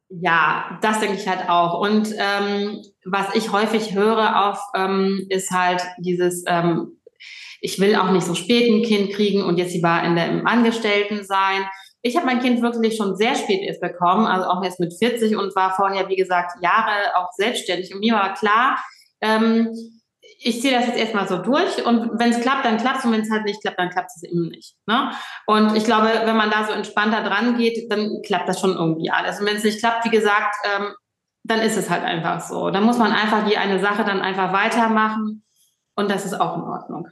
Ja, 0.08 0.78
das 0.82 0.98
denke 0.98 1.16
ich 1.16 1.28
halt 1.28 1.48
auch. 1.48 1.80
Und 1.80 2.12
ähm, 2.18 2.82
was 3.04 3.34
ich 3.36 3.52
häufig 3.52 3.94
höre 3.94 4.44
auch, 4.44 4.58
ähm, 4.74 5.24
ist 5.28 5.52
halt 5.52 5.82
dieses, 5.98 6.42
ähm, 6.48 7.00
ich 7.60 7.78
will 7.78 7.94
auch 7.94 8.10
nicht 8.10 8.26
so 8.26 8.34
spät 8.34 8.68
ein 8.68 8.82
Kind 8.82 9.12
kriegen 9.12 9.44
und 9.44 9.56
jetzt 9.56 9.72
lieber 9.72 10.02
in 10.02 10.16
der, 10.16 10.30
im 10.30 10.46
Angestellten 10.48 11.24
sein. 11.24 11.62
Ich 12.02 12.16
habe 12.16 12.26
mein 12.26 12.40
Kind 12.40 12.62
wirklich 12.62 12.96
schon 12.96 13.16
sehr 13.16 13.34
spät 13.34 13.60
erst 13.62 13.80
bekommen, 13.80 14.26
also 14.26 14.48
auch 14.48 14.64
erst 14.64 14.80
mit 14.80 14.94
40 14.94 15.36
und 15.36 15.54
war 15.54 15.74
vorher, 15.74 16.08
wie 16.08 16.16
gesagt, 16.16 16.52
Jahre 16.62 17.16
auch 17.16 17.30
selbstständig. 17.32 17.94
Und 17.94 18.00
mir 18.00 18.14
war 18.14 18.34
klar, 18.34 18.78
ähm, 19.20 19.68
ich 20.42 20.62
ziehe 20.62 20.72
das 20.72 20.86
jetzt 20.86 20.98
erstmal 20.98 21.28
so 21.28 21.38
durch 21.38 21.84
und 21.84 22.18
wenn 22.18 22.30
es 22.30 22.40
klappt, 22.40 22.64
dann 22.64 22.78
klappt 22.78 23.00
es 23.00 23.04
und 23.04 23.12
wenn 23.12 23.20
es 23.20 23.30
halt 23.30 23.44
nicht 23.44 23.60
klappt, 23.60 23.78
dann 23.78 23.90
klappt 23.90 24.10
es 24.16 24.22
eben 24.22 24.48
nicht. 24.48 24.74
Ne? 24.86 25.10
Und 25.46 25.76
ich 25.76 25.84
glaube, 25.84 26.08
wenn 26.24 26.36
man 26.36 26.50
da 26.50 26.64
so 26.64 26.72
entspannter 26.72 27.22
dran 27.22 27.58
geht, 27.58 27.92
dann 27.92 28.22
klappt 28.24 28.48
das 28.48 28.58
schon 28.58 28.74
irgendwie 28.74 29.10
alles. 29.10 29.40
Und 29.40 29.46
wenn 29.46 29.56
es 29.56 29.64
nicht 29.64 29.80
klappt, 29.80 30.06
wie 30.06 30.10
gesagt, 30.10 30.54
ähm, 30.64 30.94
dann 31.44 31.60
ist 31.60 31.76
es 31.76 31.90
halt 31.90 32.04
einfach 32.04 32.40
so. 32.40 32.70
Dann 32.70 32.84
muss 32.84 32.98
man 32.98 33.12
einfach 33.12 33.46
die 33.46 33.58
eine 33.58 33.80
Sache 33.80 34.04
dann 34.04 34.20
einfach 34.20 34.52
weitermachen 34.52 35.44
und 35.96 36.10
das 36.10 36.24
ist 36.24 36.40
auch 36.40 36.56
in 36.56 36.62
Ordnung. 36.62 37.08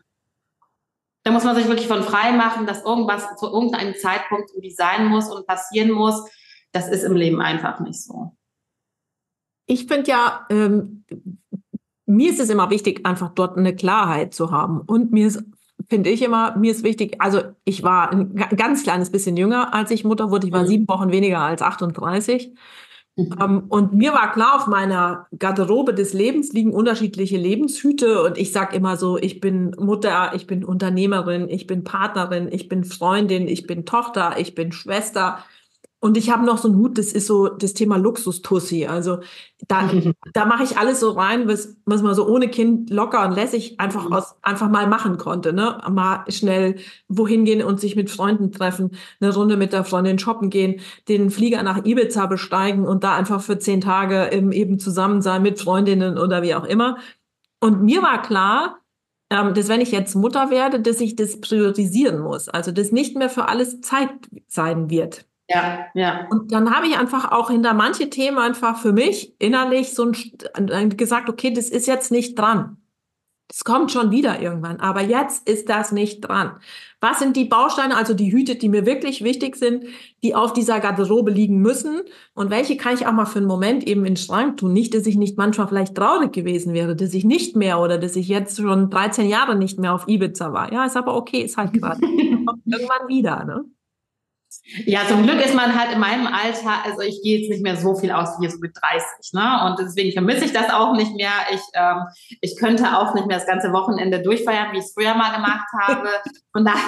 Da 1.29 1.35
muss 1.35 1.45
man 1.45 1.55
sich 1.55 1.69
wirklich 1.69 1.89
von 1.89 2.03
frei 2.03 2.33
machen, 2.33 2.67
dass 2.67 2.87
irgendwas 2.87 3.37
zu 3.37 3.49
irgendeinem 3.49 3.95
Zeitpunkt 3.97 4.49
irgendwie 4.49 4.71
sein 4.71 5.09
muss 5.09 5.31
und 5.31 5.47
passieren 5.47 5.91
muss. 5.91 6.25
Das 6.73 6.89
ist 6.89 7.03
im 7.03 7.15
Leben 7.17 7.43
einfach 7.43 7.81
nicht 7.81 8.03
so. 8.03 8.35
Ich 9.67 9.85
finde 9.85 10.11
ja, 10.11 10.47
ähm, 10.49 11.05
mir 12.07 12.31
ist 12.31 12.41
es 12.41 12.49
immer 12.49 12.71
wichtig, 12.71 13.05
einfach 13.05 13.29
dort 13.35 13.59
eine 13.59 13.77
Klarheit 13.77 14.33
zu 14.33 14.53
haben. 14.53 14.81
Und 14.81 15.13
mir 15.13 15.27
ist, 15.27 15.45
finde 15.87 16.09
ich 16.09 16.23
immer, 16.23 16.57
mir 16.57 16.73
ist 16.73 16.83
wichtig, 16.83 17.17
also 17.19 17.43
ich 17.65 17.83
war 17.83 18.11
ein 18.11 18.35
ganz 18.35 18.83
kleines 18.83 19.13
bisschen 19.13 19.37
jünger, 19.37 19.75
als 19.75 19.91
ich 19.91 20.05
Mutter 20.05 20.31
wurde. 20.31 20.47
Ich 20.47 20.53
war 20.55 20.63
mhm. 20.63 20.69
sieben 20.69 20.89
Wochen 20.89 21.13
weniger 21.13 21.41
als 21.41 21.61
38. 21.61 22.55
Mhm. 23.19 23.33
Um, 23.43 23.65
und 23.69 23.93
mir 23.95 24.13
war 24.13 24.33
klar, 24.33 24.55
auf 24.55 24.69
meiner 24.69 25.27
Garderobe 25.37 25.93
des 25.93 26.13
Lebens 26.13 26.53
liegen 26.53 26.73
unterschiedliche 26.73 27.37
Lebenshüte. 27.37 28.23
Und 28.23 28.39
ich 28.39 28.53
sage 28.53 28.77
immer 28.77 28.97
so, 28.97 29.19
ich 29.19 29.41
bin 29.41 29.73
Mutter, 29.77 30.33
ich 30.35 30.47
bin 30.47 30.65
Unternehmerin, 30.65 31.49
ich 31.49 31.67
bin 31.67 31.83
Partnerin, 31.83 32.49
ich 32.51 32.69
bin 32.69 32.85
Freundin, 32.85 33.49
ich 33.49 33.67
bin 33.67 33.85
Tochter, 33.85 34.37
ich 34.39 34.55
bin 34.55 34.71
Schwester, 34.71 35.45
und 36.01 36.17
ich 36.17 36.31
habe 36.31 36.47
noch 36.47 36.59
so 36.59 36.69
einen 36.69 36.77
Hut, 36.77 36.97
das 36.97 37.13
ist 37.13 37.27
so 37.27 37.49
das 37.49 37.75
Thema 37.75 37.97
Luxustussi. 37.97 38.87
Also 38.87 39.19
da, 39.67 39.91
da 40.33 40.45
mache 40.47 40.63
ich 40.63 40.79
alles 40.79 41.01
so 41.01 41.11
rein, 41.11 41.49
was, 41.49 41.77
was 41.87 42.03
man 42.03 42.15
so 42.15 42.29
ohne 42.29 42.49
Kind 42.49 42.91
locker 42.91 43.25
und 43.27 43.33
lässig 43.33 43.81
einfach 43.81 44.07
mhm. 44.07 44.13
aus, 44.13 44.37
einfach 44.43 44.69
mal 44.69 44.87
machen 44.87 45.19
konnte. 45.19 45.53
Ne? 45.53 45.81
Mal 45.91 46.25
schnell 46.29 46.77
wohin 47.09 47.45
gehen 47.45 47.63
und 47.63 47.81
sich 47.81 47.97
mit 47.97 48.11
Freunden 48.11 48.53
treffen, 48.53 48.93
eine 49.21 49.35
Runde 49.35 49.57
mit 49.57 49.73
der 49.73 49.85
Freundin 49.85 50.21
shoppen 50.21 50.51
gehen, 50.51 50.81
den 51.09 51.31
Flieger 51.31 51.65
nach 51.65 51.85
Ibiza 51.85 52.27
besteigen 52.27 52.87
und 52.87 53.03
da 53.03 53.17
einfach 53.17 53.41
für 53.41 53.59
zehn 53.59 53.81
Tage 53.81 54.31
eben 54.31 54.79
zusammen 54.79 55.21
sein 55.21 55.43
mit 55.43 55.59
Freundinnen 55.59 56.17
oder 56.17 56.43
wie 56.43 56.55
auch 56.55 56.65
immer. 56.65 56.99
Und 57.61 57.83
mir 57.83 58.03
war 58.03 58.23
klar, 58.23 58.79
ähm, 59.31 59.53
dass 59.53 59.69
wenn 59.69 59.81
ich 59.81 59.91
jetzt 59.91 60.15
Mutter 60.15 60.51
werde, 60.51 60.81
dass 60.81 61.01
ich 61.01 61.17
das 61.17 61.41
priorisieren 61.41 62.21
muss. 62.21 62.49
Also 62.49 62.71
dass 62.71 62.93
nicht 62.93 63.17
mehr 63.17 63.29
für 63.29 63.49
alles 63.49 63.81
Zeit 63.81 64.11
sein 64.47 64.91
wird. 64.91 65.28
Ja, 65.49 65.87
ja. 65.95 66.27
Und 66.31 66.53
dann 66.53 66.75
habe 66.75 66.87
ich 66.87 66.99
einfach 66.99 67.33
auch 67.33 67.51
hinter 67.51 67.73
manche 67.73 68.11
Themen 68.11 68.39
einfach 68.39 68.79
für 68.79 68.93
mich 68.93 69.35
innerlich 69.39 69.95
so 69.95 70.13
ein, 70.55 70.97
gesagt, 70.97 71.29
okay, 71.31 71.53
das 71.53 71.71
ist 71.71 71.87
jetzt 71.87 72.11
nicht 72.11 72.39
dran. 72.39 72.77
Das 73.49 73.65
kommt 73.65 73.91
schon 73.91 74.11
wieder 74.11 74.43
irgendwann, 74.43 74.79
aber 74.79 75.01
jetzt 75.01 75.49
ist 75.49 75.71
das 75.71 75.91
nicht 75.91 76.21
dran. 76.21 76.61
Was 77.01 77.19
sind 77.19 77.35
die 77.35 77.47
Bausteine, 77.47 77.97
also 77.97 78.13
die 78.13 78.31
Hüte, 78.31 78.57
die 78.57 78.69
mir 78.69 78.85
wirklich 78.85 79.25
wichtig 79.25 79.57
sind, 79.57 79.87
die 80.23 80.35
auf 80.35 80.53
dieser 80.53 80.81
Garderobe 80.81 81.31
liegen 81.31 81.63
müssen? 81.63 82.03
Und 82.35 82.51
welche 82.51 82.77
kann 82.77 82.93
ich 82.93 83.07
auch 83.07 83.13
mal 83.13 83.25
für 83.25 83.39
einen 83.39 83.49
Moment 83.49 83.85
eben 83.87 84.01
in 84.01 84.15
den 84.15 84.17
Schrank 84.19 84.59
tun? 84.59 84.75
Nicht, 84.75 84.93
dass 84.93 85.07
ich 85.07 85.17
nicht 85.17 85.39
manchmal 85.39 85.67
vielleicht 85.67 85.95
traurig 85.95 86.33
gewesen 86.33 86.75
wäre, 86.75 86.95
dass 86.95 87.15
ich 87.15 87.25
nicht 87.25 87.57
mehr 87.57 87.81
oder 87.81 87.97
dass 87.97 88.17
ich 88.17 88.29
jetzt 88.29 88.59
schon 88.59 88.91
13 88.91 89.27
Jahre 89.27 89.57
nicht 89.57 89.79
mehr 89.79 89.95
auf 89.95 90.07
Ibiza 90.09 90.53
war. 90.53 90.71
Ja, 90.71 90.85
ist 90.85 90.99
aber 90.99 91.17
okay, 91.17 91.41
ist 91.41 91.57
halt 91.57 91.73
gerade. 91.73 92.01
irgendwann 92.67 93.09
wieder, 93.09 93.45
ne? 93.45 93.65
Ja, 94.85 95.01
zum 95.09 95.23
Glück 95.23 95.43
ist 95.43 95.55
man 95.55 95.79
halt 95.79 95.93
in 95.93 95.99
meinem 95.99 96.27
Alter, 96.27 96.85
also 96.85 97.01
ich 97.01 97.23
gehe 97.23 97.39
jetzt 97.39 97.51
nicht 97.51 97.63
mehr 97.63 97.77
so 97.77 97.95
viel 97.95 98.13
aus 98.13 98.39
wie 98.39 98.45
jetzt 98.45 98.61
mit 98.61 98.77
30, 98.77 99.33
ne? 99.33 99.67
Und 99.67 99.79
deswegen 99.79 100.13
vermisse 100.13 100.45
ich 100.45 100.53
das 100.53 100.71
auch 100.71 100.95
nicht 100.95 101.15
mehr. 101.15 101.31
Ich, 101.53 101.61
ähm, 101.73 102.03
ich 102.43 102.57
könnte 102.59 102.99
auch 102.99 103.15
nicht 103.15 103.27
mehr 103.27 103.39
das 103.39 103.47
ganze 103.47 103.73
Wochenende 103.73 104.21
durchfeiern, 104.21 104.73
wie 104.73 104.79
ich 104.79 104.85
es 104.85 104.93
früher 104.93 105.15
mal 105.15 105.35
gemacht 105.35 105.67
habe. 105.81 106.09
Von 106.53 106.65
daher, 106.67 106.83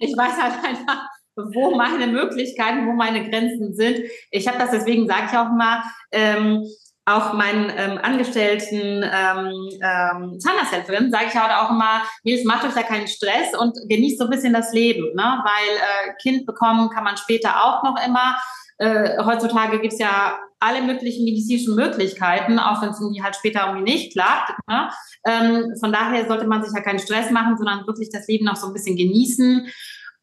ich 0.00 0.14
weiß 0.14 0.42
halt 0.42 0.62
einfach, 0.62 1.08
wo 1.36 1.74
meine 1.74 2.06
Möglichkeiten, 2.06 2.86
wo 2.86 2.92
meine 2.92 3.28
Grenzen 3.28 3.74
sind. 3.74 4.00
Ich 4.30 4.46
habe 4.46 4.58
das 4.58 4.70
deswegen, 4.70 5.06
sage 5.06 5.28
ich 5.30 5.38
auch 5.38 5.50
mal, 5.50 5.82
ähm, 6.12 6.66
auch 7.06 7.32
meinen 7.32 7.72
ähm, 7.76 7.98
Angestellten 8.02 9.04
ähm, 9.04 9.52
ähm, 9.80 10.40
Zahnarzthelferin 10.40 11.10
sage 11.12 11.26
ich 11.28 11.36
halt 11.36 11.52
auch 11.52 11.70
immer, 11.70 12.02
Nils, 12.24 12.44
macht 12.44 12.64
euch 12.64 12.74
da 12.74 12.82
keinen 12.82 13.06
Stress 13.06 13.56
und 13.56 13.76
genießt 13.88 14.18
so 14.18 14.24
ein 14.24 14.30
bisschen 14.30 14.52
das 14.52 14.72
Leben, 14.72 15.14
ne? 15.14 15.42
weil 15.44 15.76
äh, 15.76 16.14
Kind 16.20 16.46
bekommen 16.46 16.90
kann 16.90 17.04
man 17.04 17.16
später 17.16 17.64
auch 17.64 17.84
noch 17.84 17.96
immer. 18.04 18.36
Äh, 18.78 19.22
heutzutage 19.24 19.80
gibt's 19.80 20.00
ja 20.00 20.36
alle 20.58 20.82
möglichen 20.82 21.24
medizinischen 21.24 21.76
Möglichkeiten, 21.76 22.58
auch 22.58 22.82
wenn 22.82 22.90
es 22.90 23.00
irgendwie 23.00 23.22
halt 23.22 23.36
später 23.36 23.66
irgendwie 23.68 23.92
nicht 23.92 24.12
klappt. 24.12 24.52
Ne? 24.68 24.90
Ähm, 25.24 25.76
von 25.78 25.92
daher 25.92 26.26
sollte 26.26 26.48
man 26.48 26.64
sich 26.64 26.74
ja 26.74 26.82
keinen 26.82 26.98
Stress 26.98 27.30
machen, 27.30 27.56
sondern 27.56 27.86
wirklich 27.86 28.10
das 28.10 28.26
Leben 28.26 28.46
noch 28.46 28.56
so 28.56 28.66
ein 28.66 28.72
bisschen 28.72 28.96
genießen 28.96 29.68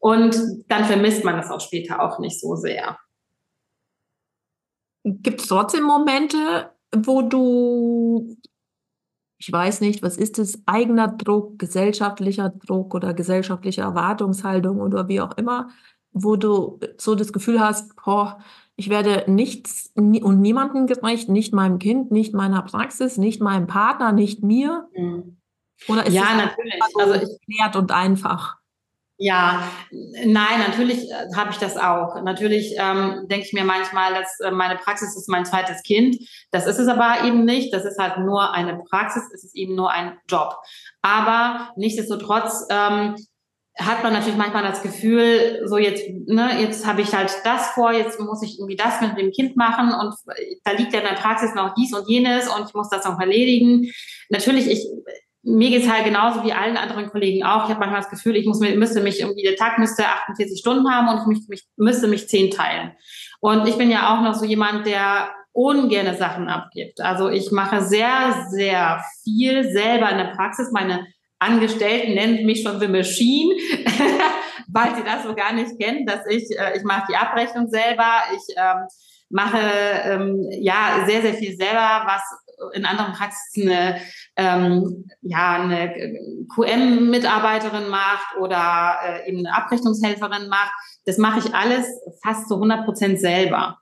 und 0.00 0.36
dann 0.68 0.84
vermisst 0.84 1.24
man 1.24 1.38
das 1.38 1.50
auch 1.50 1.60
später 1.60 2.02
auch 2.02 2.18
nicht 2.18 2.38
so 2.38 2.56
sehr. 2.56 2.98
Gibt 5.04 5.40
es 5.40 5.48
trotzdem 5.48 5.84
Momente, 5.84 6.73
wo 7.02 7.22
du, 7.22 8.36
ich 9.38 9.52
weiß 9.52 9.80
nicht, 9.80 10.02
was 10.02 10.16
ist 10.16 10.38
es, 10.38 10.62
eigener 10.66 11.08
Druck, 11.08 11.58
gesellschaftlicher 11.58 12.50
Druck 12.50 12.94
oder 12.94 13.14
gesellschaftliche 13.14 13.82
Erwartungshaltung 13.82 14.80
oder 14.80 15.08
wie 15.08 15.20
auch 15.20 15.36
immer, 15.36 15.70
wo 16.12 16.36
du 16.36 16.78
so 16.96 17.14
das 17.14 17.32
Gefühl 17.32 17.60
hast, 17.60 17.94
boah, 17.96 18.38
ich 18.76 18.90
werde 18.90 19.30
nichts 19.30 19.92
und 19.94 20.40
niemandem 20.40 20.86
gerecht, 20.86 21.28
nicht 21.28 21.54
meinem 21.54 21.78
Kind, 21.78 22.10
nicht 22.10 22.34
meiner 22.34 22.62
Praxis, 22.62 23.18
nicht 23.18 23.40
meinem 23.40 23.66
Partner, 23.66 24.12
nicht 24.12 24.42
mir? 24.42 24.88
Mhm. 24.96 25.36
Oder 25.88 26.06
ist 26.06 26.14
ja, 26.14 26.22
es 26.30 26.36
natürlich. 26.36 26.74
So 26.92 27.00
also 27.00 27.14
ich, 27.14 27.76
und 27.76 27.92
einfach? 27.92 28.58
Ja, 29.24 29.70
nein, 29.90 30.58
natürlich 30.68 31.10
äh, 31.10 31.34
habe 31.34 31.50
ich 31.50 31.56
das 31.56 31.78
auch. 31.78 32.22
Natürlich 32.22 32.74
ähm, 32.76 33.26
denke 33.30 33.46
ich 33.46 33.54
mir 33.54 33.64
manchmal, 33.64 34.12
dass 34.12 34.38
äh, 34.40 34.50
meine 34.50 34.76
Praxis 34.76 35.16
ist 35.16 35.30
mein 35.30 35.46
zweites 35.46 35.82
Kind. 35.82 36.18
Das 36.50 36.66
ist 36.66 36.78
es 36.78 36.88
aber 36.88 37.24
eben 37.24 37.46
nicht. 37.46 37.72
Das 37.72 37.86
ist 37.86 37.98
halt 37.98 38.18
nur 38.18 38.52
eine 38.52 38.82
Praxis, 38.90 39.22
es 39.32 39.42
ist 39.42 39.56
eben 39.56 39.76
nur 39.76 39.90
ein 39.90 40.18
Job. 40.28 40.58
Aber 41.00 41.70
nichtsdestotrotz 41.76 42.66
ähm, 42.68 43.14
hat 43.78 44.02
man 44.02 44.12
natürlich 44.12 44.36
manchmal 44.36 44.62
das 44.62 44.82
Gefühl, 44.82 45.62
so 45.64 45.78
jetzt, 45.78 46.04
ne, 46.26 46.60
jetzt 46.60 46.86
habe 46.86 47.00
ich 47.00 47.14
halt 47.14 47.34
das 47.44 47.68
vor, 47.68 47.92
jetzt 47.92 48.20
muss 48.20 48.42
ich 48.42 48.58
irgendwie 48.58 48.76
das 48.76 49.00
mit 49.00 49.16
dem 49.16 49.32
Kind 49.32 49.56
machen 49.56 49.94
und 49.94 50.14
da 50.64 50.72
liegt 50.72 50.92
ja 50.92 51.00
in 51.00 51.06
der 51.06 51.14
Praxis 51.14 51.54
noch 51.54 51.72
dies 51.72 51.94
und 51.94 52.06
jenes 52.06 52.46
und 52.46 52.68
ich 52.68 52.74
muss 52.74 52.90
das 52.90 53.06
noch 53.06 53.18
erledigen. 53.18 53.90
Natürlich, 54.28 54.70
ich 54.70 54.86
mir 55.44 55.70
geht's 55.70 55.90
halt 55.90 56.04
genauso 56.04 56.42
wie 56.44 56.52
allen 56.52 56.76
anderen 56.76 57.10
Kollegen 57.10 57.44
auch. 57.44 57.64
Ich 57.64 57.70
habe 57.70 57.80
manchmal 57.80 58.00
das 58.00 58.10
Gefühl, 58.10 58.36
ich 58.36 58.46
muss, 58.46 58.60
müsste 58.60 59.00
mich 59.00 59.20
irgendwie, 59.20 59.42
der 59.42 59.56
Tag 59.56 59.78
müsste 59.78 60.06
48 60.06 60.58
Stunden 60.58 60.90
haben 60.90 61.08
und 61.08 61.20
ich 61.20 61.26
müsste 61.26 61.50
mich, 61.50 61.64
müsste 61.76 62.08
mich 62.08 62.28
zehn 62.28 62.50
teilen. 62.50 62.92
Und 63.40 63.66
ich 63.68 63.76
bin 63.76 63.90
ja 63.90 64.14
auch 64.14 64.22
noch 64.22 64.34
so 64.34 64.44
jemand, 64.44 64.86
der 64.86 65.30
ungerne 65.52 66.16
Sachen 66.16 66.48
abgibt. 66.48 67.00
Also 67.00 67.28
ich 67.28 67.52
mache 67.52 67.82
sehr, 67.82 68.46
sehr 68.50 69.04
viel 69.22 69.70
selber 69.70 70.10
in 70.10 70.18
der 70.18 70.34
Praxis. 70.34 70.72
Meine 70.72 71.06
Angestellten 71.38 72.14
nennen 72.14 72.46
mich 72.46 72.62
schon 72.62 72.80
The 72.80 72.88
Machine, 72.88 73.54
weil 74.68 74.94
sie 74.96 75.04
das 75.04 75.24
so 75.24 75.34
gar 75.34 75.52
nicht 75.52 75.78
kennen, 75.78 76.06
dass 76.06 76.26
ich, 76.28 76.58
äh, 76.58 76.76
ich 76.76 76.82
mache 76.84 77.06
die 77.10 77.16
Abrechnung 77.16 77.68
selber, 77.68 78.22
ich 78.34 78.54
ähm, 78.56 78.86
mache 79.28 79.58
ähm, 80.04 80.48
ja 80.50 81.04
sehr, 81.06 81.22
sehr 81.22 81.34
viel 81.34 81.56
selber, 81.56 82.02
was 82.06 82.22
in 82.72 82.86
anderen 82.86 83.12
Praxisen 83.12 83.70
eine, 83.70 84.00
ähm, 84.36 85.06
ja, 85.22 85.54
eine 85.54 85.94
QM-Mitarbeiterin 86.54 87.88
macht 87.88 88.36
oder 88.40 88.96
äh, 89.04 89.28
eben 89.28 89.38
eine 89.38 89.54
Abrechnungshelferin 89.54 90.48
macht. 90.48 90.72
Das 91.04 91.18
mache 91.18 91.40
ich 91.40 91.54
alles 91.54 91.86
fast 92.22 92.48
zu 92.48 92.54
100 92.54 92.84
Prozent 92.84 93.20
selber. 93.20 93.78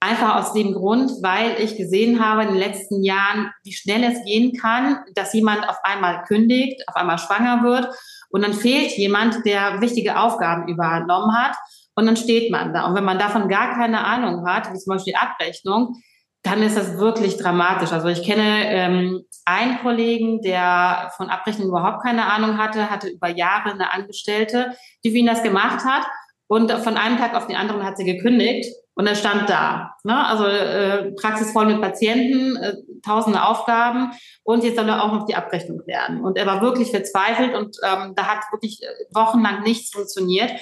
Einfach 0.00 0.36
aus 0.36 0.52
dem 0.52 0.74
Grund, 0.74 1.10
weil 1.22 1.58
ich 1.60 1.76
gesehen 1.76 2.22
habe 2.22 2.42
in 2.42 2.48
den 2.48 2.58
letzten 2.58 3.02
Jahren, 3.02 3.50
wie 3.62 3.72
schnell 3.72 4.04
es 4.04 4.22
gehen 4.24 4.52
kann, 4.52 4.98
dass 5.14 5.32
jemand 5.32 5.66
auf 5.68 5.78
einmal 5.82 6.24
kündigt, 6.24 6.86
auf 6.88 6.96
einmal 6.96 7.18
schwanger 7.18 7.62
wird 7.62 7.88
und 8.28 8.42
dann 8.42 8.52
fehlt 8.52 8.92
jemand, 8.98 9.46
der 9.46 9.80
wichtige 9.80 10.18
Aufgaben 10.18 10.68
übernommen 10.68 11.34
hat 11.34 11.56
und 11.94 12.06
dann 12.06 12.16
steht 12.16 12.50
man 12.50 12.72
da. 12.72 12.86
Und 12.86 12.94
wenn 12.94 13.04
man 13.04 13.18
davon 13.18 13.48
gar 13.48 13.74
keine 13.74 14.04
Ahnung 14.04 14.46
hat, 14.46 14.72
wie 14.72 14.78
zum 14.78 14.94
Beispiel 14.94 15.14
Abrechnung, 15.14 15.96
dann 16.44 16.62
ist 16.62 16.76
das 16.76 16.98
wirklich 16.98 17.38
dramatisch. 17.38 17.90
Also 17.90 18.08
ich 18.08 18.22
kenne 18.22 18.66
ähm, 18.66 19.24
einen 19.46 19.78
Kollegen, 19.80 20.42
der 20.42 21.10
von 21.16 21.30
Abrechnung 21.30 21.68
überhaupt 21.68 22.02
keine 22.04 22.30
Ahnung 22.30 22.58
hatte, 22.58 22.90
hatte 22.90 23.08
über 23.08 23.28
Jahre 23.28 23.72
eine 23.72 23.92
Angestellte, 23.92 24.74
die 25.04 25.10
für 25.10 25.16
ihn 25.16 25.26
das 25.26 25.42
gemacht 25.42 25.84
hat. 25.84 26.06
Und 26.46 26.70
von 26.70 26.98
einem 26.98 27.16
Tag 27.16 27.34
auf 27.34 27.46
den 27.46 27.56
anderen 27.56 27.84
hat 27.84 27.96
sie 27.96 28.04
gekündigt 28.04 28.70
und 28.94 29.06
er 29.06 29.14
stand 29.14 29.48
da. 29.48 29.96
Ne? 30.04 30.26
Also 30.26 30.44
äh, 30.44 31.12
Praxis 31.12 31.50
voll 31.50 31.66
mit 31.66 31.80
Patienten, 31.80 32.56
äh, 32.56 32.74
tausende 33.02 33.42
Aufgaben 33.42 34.12
und 34.42 34.62
jetzt 34.62 34.76
soll 34.76 34.88
er 34.88 35.02
auch 35.02 35.12
noch 35.12 35.26
die 35.26 35.34
Abrechnung 35.34 35.80
lernen. 35.86 36.22
Und 36.22 36.36
er 36.36 36.46
war 36.46 36.60
wirklich 36.60 36.90
verzweifelt 36.90 37.54
und 37.54 37.76
ähm, 37.82 38.12
da 38.14 38.26
hat 38.26 38.44
wirklich 38.52 38.82
äh, 38.82 38.86
wochenlang 39.14 39.62
nichts 39.62 39.90
funktioniert. 39.90 40.52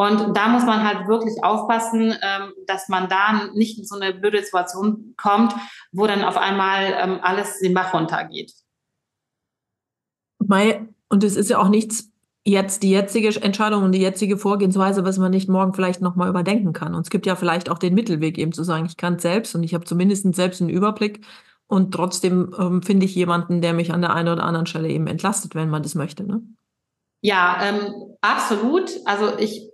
Und 0.00 0.36
da 0.36 0.48
muss 0.48 0.64
man 0.64 0.84
halt 0.84 1.08
wirklich 1.08 1.42
aufpassen, 1.42 2.14
ähm, 2.22 2.52
dass 2.66 2.88
man 2.88 3.08
da 3.08 3.48
nicht 3.54 3.78
in 3.78 3.84
so 3.84 3.96
eine 3.96 4.14
blöde 4.14 4.42
Situation 4.42 5.14
kommt, 5.16 5.54
wo 5.90 6.06
dann 6.06 6.22
auf 6.22 6.36
einmal 6.36 6.94
ähm, 6.96 7.18
alles 7.20 7.58
den 7.58 7.74
Bach 7.74 7.92
runtergeht. 7.92 8.52
Und 11.08 11.24
es 11.24 11.36
ist 11.36 11.50
ja 11.50 11.58
auch 11.58 11.68
nichts 11.68 12.12
jetzt 12.44 12.82
die 12.82 12.90
jetzige 12.90 13.42
Entscheidung 13.42 13.82
und 13.82 13.92
die 13.92 14.00
jetzige 14.00 14.38
Vorgehensweise, 14.38 15.04
was 15.04 15.18
man 15.18 15.32
nicht 15.32 15.48
morgen 15.48 15.74
vielleicht 15.74 16.00
nochmal 16.00 16.28
überdenken 16.28 16.72
kann. 16.72 16.94
Und 16.94 17.02
es 17.02 17.10
gibt 17.10 17.26
ja 17.26 17.34
vielleicht 17.34 17.68
auch 17.68 17.78
den 17.78 17.94
Mittelweg 17.94 18.38
eben 18.38 18.52
zu 18.52 18.62
sagen, 18.62 18.86
ich 18.86 18.96
kann 18.96 19.16
es 19.16 19.22
selbst 19.22 19.54
und 19.54 19.64
ich 19.64 19.74
habe 19.74 19.84
zumindest 19.84 20.32
selbst 20.34 20.60
einen 20.60 20.70
Überblick 20.70 21.26
und 21.66 21.92
trotzdem 21.92 22.54
ähm, 22.58 22.82
finde 22.82 23.04
ich 23.04 23.14
jemanden, 23.14 23.60
der 23.60 23.74
mich 23.74 23.92
an 23.92 24.00
der 24.00 24.14
einen 24.14 24.28
oder 24.28 24.44
anderen 24.44 24.66
Stelle 24.66 24.88
eben 24.88 25.08
entlastet, 25.08 25.54
wenn 25.54 25.68
man 25.68 25.82
das 25.82 25.94
möchte. 25.94 26.24
Ne? 26.24 26.40
Ja, 27.20 27.58
ähm, 27.62 28.16
absolut. 28.22 28.90
Also 29.04 29.36
ich 29.38 29.67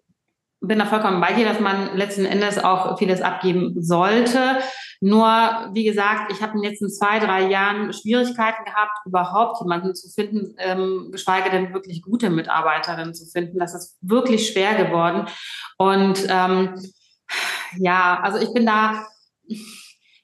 bin 0.67 0.79
da 0.79 0.87
vollkommen 0.87 1.21
bei 1.21 1.33
dir, 1.33 1.45
dass 1.45 1.61
man 1.61 1.97
letzten 1.97 2.25
Endes 2.25 2.63
auch 2.63 2.99
vieles 2.99 3.23
abgeben 3.23 3.75
sollte. 3.81 4.59
Nur, 5.01 5.27
wie 5.73 5.85
gesagt, 5.85 6.33
ich 6.33 6.41
habe 6.41 6.55
in 6.55 6.63
den 6.63 6.71
letzten 6.71 6.91
zwei, 6.91 7.19
drei 7.19 7.49
Jahren 7.49 7.93
Schwierigkeiten 7.93 8.65
gehabt, 8.65 8.99
überhaupt 9.05 9.61
jemanden 9.61 9.95
zu 9.95 10.09
finden, 10.09 10.55
ähm, 10.59 11.09
geschweige 11.13 11.51
denn 11.51 11.75
wirklich 11.75 12.03
gute 12.03 12.31
Mitarbeiterinnen 12.31 13.15
zu 13.15 13.27
finden. 13.27 13.59
Das 13.59 13.75
ist 13.75 13.99
wirklich 14.01 14.49
schwer 14.49 14.75
geworden. 14.75 15.27
Und 15.77 16.27
ähm, 16.29 16.75
ja, 17.79 18.21
also 18.23 18.39
ich 18.39 18.53
bin 18.55 18.67
da 18.67 19.07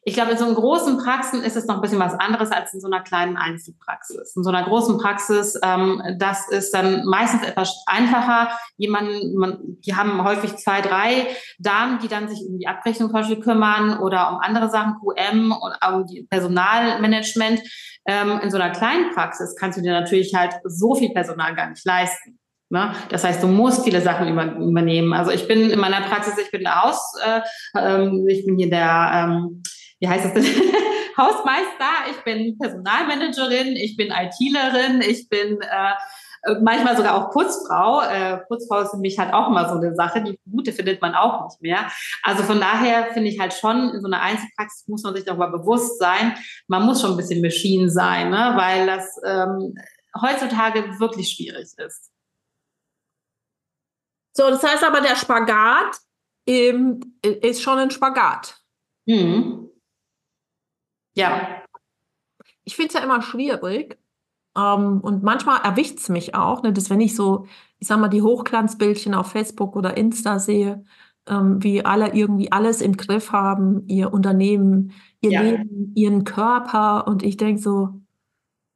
ich 0.03 0.15
glaube, 0.15 0.33
in 0.33 0.39
so 0.39 0.47
einem 0.47 0.55
großen 0.55 0.97
Praxen 0.97 1.43
ist 1.43 1.57
es 1.57 1.67
noch 1.67 1.75
ein 1.75 1.81
bisschen 1.83 1.99
was 1.99 2.15
anderes 2.15 2.51
als 2.51 2.73
in 2.73 2.81
so 2.81 2.87
einer 2.87 3.03
kleinen 3.03 3.37
Einzelpraxis. 3.37 4.35
In 4.35 4.43
so 4.43 4.49
einer 4.49 4.65
großen 4.65 4.97
Praxis, 4.97 5.59
ähm, 5.63 6.03
das 6.19 6.49
ist 6.49 6.73
dann 6.73 7.05
meistens 7.05 7.43
etwas 7.43 7.83
einfacher. 7.87 8.51
Jemanden, 8.79 9.35
man, 9.37 9.59
die 9.85 9.95
haben 9.95 10.25
häufig 10.25 10.57
zwei, 10.57 10.81
drei 10.81 11.27
Damen, 11.59 11.99
die 11.99 12.09
dann 12.09 12.29
sich 12.29 12.41
um 12.49 12.59
die 12.59 12.67
Abrechnung 12.67 13.11
zum 13.11 13.21
Beispiel 13.21 13.41
kümmern 13.41 13.99
oder 13.99 14.31
um 14.33 14.39
andere 14.39 14.71
Sachen, 14.71 14.95
QM 15.01 15.53
und 15.53 15.75
um 15.87 16.07
die 16.07 16.27
Personalmanagement. 16.31 17.61
Ähm, 18.07 18.41
in 18.43 18.51
so 18.51 18.57
einer 18.57 18.71
kleinen 18.71 19.13
Praxis 19.13 19.55
kannst 19.55 19.77
du 19.77 19.83
dir 19.83 19.93
natürlich 19.93 20.35
halt 20.35 20.55
so 20.65 20.95
viel 20.95 21.11
Personal 21.11 21.55
gar 21.55 21.69
nicht 21.69 21.85
leisten. 21.85 22.39
Ne? 22.71 22.95
Das 23.11 23.25
heißt, 23.25 23.43
du 23.43 23.49
musst 23.49 23.85
viele 23.85 24.01
Sachen 24.01 24.29
über, 24.29 24.47
übernehmen. 24.55 25.13
Also 25.13 25.31
ich 25.31 25.47
bin 25.47 25.71
in 25.71 25.79
meiner 25.79 26.01
Praxis, 26.03 26.39
ich 26.39 26.51
bin 26.51 26.67
Haus, 26.73 27.15
äh, 27.23 27.41
ähm, 27.77 28.27
ich 28.29 28.47
bin 28.47 28.57
hier 28.57 28.71
der 28.71 29.11
ähm, 29.13 29.63
wie 30.01 30.09
heißt 30.09 30.25
das 30.25 30.35
denn? 30.35 30.45
Hausmeister, 31.17 32.11
ich 32.11 32.25
bin 32.25 32.59
Personalmanagerin, 32.59 33.77
ich 33.77 33.97
bin 33.97 34.11
ITlerin, 34.11 35.03
ich 35.03 35.29
bin 35.29 35.61
äh, 35.61 36.55
manchmal 36.63 36.97
sogar 36.97 37.15
auch 37.15 37.31
Putzfrau. 37.31 38.01
Äh, 38.03 38.39
Putzfrau 38.49 38.81
ist 38.81 38.93
für 38.93 38.97
mich 38.97 39.19
halt 39.19 39.33
auch 39.35 39.49
immer 39.49 39.69
so 39.69 39.77
eine 39.77 39.95
Sache, 39.95 40.23
die 40.23 40.39
gute 40.51 40.73
findet 40.73 41.03
man 41.03 41.15
auch 41.15 41.45
nicht 41.45 41.61
mehr. 41.61 41.91
Also 42.23 42.43
von 42.43 42.61
daher 42.61 43.13
finde 43.13 43.29
ich 43.29 43.39
halt 43.39 43.53
schon, 43.53 43.91
in 43.91 44.01
so 44.01 44.07
einer 44.07 44.23
Einzelpraxis 44.23 44.89
muss 44.89 45.03
man 45.03 45.15
sich 45.15 45.25
darüber 45.25 45.51
bewusst 45.51 45.99
sein, 45.99 46.37
man 46.69 46.85
muss 46.85 47.01
schon 47.01 47.13
ein 47.13 47.17
bisschen 47.17 47.43
Machine 47.43 47.91
sein, 47.91 48.31
ne? 48.31 48.53
weil 48.57 48.87
das 48.87 49.21
ähm, 49.25 49.75
heutzutage 50.21 50.99
wirklich 50.99 51.31
schwierig 51.31 51.69
ist. 51.77 52.11
So, 54.33 54.49
das 54.49 54.63
heißt 54.63 54.85
aber, 54.85 55.01
der 55.01 55.17
Spagat 55.17 55.99
ähm, 56.47 57.01
ist 57.23 57.63
schon 57.63 57.79
ein 57.79 57.91
Spagat. 57.91 58.57
Mhm. 59.07 59.70
Ja. 61.21 61.63
Ich 62.65 62.77
finde 62.77 62.89
es 62.89 62.95
ja 62.95 63.01
immer 63.01 63.23
schwierig. 63.23 63.99
Ähm, 64.57 65.01
und 65.01 65.23
manchmal 65.23 65.61
erwischt 65.63 65.99
es 65.99 66.09
mich 66.09 66.35
auch, 66.35 66.63
ne, 66.63 66.73
dass 66.73 66.91
wenn 66.91 67.01
ich 67.01 67.15
so, 67.15 67.47
ich 67.79 67.89
sag 67.89 68.01
mal, 68.01 68.09
die 68.09 68.23
Hochglanzbildchen 68.23 69.15
auf 69.15 69.31
Facebook 69.31 69.77
oder 69.77 69.97
Insta 69.97 70.39
sehe, 70.39 70.85
ähm, 71.29 71.63
wie 71.63 71.85
alle 71.85 72.15
irgendwie 72.15 72.51
alles 72.51 72.81
im 72.81 72.97
Griff 72.97 73.33
haben, 73.33 73.87
ihr 73.87 74.13
Unternehmen, 74.13 74.93
ihr 75.21 75.31
ja. 75.31 75.43
Leben, 75.43 75.93
ihren 75.95 76.25
Körper. 76.25 77.07
Und 77.07 77.23
ich 77.23 77.37
denke 77.37 77.61
so, 77.61 78.01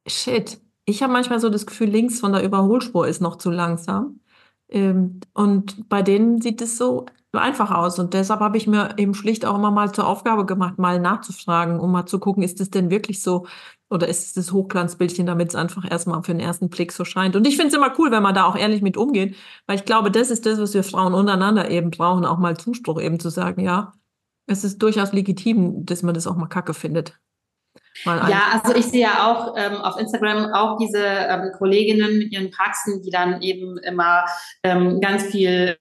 shit, 0.07 0.61
ich 0.85 1.03
habe 1.03 1.13
manchmal 1.13 1.39
so 1.39 1.49
das 1.49 1.65
Gefühl, 1.65 1.89
links 1.89 2.19
von 2.19 2.31
der 2.31 2.43
Überholspur 2.43 3.07
ist 3.07 3.21
noch 3.21 3.37
zu 3.37 3.51
langsam. 3.51 4.21
Ähm, 4.69 5.19
und 5.33 5.89
bei 5.89 6.01
denen 6.01 6.41
sieht 6.41 6.61
es 6.61 6.77
so 6.77 7.05
einfach 7.37 7.71
aus. 7.71 7.99
Und 7.99 8.13
deshalb 8.13 8.39
habe 8.39 8.57
ich 8.57 8.67
mir 8.67 8.95
eben 8.97 9.13
schlicht 9.13 9.45
auch 9.45 9.55
immer 9.55 9.71
mal 9.71 9.91
zur 9.91 10.07
Aufgabe 10.07 10.45
gemacht, 10.45 10.77
mal 10.77 10.99
nachzufragen, 10.99 11.79
um 11.79 11.91
mal 11.91 12.05
zu 12.05 12.19
gucken, 12.19 12.43
ist 12.43 12.59
es 12.61 12.69
denn 12.69 12.89
wirklich 12.89 13.21
so 13.21 13.45
oder 13.89 14.07
ist 14.07 14.25
es 14.25 14.33
das 14.33 14.51
Hochglanzbildchen, 14.51 15.25
damit 15.25 15.49
es 15.49 15.55
einfach 15.55 15.89
erstmal 15.89 16.23
für 16.23 16.33
den 16.33 16.39
ersten 16.39 16.69
Blick 16.69 16.91
so 16.91 17.05
scheint. 17.05 17.35
Und 17.35 17.47
ich 17.47 17.55
finde 17.55 17.69
es 17.69 17.73
immer 17.75 17.93
cool, 17.99 18.11
wenn 18.11 18.23
man 18.23 18.35
da 18.35 18.45
auch 18.45 18.55
ehrlich 18.55 18.81
mit 18.81 18.97
umgeht, 18.97 19.35
weil 19.67 19.77
ich 19.77 19.85
glaube, 19.85 20.11
das 20.11 20.31
ist 20.31 20.45
das, 20.45 20.59
was 20.59 20.73
wir 20.73 20.83
Frauen 20.83 21.13
untereinander 21.13 21.69
eben 21.69 21.91
brauchen, 21.91 22.25
auch 22.25 22.37
mal 22.37 22.57
Zuspruch 22.57 22.99
eben 22.99 23.19
zu 23.19 23.29
sagen, 23.29 23.61
ja, 23.61 23.93
es 24.47 24.63
ist 24.63 24.79
durchaus 24.79 25.13
legitim, 25.13 25.85
dass 25.85 26.03
man 26.03 26.13
das 26.13 26.27
auch 26.27 26.35
mal 26.35 26.47
kacke 26.47 26.73
findet. 26.73 27.19
ja, 28.05 28.41
also 28.53 28.75
ich 28.75 28.85
sehe 28.85 29.01
ja 29.01 29.31
auch 29.31 29.55
ähm, 29.57 29.75
auf 29.77 29.97
Instagram 29.97 30.51
auch 30.53 30.77
diese 30.77 31.03
ähm, 31.03 31.51
Kolleginnen 31.57 32.17
mit 32.17 32.31
ihren 32.31 32.51
Praxen, 32.51 33.01
die 33.01 33.09
dann 33.09 33.41
eben 33.41 33.77
immer 33.79 34.25
ähm, 34.63 34.99
ganz 34.99 35.23
viel 35.23 35.77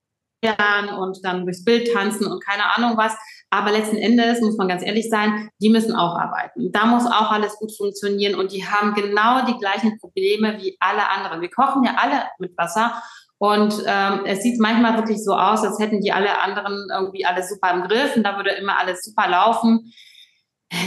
und 0.99 1.25
dann 1.25 1.45
durchs 1.45 1.65
Bild 1.65 1.93
tanzen 1.93 2.27
und 2.27 2.45
keine 2.45 2.75
Ahnung 2.77 2.97
was. 2.97 3.17
Aber 3.51 3.71
letzten 3.71 3.97
Endes 3.97 4.41
muss 4.41 4.57
man 4.57 4.69
ganz 4.69 4.85
ehrlich 4.85 5.09
sein, 5.09 5.49
die 5.61 5.69
müssen 5.69 5.95
auch 5.95 6.19
arbeiten. 6.19 6.73
Da 6.73 6.87
muss 6.87 7.07
auch 7.07 7.31
alles 7.31 7.57
gut 7.57 7.71
funktionieren 7.77 8.35
und 8.35 8.53
die 8.53 8.67
haben 8.67 8.95
genau 8.95 9.47
die 9.47 9.59
gleichen 9.59 9.99
Probleme 9.99 10.59
wie 10.61 10.77
alle 10.81 11.09
anderen. 11.09 11.41
Wir 11.41 11.51
kochen 11.51 11.85
ja 11.85 11.95
alle 11.97 12.25
mit 12.39 12.57
Wasser 12.59 13.01
und 13.39 13.75
ähm, 13.87 14.23
es 14.25 14.43
sieht 14.43 14.61
manchmal 14.61 14.97
wirklich 14.97 15.23
so 15.23 15.35
aus, 15.35 15.65
als 15.65 15.79
hätten 15.79 16.01
die 16.01 16.13
alle 16.13 16.41
anderen 16.41 16.89
irgendwie 16.91 17.27
alles 17.27 17.49
super 17.49 17.73
im 17.73 17.83
Griff 17.83 18.17
und 18.17 18.25
da 18.25 18.37
würde 18.37 18.51
immer 18.51 18.79
alles 18.79 19.05
super 19.05 19.29
laufen. 19.29 19.93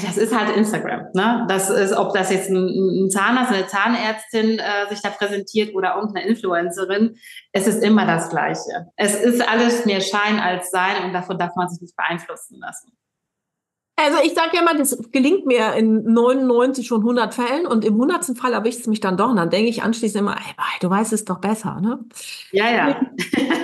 Das 0.04 0.18
ist 0.18 0.38
halt 0.38 0.56
Instagram. 0.56 1.08
Ne? 1.14 1.46
Das 1.48 1.70
ist, 1.70 1.94
ob 1.94 2.14
das 2.14 2.32
jetzt 2.32 2.50
ein, 2.50 3.10
Zahnarzt, 3.10 3.54
eine 3.54 3.68
Zahnärztin 3.68 4.60
äh, 4.60 4.90
sich 4.90 5.02
da 5.02 5.10
präsentiert 5.10 5.74
oder 5.76 5.96
irgendeine 5.96 6.28
Influencerin, 6.28 7.18
es 7.52 7.68
ist 7.68 7.84
immer 7.84 8.06
das 8.06 8.30
Gleiche. 8.30 8.88
Es 8.96 9.16
ist 9.16 9.48
alles 9.48 9.86
mehr 9.86 10.02
Schein 10.02 10.40
als 10.40 10.72
Sein 10.72 11.06
und 11.06 11.14
davon 11.14 11.38
darf 11.38 11.56
man 11.56 11.70
sich 11.70 11.82
nicht 11.82 11.96
beeinflussen 11.96 12.60
lassen. 12.60 12.92
Also 14.00 14.20
ich 14.24 14.36
sage 14.36 14.52
ja 14.54 14.62
immer, 14.62 14.76
das 14.76 14.96
gelingt 15.12 15.48
mir 15.48 15.74
in 15.74 16.04
99 16.04 16.86
schon 16.86 17.02
100 17.02 17.34
Fällen 17.34 17.66
und 17.66 17.84
im 17.84 17.96
100. 17.96 18.38
Fall 18.38 18.54
erwischt 18.54 18.82
es 18.82 18.88
mich 18.88 19.00
dann 19.00 19.18
doch 19.18 19.30
und 19.30 19.38
dann 19.38 19.50
denke 19.50 19.70
ich 19.70 19.82
anschließend 19.82 20.22
immer, 20.22 20.36
ey, 20.36 20.54
du 20.82 20.90
weißt 20.90 21.14
es 21.14 21.26
doch 21.26 21.40
besser, 21.40 21.82
ne? 21.82 22.00
Ja, 22.52 22.70
ja. 22.70 23.02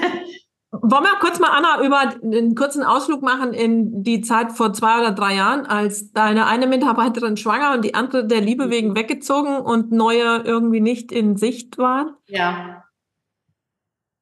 Wollen 0.81 1.03
wir 1.03 1.19
kurz 1.19 1.39
mal, 1.39 1.51
Anna, 1.51 1.85
über 1.85 1.99
einen 1.99 2.55
kurzen 2.55 2.81
Ausflug 2.81 3.21
machen 3.21 3.53
in 3.53 4.01
die 4.01 4.21
Zeit 4.21 4.51
vor 4.53 4.73
zwei 4.73 4.99
oder 5.01 5.11
drei 5.11 5.35
Jahren, 5.35 5.67
als 5.67 6.11
deine 6.13 6.47
eine 6.47 6.65
Mitarbeiterin 6.65 7.37
schwanger 7.37 7.75
und 7.75 7.85
die 7.85 7.93
andere 7.93 8.25
der 8.25 8.41
Liebe 8.41 8.71
wegen 8.71 8.95
weggezogen 8.95 9.57
und 9.57 9.91
neue 9.91 10.41
irgendwie 10.43 10.81
nicht 10.81 11.11
in 11.11 11.37
Sicht 11.37 11.77
waren? 11.77 12.15
Ja. 12.27 12.85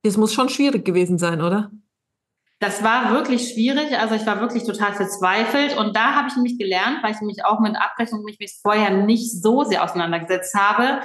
Das 0.03 0.17
muss 0.17 0.33
schon 0.33 0.49
schwierig 0.49 0.83
gewesen 0.83 1.17
sein, 1.17 1.41
oder? 1.41 1.71
Das 2.59 2.83
war 2.83 3.13
wirklich 3.13 3.53
schwierig. 3.53 3.97
Also 3.97 4.15
ich 4.15 4.25
war 4.25 4.41
wirklich 4.41 4.65
total 4.65 4.93
verzweifelt. 4.93 5.77
Und 5.77 5.95
da 5.95 6.15
habe 6.15 6.27
ich 6.27 6.35
nämlich 6.35 6.59
gelernt, 6.59 7.01
weil 7.01 7.13
ich 7.13 7.21
mich 7.21 7.45
auch 7.45 7.61
mit 7.61 7.77
Abrechnung 7.77 8.23
mich 8.23 8.37
vorher 8.61 8.89
nicht 8.91 9.41
so 9.41 9.63
sehr 9.63 9.83
auseinandergesetzt 9.83 10.53
habe. 10.53 10.99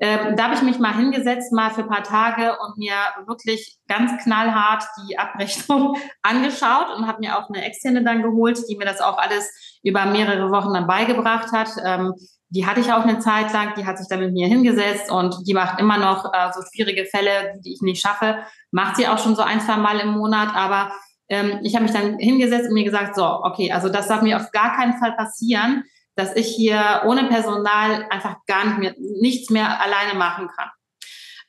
Ähm, 0.00 0.34
da 0.36 0.44
habe 0.44 0.54
ich 0.54 0.62
mich 0.62 0.78
mal 0.80 0.94
hingesetzt, 0.94 1.52
mal 1.52 1.70
für 1.70 1.82
ein 1.82 1.88
paar 1.88 2.02
Tage 2.02 2.56
und 2.58 2.76
mir 2.76 2.94
wirklich 3.26 3.78
ganz 3.86 4.22
knallhart 4.22 4.82
die 5.08 5.18
Abrechnung 5.18 5.96
angeschaut 6.22 6.88
und 6.96 7.06
habe 7.06 7.20
mir 7.20 7.38
auch 7.38 7.48
eine 7.48 7.64
externe 7.64 8.02
dann 8.02 8.22
geholt, 8.22 8.60
die 8.68 8.76
mir 8.76 8.86
das 8.86 9.00
auch 9.00 9.18
alles 9.18 9.48
über 9.84 10.04
mehrere 10.06 10.50
Wochen 10.50 10.74
dann 10.74 10.88
beigebracht 10.88 11.52
hat. 11.52 11.70
Ähm, 11.84 12.14
die 12.50 12.66
hatte 12.66 12.80
ich 12.80 12.92
auch 12.92 13.02
eine 13.02 13.18
Zeit 13.20 13.52
lang, 13.52 13.74
die 13.76 13.86
hat 13.86 13.98
sich 13.98 14.08
dann 14.08 14.20
mit 14.20 14.32
mir 14.32 14.46
hingesetzt 14.46 15.10
und 15.10 15.36
die 15.46 15.54
macht 15.54 15.80
immer 15.80 15.98
noch 15.98 16.32
äh, 16.32 16.52
so 16.52 16.60
schwierige 16.72 17.04
Fälle, 17.06 17.60
die 17.64 17.74
ich 17.74 17.82
nicht 17.82 18.00
schaffe. 18.00 18.38
Macht 18.70 18.96
sie 18.96 19.08
auch 19.08 19.18
schon 19.18 19.34
so 19.36 19.42
ein, 19.42 19.60
zwei 19.60 19.76
Mal 19.76 20.00
im 20.00 20.10
Monat, 20.10 20.54
aber 20.54 20.92
ähm, 21.28 21.60
ich 21.62 21.74
habe 21.74 21.84
mich 21.84 21.92
dann 21.92 22.18
hingesetzt 22.18 22.68
und 22.68 22.74
mir 22.74 22.84
gesagt, 22.84 23.16
so, 23.16 23.24
okay, 23.24 23.72
also 23.72 23.88
das 23.88 24.08
darf 24.08 24.22
mir 24.22 24.36
auf 24.36 24.50
gar 24.52 24.76
keinen 24.76 24.98
Fall 24.98 25.12
passieren, 25.12 25.84
dass 26.16 26.34
ich 26.36 26.46
hier 26.46 27.02
ohne 27.06 27.24
Personal 27.24 28.06
einfach 28.10 28.36
gar 28.46 28.66
nicht 28.66 28.78
mehr, 28.78 28.94
nichts 29.20 29.50
mehr 29.50 29.80
alleine 29.80 30.18
machen 30.18 30.48
kann. 30.48 30.70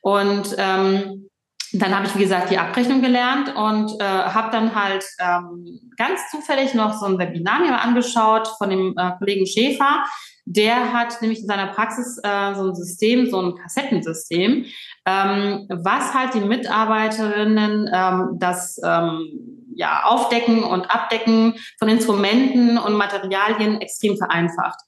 Und 0.00 0.54
ähm, 0.58 1.28
dann 1.72 1.94
habe 1.94 2.06
ich, 2.06 2.14
wie 2.14 2.22
gesagt, 2.22 2.50
die 2.50 2.58
Abrechnung 2.58 3.02
gelernt 3.02 3.54
und 3.54 4.00
äh, 4.00 4.04
habe 4.04 4.50
dann 4.52 4.74
halt 4.74 5.04
ähm, 5.18 5.80
ganz 5.96 6.20
zufällig 6.30 6.74
noch 6.74 6.94
so 6.98 7.06
ein 7.06 7.18
Webinar 7.18 7.60
mir 7.60 7.80
angeschaut 7.80 8.48
von 8.58 8.70
dem 8.70 8.94
äh, 8.96 9.12
Kollegen 9.18 9.46
Schäfer. 9.46 10.04
Der 10.44 10.92
hat 10.92 11.20
nämlich 11.22 11.40
in 11.40 11.46
seiner 11.46 11.66
Praxis 11.66 12.18
äh, 12.22 12.54
so 12.54 12.68
ein 12.68 12.74
System, 12.74 13.28
so 13.28 13.42
ein 13.42 13.56
Kassettensystem, 13.56 14.64
ähm, 15.06 15.66
was 15.68 16.14
halt 16.14 16.34
die 16.34 16.40
Mitarbeiterinnen 16.40 17.90
ähm, 17.92 18.36
das 18.38 18.80
ähm, 18.84 19.55
ja, 19.76 20.04
Aufdecken 20.04 20.64
und 20.64 20.90
Abdecken 20.90 21.54
von 21.78 21.88
Instrumenten 21.88 22.78
und 22.78 22.94
Materialien 22.94 23.80
extrem 23.80 24.16
vereinfacht. 24.16 24.80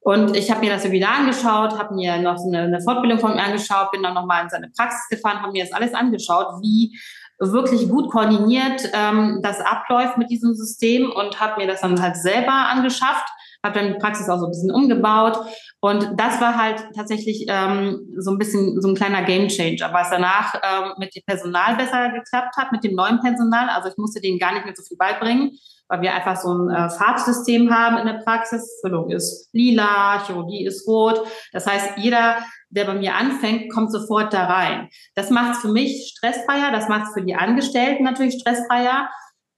Und 0.00 0.36
ich 0.36 0.50
habe 0.50 0.60
mir 0.60 0.70
das 0.70 0.84
Webinar 0.84 1.16
angeschaut, 1.16 1.76
habe 1.76 1.94
mir 1.94 2.18
noch 2.18 2.36
eine, 2.46 2.62
eine, 2.62 2.80
Fortbildung 2.80 3.18
von 3.18 3.32
ihm 3.32 3.40
angeschaut, 3.40 3.90
bin 3.90 4.04
dann 4.04 4.14
nochmal 4.14 4.44
in 4.44 4.48
seine 4.48 4.68
Praxis 4.68 5.08
gefahren, 5.08 5.42
habe 5.42 5.50
mir 5.50 5.64
das 5.64 5.72
alles 5.72 5.94
angeschaut, 5.94 6.62
wie 6.62 6.96
wirklich 7.40 7.88
gut 7.88 8.10
koordiniert 8.10 8.88
ähm, 8.92 9.40
das 9.42 9.60
abläuft 9.60 10.16
mit 10.16 10.30
diesem 10.30 10.54
System 10.54 11.10
und 11.10 11.40
habe 11.40 11.60
mir 11.60 11.66
das 11.66 11.80
dann 11.80 12.00
halt 12.00 12.16
selber 12.16 12.52
angeschafft 12.52 13.28
habe 13.66 13.78
dann 13.78 13.92
die 13.92 13.98
Praxis 13.98 14.28
auch 14.28 14.38
so 14.38 14.46
ein 14.46 14.50
bisschen 14.50 14.70
umgebaut. 14.70 15.38
Und 15.80 16.12
das 16.16 16.40
war 16.40 16.56
halt 16.56 16.84
tatsächlich 16.94 17.46
ähm, 17.48 18.14
so 18.18 18.30
ein 18.30 18.38
bisschen 18.38 18.80
so 18.80 18.88
ein 18.88 18.94
kleiner 18.94 19.22
Game 19.22 19.48
Changer, 19.48 19.92
weil 19.92 20.04
es 20.04 20.10
danach 20.10 20.54
ähm, 20.54 20.92
mit 20.98 21.14
dem 21.14 21.22
Personal 21.26 21.76
besser 21.76 22.10
geklappt 22.10 22.56
hat, 22.56 22.72
mit 22.72 22.82
dem 22.82 22.94
neuen 22.94 23.20
Personal. 23.20 23.68
Also 23.68 23.90
ich 23.90 23.96
musste 23.96 24.20
denen 24.20 24.38
gar 24.38 24.54
nicht 24.54 24.64
mehr 24.64 24.74
so 24.74 24.82
viel 24.82 24.96
beibringen, 24.96 25.52
weil 25.88 26.00
wir 26.00 26.14
einfach 26.14 26.36
so 26.36 26.52
ein 26.52 26.70
äh, 26.70 26.88
Farbsystem 26.88 27.70
haben 27.70 27.98
in 27.98 28.06
der 28.06 28.22
Praxis. 28.24 28.80
Füllung 28.80 29.10
ist 29.10 29.50
lila, 29.52 30.24
Chirurgie 30.24 30.64
ist 30.64 30.88
rot. 30.88 31.22
Das 31.52 31.66
heißt, 31.66 31.98
jeder 31.98 32.38
der 32.70 32.84
bei 32.84 32.94
mir 32.94 33.14
anfängt, 33.14 33.72
kommt 33.72 33.92
sofort 33.92 34.32
da 34.32 34.46
rein. 34.46 34.88
Das 35.14 35.30
macht 35.30 35.56
es 35.56 35.60
für 35.60 35.68
mich 35.68 36.12
stressfreier, 36.16 36.72
das 36.72 36.88
macht 36.88 37.08
es 37.08 37.14
für 37.14 37.24
die 37.24 37.34
Angestellten 37.34 38.04
natürlich 38.04 38.40
stressfreier. 38.40 39.08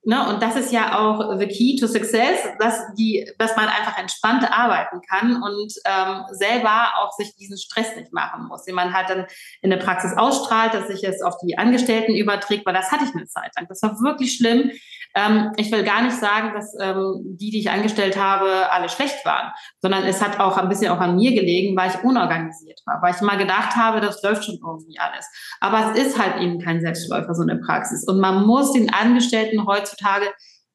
Ne, 0.04 0.28
und 0.28 0.40
das 0.40 0.54
ist 0.56 0.72
ja 0.72 0.98
auch 0.98 1.38
the 1.38 1.46
key 1.48 1.76
to 1.76 1.86
success, 1.86 2.38
dass 2.60 2.94
die, 2.96 3.30
dass 3.36 3.56
man 3.56 3.66
einfach 3.66 3.98
entspannt 3.98 4.44
arbeiten 4.50 5.00
kann 5.02 5.42
und 5.42 5.72
ähm, 5.84 6.24
selber 6.30 6.92
auch 6.98 7.12
sich 7.12 7.34
diesen 7.34 7.58
Stress 7.58 7.94
nicht 7.96 8.12
machen 8.12 8.46
muss, 8.46 8.62
den 8.64 8.76
man 8.76 8.94
halt 8.94 9.10
dann 9.10 9.26
in 9.60 9.70
der 9.70 9.76
Praxis 9.78 10.16
ausstrahlt, 10.16 10.72
dass 10.72 10.86
sich 10.86 11.02
es 11.02 11.20
auf 11.20 11.34
die 11.44 11.58
Angestellten 11.58 12.14
überträgt, 12.14 12.64
weil 12.64 12.74
das 12.74 12.92
hatte 12.92 13.04
ich 13.04 13.14
eine 13.14 13.26
Zeit 13.26 13.50
lang. 13.56 13.66
Das 13.68 13.82
war 13.82 14.00
wirklich 14.00 14.36
schlimm. 14.36 14.70
Ähm, 15.14 15.52
ich 15.56 15.72
will 15.72 15.84
gar 15.84 16.02
nicht 16.02 16.16
sagen, 16.16 16.52
dass 16.54 16.74
ähm, 16.80 17.36
die, 17.38 17.50
die 17.50 17.60
ich 17.60 17.70
angestellt 17.70 18.16
habe, 18.16 18.70
alle 18.70 18.88
schlecht 18.88 19.24
waren, 19.24 19.52
sondern 19.80 20.04
es 20.04 20.22
hat 20.22 20.40
auch 20.40 20.56
ein 20.56 20.68
bisschen 20.68 20.90
auch 20.90 21.00
an 21.00 21.16
mir 21.16 21.32
gelegen, 21.32 21.76
weil 21.76 21.90
ich 21.90 22.02
unorganisiert 22.04 22.80
war, 22.86 23.00
weil 23.02 23.14
ich 23.14 23.20
mal 23.20 23.38
gedacht 23.38 23.76
habe, 23.76 24.00
das 24.00 24.22
läuft 24.22 24.44
schon 24.44 24.58
irgendwie 24.64 24.98
alles. 24.98 25.26
Aber 25.60 25.92
es 25.92 26.06
ist 26.06 26.18
halt 26.18 26.40
eben 26.40 26.60
kein 26.60 26.80
Selbstläufer, 26.80 27.34
so 27.34 27.42
eine 27.42 27.56
Praxis. 27.56 28.06
Und 28.06 28.20
man 28.20 28.46
muss 28.46 28.72
den 28.72 28.92
Angestellten 28.92 29.66
heutzutage 29.66 30.26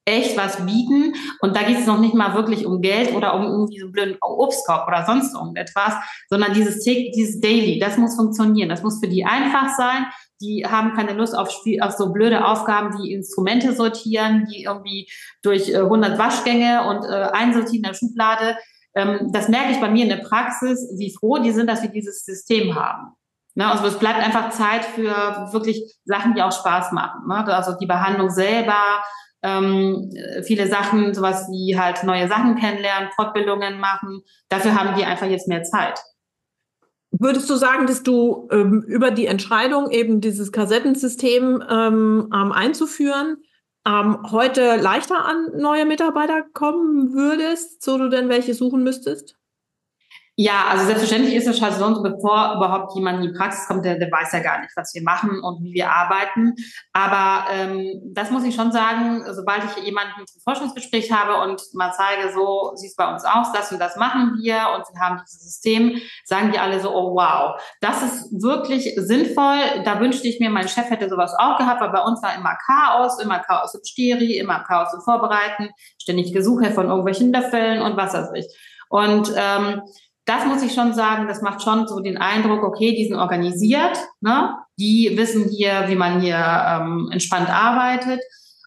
echt 0.05 0.37
was 0.37 0.65
bieten. 0.65 1.13
Und 1.41 1.55
da 1.55 1.63
geht 1.63 1.79
es 1.79 1.87
noch 1.87 1.99
nicht 1.99 2.13
mal 2.13 2.33
wirklich 2.33 2.65
um 2.65 2.81
Geld 2.81 3.13
oder 3.13 3.35
um 3.35 3.43
irgendwie 3.43 3.79
so 3.79 3.85
einen 3.85 3.93
blöden 3.93 4.17
Obstkorb 4.21 4.87
oder 4.87 5.05
sonst 5.05 5.33
irgendetwas, 5.33 5.93
sondern 6.29 6.53
dieses, 6.53 6.83
dieses 6.83 7.39
Daily, 7.39 7.79
das 7.79 7.97
muss 7.97 8.15
funktionieren. 8.15 8.69
Das 8.69 8.83
muss 8.83 8.99
für 8.99 9.07
die 9.07 9.25
einfach 9.25 9.75
sein 9.77 10.05
die 10.43 10.65
haben 10.69 10.93
keine 10.93 11.13
Lust 11.13 11.37
auf, 11.37 11.49
Spiel, 11.51 11.81
auf 11.81 11.93
so 11.93 12.11
blöde 12.11 12.45
Aufgaben 12.45 12.97
wie 12.97 13.13
Instrumente 13.13 13.73
sortieren, 13.73 14.45
die 14.51 14.63
irgendwie 14.63 15.09
durch 15.41 15.69
äh, 15.69 15.77
100 15.77 16.17
Waschgänge 16.19 16.87
und 16.87 17.05
äh, 17.05 17.29
einsortieren 17.31 17.77
in 17.77 17.83
der 17.83 17.93
Schublade. 17.93 18.57
Ähm, 18.95 19.31
das 19.31 19.47
merke 19.47 19.71
ich 19.71 19.79
bei 19.79 19.89
mir 19.89 20.03
in 20.03 20.09
der 20.09 20.23
Praxis, 20.27 20.93
wie 20.97 21.15
froh 21.17 21.37
die 21.37 21.51
sind, 21.51 21.69
dass 21.69 21.81
wir 21.81 21.89
dieses 21.89 22.25
System 22.25 22.75
haben. 22.75 23.13
Ne, 23.55 23.69
also 23.69 23.85
es 23.85 23.99
bleibt 23.99 24.19
einfach 24.19 24.49
Zeit 24.49 24.83
für 24.83 25.13
wirklich 25.51 25.95
Sachen, 26.05 26.33
die 26.33 26.41
auch 26.41 26.51
Spaß 26.51 26.91
machen. 26.91 27.27
Ne? 27.27 27.45
Also 27.53 27.77
die 27.77 27.85
Behandlung 27.85 28.31
selber, 28.31 29.03
ähm, 29.43 30.09
viele 30.43 30.67
Sachen, 30.67 31.13
sowas 31.13 31.47
wie 31.51 31.77
halt 31.77 32.03
neue 32.03 32.27
Sachen 32.27 32.55
kennenlernen, 32.55 33.09
Fortbildungen 33.15 33.79
machen. 33.79 34.21
Dafür 34.49 34.73
haben 34.73 34.95
die 34.97 35.05
einfach 35.05 35.27
jetzt 35.27 35.47
mehr 35.47 35.63
Zeit. 35.63 35.99
Würdest 37.19 37.47
du 37.49 37.55
sagen, 37.55 37.85
dass 37.85 38.01
du 38.01 38.47
ähm, 38.51 38.81
über 38.87 39.11
die 39.11 39.27
Entscheidung, 39.27 39.91
eben 39.91 40.19
dieses 40.19 40.51
Kassettensystem 40.51 41.63
ähm, 41.69 42.27
einzuführen, 42.31 43.37
ähm, 43.85 44.17
heute 44.31 44.77
leichter 44.77 45.23
an 45.23 45.51
neue 45.55 45.85
Mitarbeiter 45.85 46.41
kommen 46.53 47.13
würdest, 47.13 47.83
so 47.83 47.99
du 47.99 48.09
denn 48.09 48.29
welche 48.29 48.55
suchen 48.55 48.83
müsstest? 48.83 49.37
Ja, 50.35 50.65
also 50.67 50.85
selbstverständlich 50.85 51.35
ist 51.35 51.47
es 51.47 51.61
halt 51.61 51.75
so, 51.75 52.01
bevor 52.01 52.55
überhaupt 52.55 52.95
jemand 52.95 53.23
in 53.23 53.31
die 53.31 53.37
Praxis 53.37 53.67
kommt, 53.67 53.85
der, 53.85 53.99
der 53.99 54.11
weiß 54.11 54.31
ja 54.31 54.39
gar 54.39 54.61
nicht, 54.61 54.71
was 54.75 54.91
wir 54.95 55.03
machen 55.03 55.39
und 55.43 55.63
wie 55.63 55.73
wir 55.73 55.91
arbeiten. 55.91 56.55
Aber 56.91 57.51
ähm, 57.51 58.01
das 58.15 58.31
muss 58.31 58.43
ich 58.43 58.55
schon 58.55 58.71
sagen, 58.71 59.23
sobald 59.31 59.63
ich 59.65 59.83
jemanden 59.83 60.25
zum 60.25 60.41
Forschungsgespräch 60.41 61.11
habe 61.11 61.39
und 61.43 61.61
mal 61.73 61.93
zeige, 61.93 62.33
so 62.33 62.71
sieht 62.73 62.89
es 62.89 62.95
bei 62.95 63.13
uns 63.13 63.23
aus, 63.25 63.51
das 63.51 63.71
und 63.71 63.77
das 63.77 63.95
machen 63.95 64.39
wir 64.41 64.55
und 64.75 64.85
wir 64.91 64.99
haben 64.99 65.21
dieses 65.23 65.43
System, 65.43 66.01
sagen 66.25 66.51
die 66.51 66.57
alle 66.57 66.79
so, 66.79 66.89
oh 66.89 67.13
wow, 67.13 67.61
das 67.79 68.01
ist 68.01 68.41
wirklich 68.41 68.91
sinnvoll. 68.95 69.83
Da 69.85 69.99
wünschte 69.99 70.27
ich 70.27 70.39
mir, 70.39 70.49
mein 70.49 70.67
Chef 70.67 70.89
hätte 70.89 71.09
sowas 71.09 71.35
auch 71.37 71.59
gehabt, 71.59 71.79
weil 71.79 71.91
bei 71.91 72.01
uns 72.01 72.23
war 72.23 72.35
immer 72.35 72.57
Chaos, 72.65 73.19
immer 73.19 73.37
Chaos 73.37 73.75
im 73.75 73.83
Steri, 73.83 74.39
immer 74.39 74.63
Chaos 74.63 74.95
im 74.95 75.01
Vorbereiten, 75.01 75.69
ständig 76.01 76.33
Gesuche 76.33 76.71
von 76.71 76.87
irgendwelchen 76.87 77.31
Löffeln 77.31 77.83
und 77.83 77.97
was 77.97 78.15
weiß 78.15 78.31
ich. 78.33 78.47
Und 78.89 79.31
ähm, 79.35 79.83
das 80.25 80.45
muss 80.45 80.63
ich 80.63 80.73
schon 80.73 80.93
sagen, 80.93 81.27
das 81.27 81.41
macht 81.41 81.61
schon 81.61 81.87
so 81.87 81.99
den 81.99 82.17
Eindruck, 82.17 82.63
okay, 82.63 82.95
die 82.95 83.05
sind 83.05 83.17
organisiert, 83.17 83.97
ne? 84.21 84.55
die 84.79 85.13
wissen 85.15 85.49
hier, 85.49 85.85
wie 85.87 85.95
man 85.95 86.21
hier 86.21 86.37
ähm, 86.37 87.09
entspannt 87.11 87.49
arbeitet. 87.49 88.21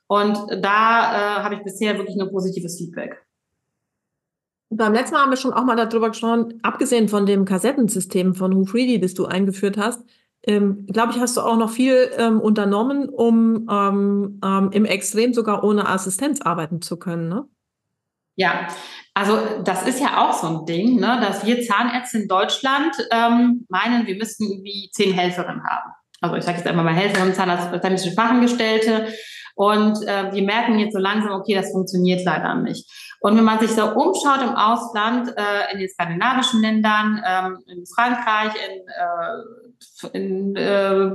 Und 0.06 0.38
da 0.62 1.38
äh, 1.38 1.42
habe 1.42 1.56
ich 1.56 1.64
bisher 1.64 1.96
wirklich 1.96 2.16
nur 2.16 2.30
positives 2.30 2.76
Feedback. 2.78 3.24
Beim 4.68 4.92
letzten 4.92 5.14
Mal 5.14 5.22
haben 5.22 5.30
wir 5.30 5.36
schon 5.36 5.52
auch 5.52 5.64
mal 5.64 5.76
darüber 5.76 6.08
gesprochen, 6.10 6.58
abgesehen 6.62 7.08
von 7.08 7.24
dem 7.24 7.44
Kassettensystem 7.44 8.34
von 8.34 8.54
Who 8.54 8.98
das 8.98 9.14
du 9.14 9.26
eingeführt 9.26 9.78
hast, 9.78 10.04
ähm, 10.42 10.86
glaube 10.86 11.12
ich, 11.12 11.20
hast 11.20 11.36
du 11.36 11.40
auch 11.40 11.56
noch 11.56 11.70
viel 11.70 12.10
ähm, 12.18 12.40
unternommen, 12.40 13.08
um 13.08 13.66
ähm, 13.70 14.40
ähm, 14.44 14.70
im 14.72 14.84
Extrem 14.84 15.34
sogar 15.34 15.64
ohne 15.64 15.88
Assistenz 15.88 16.40
arbeiten 16.40 16.82
zu 16.82 16.98
können, 16.98 17.28
ne? 17.28 17.48
Ja, 18.36 18.68
also 19.14 19.38
das 19.64 19.86
ist 19.86 20.00
ja 20.00 20.18
auch 20.18 20.32
so 20.34 20.46
ein 20.46 20.66
Ding, 20.66 21.00
ne, 21.00 21.18
dass 21.22 21.44
wir 21.46 21.62
Zahnärzte 21.62 22.18
in 22.18 22.28
Deutschland 22.28 22.94
ähm, 23.10 23.66
meinen, 23.68 24.06
wir 24.06 24.16
müssten 24.16 24.44
irgendwie 24.44 24.90
zehn 24.92 25.14
Helferinnen 25.14 25.64
haben. 25.64 25.90
Also 26.20 26.36
ich 26.36 26.44
sage 26.44 26.58
jetzt 26.58 26.66
einmal 26.66 26.84
mal 26.84 26.94
Helferin, 26.94 27.34
Zahnärztliche 27.34 28.12
Fachangestellte. 28.12 29.08
Und 29.54 30.06
äh, 30.06 30.32
wir 30.32 30.42
merken 30.42 30.78
jetzt 30.78 30.92
so 30.92 30.98
langsam, 30.98 31.32
okay, 31.32 31.54
das 31.54 31.72
funktioniert 31.72 32.22
leider 32.26 32.54
nicht. 32.56 32.86
Und 33.20 33.38
wenn 33.38 33.44
man 33.44 33.58
sich 33.58 33.70
so 33.70 33.90
umschaut 33.90 34.42
im 34.42 34.54
Ausland, 34.54 35.32
äh, 35.34 35.72
in 35.72 35.78
den 35.78 35.88
skandinavischen 35.88 36.60
Ländern, 36.60 37.22
ähm, 37.26 37.58
in 37.66 37.84
Frankreich, 37.86 38.52
in, 38.54 40.12
äh, 40.12 40.18
in 40.18 40.56
äh, 40.56 41.10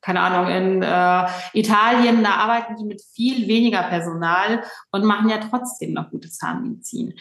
keine 0.00 0.20
Ahnung, 0.20 0.48
in 0.50 0.82
äh, 0.82 1.26
Italien, 1.54 2.22
da 2.22 2.34
arbeiten 2.36 2.76
die 2.76 2.84
mit 2.84 3.02
viel 3.02 3.48
weniger 3.48 3.82
Personal 3.82 4.62
und 4.92 5.04
machen 5.04 5.28
ja 5.28 5.38
trotzdem 5.38 5.92
noch 5.92 6.10
gute 6.10 6.30
Zahnmedizin. 6.30 7.14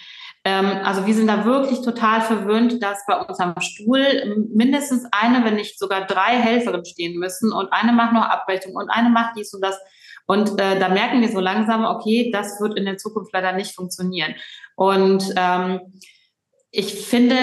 Ähm, 0.44 0.66
also 0.84 1.06
wir 1.06 1.14
sind 1.14 1.28
da 1.28 1.44
wirklich 1.46 1.82
total 1.82 2.22
verwöhnt, 2.22 2.82
dass 2.84 3.06
bei 3.08 3.20
uns 3.20 3.40
am 3.40 3.60
Stuhl 3.62 4.48
mindestens 4.54 5.06
eine, 5.12 5.44
wenn 5.44 5.56
nicht 5.56 5.80
sogar 5.80 6.06
drei 6.06 6.38
Helferinnen 6.38 6.86
stehen 6.86 7.18
müssen 7.18 7.52
und 7.52 7.74
eine 7.74 7.94
macht 7.94 8.14
noch 8.14 8.24
Abrechnung 8.24 8.76
und 8.76 8.90
eine 8.90 9.10
macht 9.10 9.36
dies 9.38 9.54
und 9.54 9.62
das. 9.62 9.78
Und 10.28 10.60
äh, 10.60 10.78
da 10.78 10.90
merken 10.90 11.22
wir 11.22 11.30
so 11.30 11.40
langsam, 11.40 11.86
okay, 11.86 12.32
das 12.32 12.60
wird 12.62 12.78
in 12.78 12.86
der 12.86 12.98
Zukunft 12.98 13.32
leider 13.34 13.54
nicht 13.54 13.74
funktionieren. 13.74 14.36
Und 14.76 15.34
ähm, 15.36 15.80
ich 16.70 17.08
finde, 17.08 17.38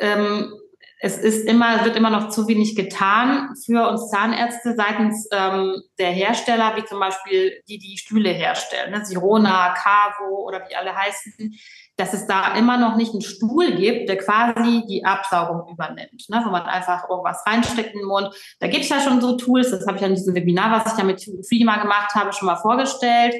ähm, 0.00 0.52
es 1.00 1.18
ist 1.18 1.46
immer, 1.48 1.84
wird 1.84 1.96
immer 1.96 2.10
noch 2.10 2.30
zu 2.30 2.48
wenig 2.48 2.76
getan 2.76 3.54
für 3.64 3.88
uns 3.88 4.08
Zahnärzte 4.10 4.74
seitens 4.74 5.28
ähm, 5.32 5.82
der 5.98 6.10
Hersteller, 6.10 6.76
wie 6.76 6.84
zum 6.84 7.00
Beispiel 7.00 7.62
die, 7.68 7.78
die 7.78 7.98
Stühle 7.98 8.30
herstellen, 8.30 8.92
ne? 8.92 9.04
Sirona, 9.04 9.74
Cavo 9.74 10.46
oder 10.46 10.66
wie 10.68 10.76
alle 10.76 10.94
heißen, 10.94 11.52
dass 11.96 12.12
es 12.12 12.26
da 12.26 12.54
immer 12.56 12.76
noch 12.76 12.96
nicht 12.96 13.12
einen 13.12 13.22
Stuhl 13.22 13.72
gibt, 13.72 14.08
der 14.08 14.18
quasi 14.18 14.84
die 14.88 15.04
Absaugung 15.04 15.72
übernimmt, 15.72 16.24
ne? 16.28 16.42
wo 16.44 16.50
man 16.50 16.62
einfach 16.62 17.08
irgendwas 17.08 17.44
reinsteckt 17.46 17.92
in 17.94 18.00
den 18.00 18.08
Mund. 18.08 18.34
Da 18.58 18.66
gibt 18.66 18.82
es 18.82 18.88
ja 18.88 19.00
schon 19.00 19.20
so 19.20 19.36
Tools, 19.36 19.70
das 19.70 19.86
habe 19.86 19.98
ich 19.98 20.04
an 20.04 20.14
diesem 20.14 20.34
Webinar, 20.34 20.72
was 20.72 20.92
ich 20.92 20.98
ja 20.98 21.04
mit 21.04 21.24
Freema 21.48 21.76
gemacht 21.76 22.14
habe, 22.14 22.32
schon 22.32 22.46
mal 22.46 22.56
vorgestellt. 22.56 23.34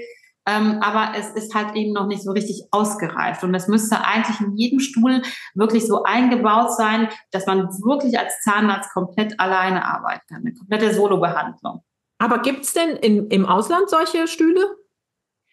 Ähm, 0.46 0.80
aber 0.82 1.18
es 1.18 1.30
ist 1.30 1.54
halt 1.54 1.74
eben 1.74 1.92
noch 1.92 2.06
nicht 2.06 2.22
so 2.22 2.32
richtig 2.32 2.64
ausgereift. 2.70 3.42
Und 3.44 3.54
es 3.54 3.66
müsste 3.66 4.04
eigentlich 4.04 4.40
in 4.40 4.56
jedem 4.56 4.78
Stuhl 4.78 5.22
wirklich 5.54 5.86
so 5.86 6.02
eingebaut 6.02 6.72
sein, 6.76 7.08
dass 7.30 7.46
man 7.46 7.68
wirklich 7.68 8.18
als 8.18 8.40
Zahnarzt 8.42 8.92
komplett 8.92 9.40
alleine 9.40 9.84
arbeiten 9.84 10.22
kann. 10.28 10.42
Eine 10.42 10.54
komplette 10.54 10.92
Solo-Behandlung. 10.92 11.82
Aber 12.18 12.38
gibt 12.40 12.64
es 12.64 12.72
denn 12.72 12.90
in, 12.96 13.28
im 13.28 13.46
Ausland 13.46 13.88
solche 13.88 14.28
Stühle? 14.28 14.76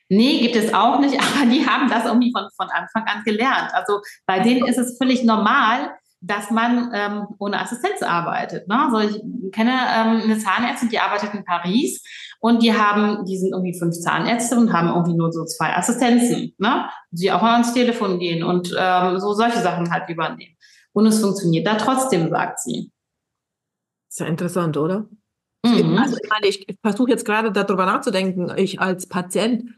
Nee, 0.10 0.40
gibt 0.40 0.58
es 0.58 0.74
auch 0.74 1.00
nicht, 1.00 1.18
aber 1.22 1.46
die 1.46 1.66
haben 1.66 1.90
das 1.90 2.06
irgendwie 2.06 2.34
von, 2.34 2.50
von 2.58 2.70
Anfang 2.70 3.06
an 3.06 3.24
gelernt. 3.24 3.74
Also 3.74 4.02
bei 4.26 4.40
denen 4.40 4.66
ist 4.68 4.78
es 4.78 4.98
völlig 4.98 5.24
normal, 5.24 5.96
dass 6.20 6.52
man 6.52 6.92
ähm, 6.94 7.28
ohne 7.40 7.60
Assistenz 7.60 8.04
arbeitet. 8.04 8.68
Ne? 8.68 8.78
Also 8.78 9.00
ich 9.00 9.52
kenne 9.52 9.72
ähm, 9.72 10.22
eine 10.22 10.38
Zahnärztin, 10.38 10.90
die 10.90 11.00
arbeitet 11.00 11.34
in 11.34 11.44
Paris 11.46 12.04
und 12.42 12.64
die 12.64 12.74
haben, 12.74 13.24
die 13.26 13.38
sind 13.38 13.52
irgendwie 13.52 13.78
fünf 13.78 13.96
Zahnärzte 14.00 14.58
und 14.58 14.74
haben 14.74 14.90
irgendwie 14.90 15.14
nur 15.14 15.32
so 15.32 15.46
zwei 15.46 15.76
Assistenzen, 15.76 16.54
ne? 16.58 16.90
die 17.12 17.32
auch 17.32 17.42
mal 17.42 17.54
ans 17.54 17.74
Telefon 17.74 18.20
gehen 18.20 18.44
und 18.44 18.76
ähm, 18.78 19.20
so 19.20 19.34
solche 19.34 19.62
Sachen 19.62 19.92
halt 19.92 20.10
übernehmen. 20.10 20.56
Und 20.92 21.06
es 21.06 21.22
funktioniert 21.22 21.68
da 21.68 21.76
trotzdem, 21.76 22.30
sagt 22.30 22.60
sie. 22.60 22.92
Ist 24.10 24.20
ja 24.20 24.26
interessant, 24.26 24.76
oder? 24.76 25.08
Mhm. 25.64 25.98
Also 25.98 26.18
ich 26.22 26.30
meine, 26.30 26.48
ich 26.48 26.66
versuche 26.82 27.12
jetzt 27.12 27.26
gerade 27.26 27.52
darüber 27.52 27.86
nachzudenken, 27.86 28.52
ich 28.58 28.82
als 28.82 29.08
Patient, 29.08 29.76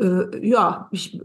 äh, 0.00 0.46
ja, 0.46 0.88
ich 0.92 1.18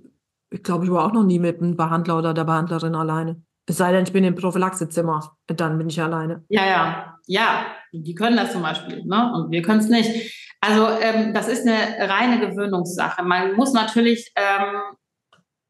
ich 0.52 0.64
glaube, 0.64 0.86
ich 0.86 0.92
war 0.92 1.06
auch 1.06 1.12
noch 1.12 1.26
nie 1.26 1.40
mit 1.40 1.62
einem 1.62 1.76
Behandler 1.76 2.18
oder 2.18 2.34
der 2.34 2.46
Behandlerin 2.46 2.96
alleine. 2.96 3.44
Es 3.68 3.78
sei 3.78 3.92
denn, 3.92 4.04
ich 4.04 4.14
bin 4.14 4.24
im 4.24 4.36
Prophylaxezimmer, 4.36 5.38
dann 5.48 5.78
bin 5.78 5.90
ich 5.90 6.02
alleine. 6.02 6.44
Ja, 6.50 6.66
ja, 6.66 7.18
ja, 7.26 7.66
die 7.92 8.14
können 8.14 8.38
das 8.38 8.52
zum 8.52 8.62
Beispiel, 8.62 9.04
ne? 9.06 9.32
Und 9.34 9.52
wir 9.52 9.62
können 9.64 9.80
es 9.80 9.90
nicht. 9.90 10.34
Also 10.62 10.88
ähm, 11.00 11.34
das 11.34 11.48
ist 11.48 11.68
eine 11.68 12.10
reine 12.10 12.40
Gewöhnungssache. 12.40 13.24
Man 13.24 13.56
muss 13.56 13.74
natürlich 13.74 14.32
ähm, 14.36 14.82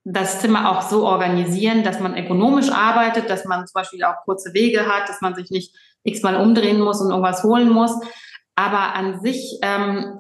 das 0.03 0.39
Zimmer 0.39 0.69
auch 0.69 0.81
so 0.81 1.05
organisieren, 1.05 1.84
dass 1.84 1.99
man 1.99 2.17
ökonomisch 2.17 2.69
arbeitet, 2.69 3.29
dass 3.29 3.45
man 3.45 3.65
zum 3.65 3.73
Beispiel 3.73 4.03
auch 4.03 4.23
kurze 4.25 4.53
Wege 4.53 4.86
hat, 4.88 5.10
dass 5.10 5.21
man 5.21 5.34
sich 5.36 5.49
nicht 5.49 5.75
x-mal 6.03 6.36
umdrehen 6.36 6.79
muss 6.79 7.01
und 7.01 7.10
irgendwas 7.10 7.43
holen 7.43 7.69
muss. 7.69 7.91
Aber 8.55 8.93
an 8.93 9.19
sich 9.19 9.58
ähm, 9.62 10.19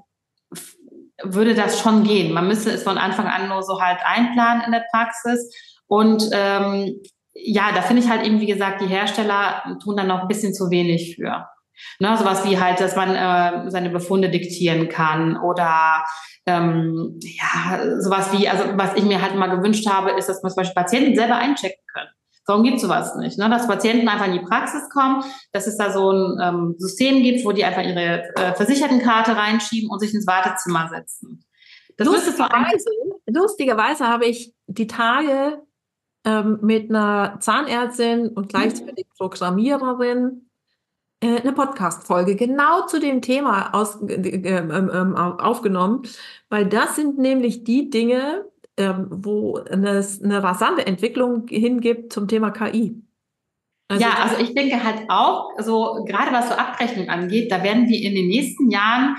würde 1.23 1.55
das 1.55 1.79
schon 1.79 2.03
gehen. 2.03 2.33
Man 2.33 2.47
müsste 2.47 2.71
es 2.71 2.83
von 2.83 2.97
Anfang 2.97 3.27
an 3.27 3.47
nur 3.47 3.63
so 3.63 3.81
halt 3.81 3.99
einplanen 4.03 4.63
in 4.65 4.71
der 4.71 4.85
Praxis. 4.91 5.53
Und 5.87 6.27
ähm, 6.31 6.99
ja, 7.35 7.71
da 7.73 7.81
finde 7.81 8.01
ich 8.01 8.09
halt 8.09 8.25
eben, 8.25 8.39
wie 8.39 8.45
gesagt, 8.45 8.81
die 8.81 8.87
Hersteller 8.87 9.77
tun 9.83 9.97
dann 9.97 10.07
noch 10.07 10.21
ein 10.21 10.27
bisschen 10.27 10.53
zu 10.53 10.69
wenig 10.69 11.15
für. 11.15 11.47
Ne, 11.99 12.15
sowas 12.17 12.45
wie 12.45 12.57
halt, 12.57 12.79
dass 12.79 12.95
man 12.95 13.15
äh, 13.15 13.69
seine 13.69 13.89
Befunde 13.89 14.29
diktieren 14.29 14.87
kann 14.87 15.35
oder 15.35 16.05
ähm, 16.45 17.19
ja, 17.21 17.99
sowas 17.99 18.31
wie, 18.31 18.47
also 18.47 18.63
was 18.75 18.95
ich 18.95 19.03
mir 19.03 19.21
halt 19.21 19.35
mal 19.35 19.47
gewünscht 19.47 19.85
habe, 19.85 20.11
ist, 20.11 20.29
dass 20.29 20.41
man 20.41 20.53
zum 20.53 20.61
Beispiel 20.61 20.81
Patienten 20.81 21.15
selber 21.17 21.35
einchecken 21.35 21.83
können. 21.93 22.09
Warum 22.47 22.63
gibt 22.63 22.79
sowas 22.79 23.15
nicht? 23.15 23.37
Ne? 23.37 23.49
Dass 23.49 23.67
Patienten 23.67 24.07
einfach 24.07 24.27
in 24.27 24.33
die 24.33 24.45
Praxis 24.45 24.89
kommen, 24.89 25.23
dass 25.51 25.67
es 25.67 25.77
da 25.77 25.91
so 25.91 26.11
ein 26.11 26.39
ähm, 26.41 26.75
System 26.77 27.23
gibt, 27.23 27.43
wo 27.43 27.51
die 27.51 27.65
einfach 27.65 27.81
ihre 27.81 28.23
äh, 28.35 28.53
Versichertenkarte 28.53 29.35
reinschieben 29.35 29.89
und 29.89 29.99
sich 29.99 30.13
ins 30.13 30.27
Wartezimmer 30.27 30.87
setzen. 30.87 31.43
Das 31.97 32.07
lustigerweise, 32.07 32.89
lustigerweise 33.25 34.07
habe 34.07 34.25
ich 34.25 34.53
die 34.67 34.87
Tage 34.87 35.61
ähm, 36.25 36.59
mit 36.61 36.89
einer 36.89 37.37
Zahnärztin 37.39 38.29
und 38.29 38.49
gleichzeitig 38.49 39.05
Programmiererin 39.17 40.45
äh, 41.21 41.41
eine 41.41 41.53
Podcast-Folge 41.53 42.35
genau 42.35 42.87
zu 42.87 42.99
dem 42.99 43.21
Thema 43.21 43.73
aus, 43.73 44.01
äh, 44.01 44.13
äh, 44.13 44.57
äh, 44.57 45.13
aufgenommen, 45.13 46.03
weil 46.49 46.65
das 46.65 46.95
sind 46.95 47.17
nämlich 47.17 47.63
die 47.63 47.89
Dinge, 47.89 48.45
ähm, 48.77 49.07
wo 49.09 49.57
es 49.59 50.21
eine 50.21 50.43
rasante 50.43 50.85
Entwicklung 50.85 51.47
hingibt 51.47 52.11
zum 52.11 52.27
Thema 52.27 52.51
KI. 52.51 53.01
Also 53.87 54.03
ja, 54.03 54.13
also 54.23 54.41
ich 54.41 54.53
denke 54.55 54.83
halt 54.83 55.03
auch, 55.09 55.51
so 55.59 56.03
gerade 56.05 56.31
was 56.31 56.49
so 56.49 56.55
Abrechnung 56.55 57.07
angeht, 57.07 57.51
da 57.51 57.63
werden 57.63 57.87
wir 57.87 58.01
in 58.01 58.15
den 58.15 58.27
nächsten 58.27 58.71
Jahren 58.71 59.15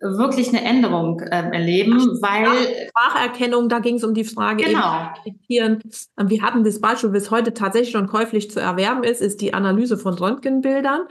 wirklich 0.00 0.48
eine 0.48 0.64
Änderung 0.64 1.20
äh, 1.20 1.50
erleben, 1.52 1.98
weil 2.22 2.88
Spracherkennung, 2.88 3.68
da 3.68 3.80
ging 3.80 3.96
es 3.96 4.04
um 4.04 4.14
die 4.14 4.24
Frage, 4.24 4.64
genau. 4.64 5.10
eben, 5.48 5.78
wir 6.16 6.42
hatten 6.42 6.64
das 6.64 6.80
Beispiel, 6.80 7.10
bis 7.10 7.30
heute 7.30 7.52
tatsächlich 7.52 7.92
schon 7.92 8.06
käuflich 8.06 8.50
zu 8.50 8.60
erwerben 8.60 9.04
ist, 9.04 9.20
ist 9.20 9.40
die 9.40 9.52
Analyse 9.52 9.98
von 9.98 10.14
Röntgenbildern. 10.14 11.02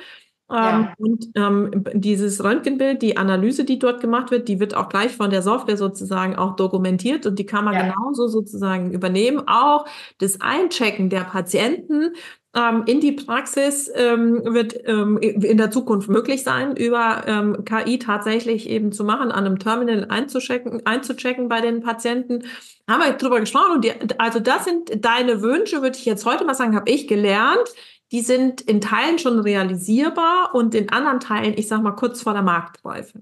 Ja. 0.51 0.79
Ähm, 0.79 0.87
und 0.97 1.25
ähm, 1.35 1.83
dieses 1.93 2.43
Röntgenbild, 2.43 3.03
die 3.03 3.17
Analyse, 3.17 3.65
die 3.65 3.77
dort 3.77 4.01
gemacht 4.01 4.31
wird, 4.31 4.47
die 4.47 4.59
wird 4.59 4.73
auch 4.73 4.89
gleich 4.89 5.15
von 5.15 5.29
der 5.29 5.43
Software 5.43 5.77
sozusagen 5.77 6.35
auch 6.35 6.55
dokumentiert 6.55 7.27
und 7.27 7.37
die 7.37 7.45
kann 7.45 7.65
man 7.65 7.75
ja. 7.75 7.81
genauso 7.83 8.27
sozusagen 8.27 8.91
übernehmen. 8.91 9.43
Auch 9.45 9.85
das 10.17 10.41
Einchecken 10.41 11.09
der 11.09 11.21
Patienten 11.21 12.13
ähm, 12.59 12.83
in 12.85 12.99
die 12.99 13.13
Praxis 13.13 13.89
ähm, 13.93 14.41
wird 14.43 14.75
ähm, 14.87 15.17
in 15.17 15.57
der 15.57 15.71
Zukunft 15.71 16.09
möglich 16.09 16.43
sein, 16.43 16.75
über 16.75 17.23
ähm, 17.27 17.63
KI 17.63 17.99
tatsächlich 17.99 18.69
eben 18.69 18.91
zu 18.91 19.03
machen, 19.03 19.31
an 19.31 19.45
einem 19.45 19.59
Terminal 19.59 20.07
einzuchecken, 20.09 20.85
einzuchecken 20.85 21.47
bei 21.47 21.61
den 21.61 21.81
Patienten. 21.81 22.43
Haben 22.89 23.03
wir 23.03 23.13
drüber 23.13 23.39
gesprochen 23.39 23.75
und 23.75 23.85
die, 23.85 23.93
also 24.17 24.39
das 24.39 24.65
sind 24.65 25.05
deine 25.05 25.41
Wünsche, 25.41 25.81
würde 25.81 25.97
ich 25.97 26.05
jetzt 26.05 26.25
heute 26.25 26.43
mal 26.43 26.55
sagen, 26.55 26.75
habe 26.75 26.89
ich 26.89 27.07
gelernt 27.07 27.69
die 28.11 28.21
sind 28.21 28.61
in 28.61 28.81
Teilen 28.81 29.19
schon 29.19 29.39
realisierbar 29.39 30.55
und 30.55 30.73
in 30.73 30.89
anderen 30.89 31.19
Teilen, 31.19 31.53
ich 31.57 31.67
sag 31.67 31.81
mal, 31.81 31.91
kurz 31.91 32.21
vor 32.21 32.33
der 32.33 32.41
Marktreife. 32.41 33.21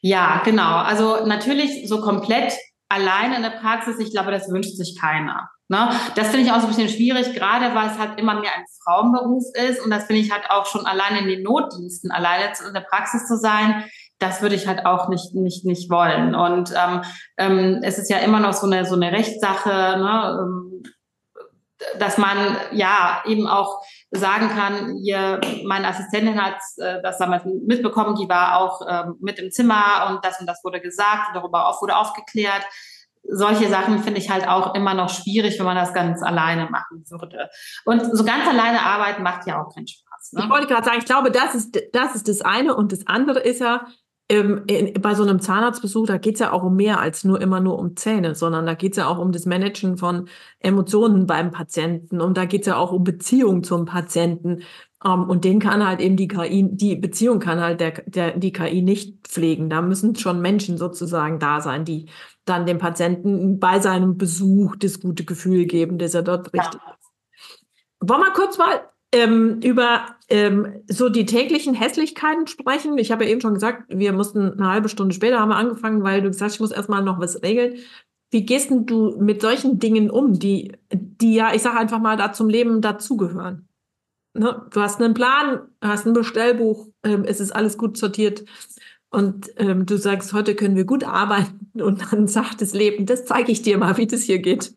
Ja, 0.00 0.42
genau. 0.44 0.76
Also 0.76 1.26
natürlich 1.26 1.88
so 1.88 2.00
komplett 2.00 2.54
alleine 2.88 3.36
in 3.36 3.42
der 3.42 3.50
Praxis, 3.50 3.98
ich 3.98 4.10
glaube, 4.10 4.30
das 4.30 4.50
wünscht 4.50 4.76
sich 4.76 4.98
keiner. 4.98 5.50
Ne? 5.68 5.88
Das 6.14 6.28
finde 6.28 6.44
ich 6.44 6.52
auch 6.52 6.60
so 6.60 6.66
ein 6.66 6.74
bisschen 6.74 6.90
schwierig, 6.90 7.32
gerade 7.32 7.74
weil 7.74 7.88
es 7.88 7.98
halt 7.98 8.20
immer 8.20 8.38
mehr 8.38 8.54
ein 8.54 8.64
Frauenberuf 8.82 9.44
ist 9.54 9.82
und 9.82 9.90
das 9.90 10.04
finde 10.04 10.20
ich 10.20 10.30
halt 10.30 10.50
auch 10.50 10.66
schon 10.66 10.84
alleine 10.84 11.20
in 11.20 11.28
den 11.28 11.42
Notdiensten, 11.42 12.10
alleine 12.10 12.52
in 12.66 12.74
der 12.74 12.82
Praxis 12.82 13.26
zu 13.26 13.38
sein, 13.38 13.84
das 14.18 14.42
würde 14.42 14.54
ich 14.54 14.66
halt 14.66 14.86
auch 14.86 15.08
nicht, 15.08 15.34
nicht, 15.34 15.64
nicht 15.64 15.90
wollen. 15.90 16.34
Und 16.34 16.72
ähm, 16.76 17.02
ähm, 17.36 17.80
es 17.82 17.98
ist 17.98 18.10
ja 18.10 18.18
immer 18.18 18.40
noch 18.40 18.52
so 18.52 18.66
eine, 18.66 18.84
so 18.86 18.94
eine 18.94 19.12
Rechtssache, 19.12 19.68
ne? 19.98 20.38
Ähm, 20.40 20.82
dass 21.98 22.18
man 22.18 22.56
ja 22.72 23.22
eben 23.26 23.46
auch 23.46 23.82
sagen 24.10 24.48
kann, 24.48 24.96
hier, 25.02 25.40
meine 25.64 25.88
Assistentin 25.88 26.42
hat 26.42 26.56
äh, 26.78 27.02
das 27.02 27.18
damals 27.18 27.44
mitbekommen, 27.44 28.14
die 28.14 28.28
war 28.28 28.58
auch 28.58 28.80
ähm, 28.88 29.16
mit 29.20 29.38
im 29.38 29.50
Zimmer 29.50 30.08
und 30.08 30.24
das 30.24 30.40
und 30.40 30.46
das 30.46 30.62
wurde 30.64 30.80
gesagt 30.80 31.28
und 31.28 31.36
darüber 31.36 31.68
auch 31.68 31.82
wurde 31.82 31.96
aufgeklärt. 31.96 32.64
Solche 33.26 33.68
Sachen 33.68 34.00
finde 34.00 34.20
ich 34.20 34.30
halt 34.30 34.46
auch 34.46 34.74
immer 34.74 34.94
noch 34.94 35.08
schwierig, 35.08 35.58
wenn 35.58 35.66
man 35.66 35.76
das 35.76 35.94
ganz 35.94 36.22
alleine 36.22 36.68
machen 36.70 37.04
würde. 37.08 37.48
Und 37.84 38.16
so 38.16 38.24
ganz 38.24 38.46
alleine 38.46 38.82
arbeiten 38.82 39.22
macht 39.22 39.46
ja 39.46 39.62
auch 39.62 39.74
keinen 39.74 39.86
Spaß. 39.86 40.32
Ne? 40.32 40.42
Ich 40.44 40.50
wollte 40.50 40.66
gerade 40.66 40.84
sagen, 40.84 40.98
ich 40.98 41.06
glaube, 41.06 41.30
das 41.30 41.54
ist, 41.54 41.80
das 41.92 42.14
ist 42.14 42.28
das 42.28 42.42
eine 42.42 42.74
und 42.74 42.92
das 42.92 43.06
andere 43.06 43.40
ist 43.40 43.60
ja, 43.60 43.86
ähm, 44.28 44.64
in, 44.66 44.94
bei 45.02 45.14
so 45.14 45.22
einem 45.22 45.40
Zahnarztbesuch, 45.40 46.06
da 46.06 46.16
geht 46.16 46.34
es 46.34 46.40
ja 46.40 46.52
auch 46.52 46.62
um 46.62 46.76
mehr 46.76 47.00
als 47.00 47.24
nur 47.24 47.40
immer 47.40 47.60
nur 47.60 47.78
um 47.78 47.96
Zähne, 47.96 48.34
sondern 48.34 48.64
da 48.64 48.74
geht 48.74 48.92
es 48.92 48.96
ja 48.98 49.06
auch 49.06 49.18
um 49.18 49.32
das 49.32 49.44
Managen 49.44 49.98
von 49.98 50.28
Emotionen 50.60 51.26
beim 51.26 51.50
Patienten 51.50 52.20
und 52.20 52.36
da 52.38 52.46
geht 52.46 52.62
es 52.62 52.66
ja 52.66 52.76
auch 52.76 52.92
um 52.92 53.04
Beziehung 53.04 53.62
zum 53.64 53.84
Patienten. 53.84 54.62
Um, 55.06 55.12
ähm, 55.12 55.30
und 55.30 55.44
den 55.44 55.60
kann 55.60 55.86
halt 55.86 56.00
eben 56.00 56.16
die 56.16 56.28
KI, 56.28 56.66
die 56.70 56.96
Beziehung 56.96 57.38
kann 57.38 57.60
halt 57.60 57.80
der, 57.80 58.02
der, 58.06 58.38
die 58.38 58.52
KI 58.52 58.80
nicht 58.80 59.28
pflegen. 59.28 59.68
Da 59.68 59.82
müssen 59.82 60.16
schon 60.16 60.40
Menschen 60.40 60.78
sozusagen 60.78 61.38
da 61.38 61.60
sein, 61.60 61.84
die 61.84 62.06
dann 62.46 62.66
dem 62.66 62.78
Patienten 62.78 63.58
bei 63.58 63.80
seinem 63.80 64.16
Besuch 64.16 64.76
das 64.76 65.00
gute 65.00 65.24
Gefühl 65.24 65.66
geben, 65.66 65.98
dass 65.98 66.14
er 66.14 66.22
dort 66.22 66.52
richtig 66.54 66.80
ja. 66.80 66.96
ist. 66.98 67.12
Wollen 68.00 68.22
wir 68.22 68.32
kurz 68.32 68.58
mal 68.58 68.80
ähm, 69.12 69.60
über 69.62 70.06
ähm, 70.28 70.82
so 70.88 71.08
die 71.08 71.26
täglichen 71.26 71.74
Hässlichkeiten 71.74 72.46
sprechen. 72.46 72.98
Ich 72.98 73.12
habe 73.12 73.24
ja 73.24 73.30
eben 73.30 73.40
schon 73.40 73.54
gesagt, 73.54 73.84
wir 73.88 74.12
mussten 74.12 74.54
eine 74.54 74.70
halbe 74.70 74.88
Stunde 74.88 75.14
später 75.14 75.38
haben 75.38 75.50
wir 75.50 75.56
angefangen, 75.56 76.02
weil 76.02 76.20
du 76.20 76.28
gesagt 76.28 76.48
hast, 76.48 76.54
ich 76.54 76.60
muss 76.60 76.72
erstmal 76.72 77.02
noch 77.02 77.20
was 77.20 77.42
regeln. 77.42 77.76
Wie 78.30 78.44
gehst 78.44 78.70
denn 78.70 78.86
du 78.86 79.16
mit 79.20 79.40
solchen 79.40 79.78
Dingen 79.78 80.10
um, 80.10 80.38
die, 80.38 80.72
die 80.92 81.34
ja, 81.34 81.54
ich 81.54 81.62
sage 81.62 81.78
einfach 81.78 82.00
mal, 82.00 82.16
da 82.16 82.32
zum 82.32 82.48
Leben 82.48 82.80
dazugehören? 82.80 83.68
Ne? 84.34 84.66
Du 84.70 84.80
hast 84.80 85.00
einen 85.00 85.14
Plan, 85.14 85.60
hast 85.80 86.06
ein 86.06 86.12
Bestellbuch, 86.12 86.88
ähm, 87.04 87.24
es 87.24 87.40
ist 87.40 87.52
alles 87.52 87.78
gut 87.78 87.96
sortiert 87.96 88.44
und 89.10 89.48
ähm, 89.58 89.86
du 89.86 89.96
sagst, 89.96 90.32
heute 90.32 90.56
können 90.56 90.74
wir 90.74 90.84
gut 90.84 91.04
arbeiten 91.04 91.70
und 91.80 92.12
dann 92.12 92.26
sagt 92.26 92.60
das 92.60 92.74
Leben, 92.74 93.06
das 93.06 93.24
zeige 93.26 93.52
ich 93.52 93.62
dir 93.62 93.78
mal, 93.78 93.96
wie 93.96 94.08
das 94.08 94.22
hier 94.22 94.40
geht. 94.40 94.74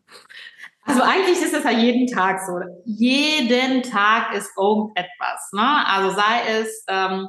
Also 0.86 1.02
eigentlich 1.02 1.42
ist 1.42 1.54
es 1.54 1.64
ja 1.64 1.72
jeden 1.72 2.08
Tag 2.08 2.40
so. 2.46 2.54
Jeden 2.86 3.84
Tag 3.84 4.34
ist 4.34 4.52
irgendetwas. 4.58 5.50
Ne? 5.52 5.86
Also 5.86 6.16
sei 6.16 6.62
es, 6.62 6.86
ähm, 6.88 7.28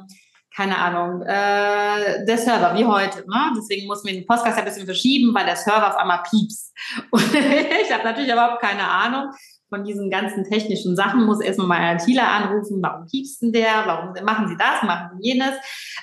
keine 0.55 0.77
Ahnung, 0.77 1.23
äh, 1.23 2.25
der 2.25 2.37
Server, 2.37 2.73
wie 2.77 2.85
heute. 2.85 3.19
Ne? 3.27 3.53
Deswegen 3.57 3.87
muss 3.87 4.03
man 4.03 4.13
den 4.13 4.25
Podcast 4.25 4.57
ein 4.57 4.65
bisschen 4.65 4.85
verschieben, 4.85 5.33
weil 5.33 5.45
der 5.45 5.57
Server 5.57 5.89
auf 5.89 5.97
einmal 5.97 6.23
piepst. 6.29 6.73
Und 7.11 7.33
ich 7.33 7.91
habe 7.91 8.03
natürlich 8.03 8.31
überhaupt 8.31 8.61
keine 8.61 8.87
Ahnung 8.87 9.31
von 9.69 9.83
diesen 9.83 10.09
ganzen 10.09 10.43
technischen 10.43 10.95
Sachen, 10.95 11.25
muss 11.25 11.41
erstmal 11.41 11.67
mal 11.67 11.95
ITler 11.95 12.27
anrufen, 12.27 12.79
warum 12.81 13.05
piepst 13.05 13.41
denn 13.41 13.51
der, 13.51 13.83
warum 13.85 14.13
machen 14.25 14.47
sie 14.47 14.57
das, 14.57 14.83
machen 14.83 15.17
sie 15.17 15.29
jenes. 15.29 15.53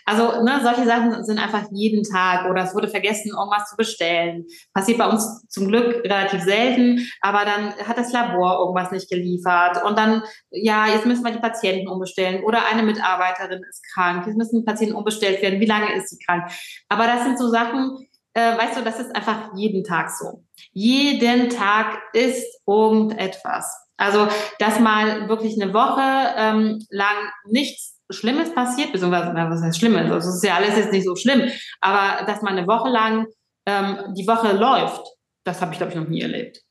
Also 0.04 0.42
ne, 0.42 0.60
solche 0.62 0.86
Sachen 0.86 1.24
sind 1.24 1.38
einfach 1.38 1.64
jeden 1.72 2.04
Tag 2.04 2.48
oder 2.48 2.62
es 2.62 2.74
wurde 2.74 2.88
vergessen, 2.88 3.32
irgendwas 3.36 3.68
zu 3.68 3.76
bestellen. 3.76 4.46
Passiert 4.72 4.98
bei 4.98 5.08
uns 5.08 5.46
zum 5.48 5.68
Glück 5.68 6.04
relativ 6.04 6.42
selten, 6.42 7.06
aber 7.20 7.44
dann 7.44 7.74
hat 7.74 7.98
das 7.98 8.12
Labor 8.12 8.60
irgendwas 8.60 8.92
nicht 8.92 9.10
geliefert 9.10 9.82
und 9.84 9.98
dann, 9.98 10.22
ja, 10.50 10.86
jetzt 10.86 11.06
müssen 11.06 11.24
wir 11.24 11.32
die 11.32 11.40
Patienten 11.40 11.88
umbestellen 11.88 12.44
oder 12.44 12.66
eine 12.70 12.84
Mitarbeiterin 12.84 13.62
ist 13.68 13.82
krank, 13.92 14.26
jetzt 14.26 14.36
müssen 14.36 14.60
die 14.60 14.64
Patienten 14.64 14.94
umbestellt 14.94 15.42
werden, 15.42 15.60
wie 15.60 15.66
lange 15.66 15.92
ist 15.94 16.10
sie 16.10 16.18
krank. 16.24 16.50
Aber 16.88 17.06
das 17.06 17.24
sind 17.24 17.38
so 17.38 17.48
Sachen, 17.48 18.06
äh, 18.34 18.56
weißt 18.56 18.78
du, 18.78 18.84
das 18.84 19.00
ist 19.00 19.14
einfach 19.14 19.50
jeden 19.56 19.82
Tag 19.82 20.10
so. 20.10 20.45
Jeden 20.72 21.50
Tag 21.50 21.98
ist 22.12 22.60
irgendetwas. 22.66 23.74
Also, 23.96 24.28
dass 24.58 24.78
mal 24.80 25.28
wirklich 25.28 25.60
eine 25.60 25.72
Woche 25.72 26.34
ähm, 26.36 26.84
lang 26.90 27.16
nichts 27.46 27.98
Schlimmes 28.10 28.54
passiert, 28.54 28.92
beziehungsweise, 28.92 29.34
was 29.34 29.62
heißt 29.62 29.78
Schlimmes? 29.78 30.10
Also, 30.10 30.28
es 30.28 30.36
ist 30.36 30.44
ja 30.44 30.56
alles 30.56 30.76
jetzt 30.76 30.92
nicht 30.92 31.06
so 31.06 31.16
schlimm, 31.16 31.50
aber 31.80 32.24
dass 32.26 32.42
mal 32.42 32.56
eine 32.56 32.66
Woche 32.66 32.90
lang 32.90 33.26
ähm, 33.66 34.14
die 34.14 34.26
Woche 34.26 34.52
läuft, 34.52 35.02
das 35.44 35.60
habe 35.60 35.72
ich, 35.72 35.78
glaube 35.78 35.92
ich, 35.92 35.98
noch 35.98 36.08
nie 36.08 36.22
erlebt. 36.22 36.62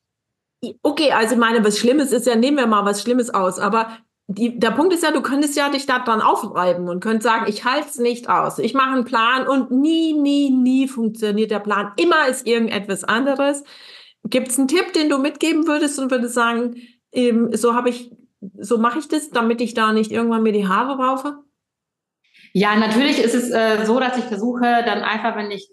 Okay, 0.81 1.11
also 1.11 1.35
meine, 1.35 1.63
was 1.63 1.79
Schlimmes 1.79 2.11
ist 2.11 2.27
ja, 2.27 2.35
nehmen 2.35 2.57
wir 2.57 2.67
mal 2.67 2.85
was 2.85 3.01
Schlimmes 3.01 3.29
aus, 3.29 3.59
aber 3.59 3.97
die, 4.27 4.57
der 4.57 4.71
Punkt 4.71 4.93
ist 4.93 5.03
ja, 5.03 5.11
du 5.11 5.21
könntest 5.21 5.55
ja 5.55 5.69
dich 5.69 5.85
da 5.85 5.99
dran 5.99 6.21
aufreiben 6.21 6.89
und 6.89 6.99
könntest 6.99 7.23
sagen, 7.23 7.45
ich 7.47 7.63
halte 7.63 7.89
es 7.89 7.97
nicht 7.97 8.27
aus. 8.27 8.57
Ich 8.57 8.73
mache 8.73 8.91
einen 8.91 9.05
Plan 9.05 9.47
und 9.47 9.69
nie, 9.69 10.13
nie, 10.13 10.49
nie 10.49 10.87
funktioniert 10.87 11.51
der 11.51 11.59
Plan. 11.59 11.91
Immer 11.97 12.27
ist 12.27 12.47
irgendetwas 12.47 13.03
anderes. 13.03 13.63
Gibt 14.23 14.47
es 14.47 14.57
einen 14.57 14.67
Tipp, 14.67 14.93
den 14.93 15.09
du 15.09 15.19
mitgeben 15.19 15.67
würdest 15.67 15.99
und 15.99 16.09
würdest 16.09 16.33
sagen, 16.33 16.75
ähm, 17.11 17.49
so 17.53 17.75
habe 17.75 17.89
ich, 17.89 18.11
so 18.59 18.79
mache 18.79 18.97
ich 18.97 19.07
das, 19.07 19.29
damit 19.29 19.61
ich 19.61 19.75
da 19.75 19.93
nicht 19.93 20.11
irgendwann 20.11 20.41
mir 20.41 20.53
die 20.53 20.67
Haare 20.67 20.97
raufe? 20.97 21.37
Ja, 22.53 22.75
natürlich 22.75 23.19
ist 23.19 23.35
es 23.35 23.51
äh, 23.51 23.85
so, 23.85 23.99
dass 23.99 24.17
ich 24.17 24.23
versuche, 24.23 24.61
dann 24.61 25.03
einfach, 25.03 25.35
wenn 25.35 25.51
ich 25.51 25.71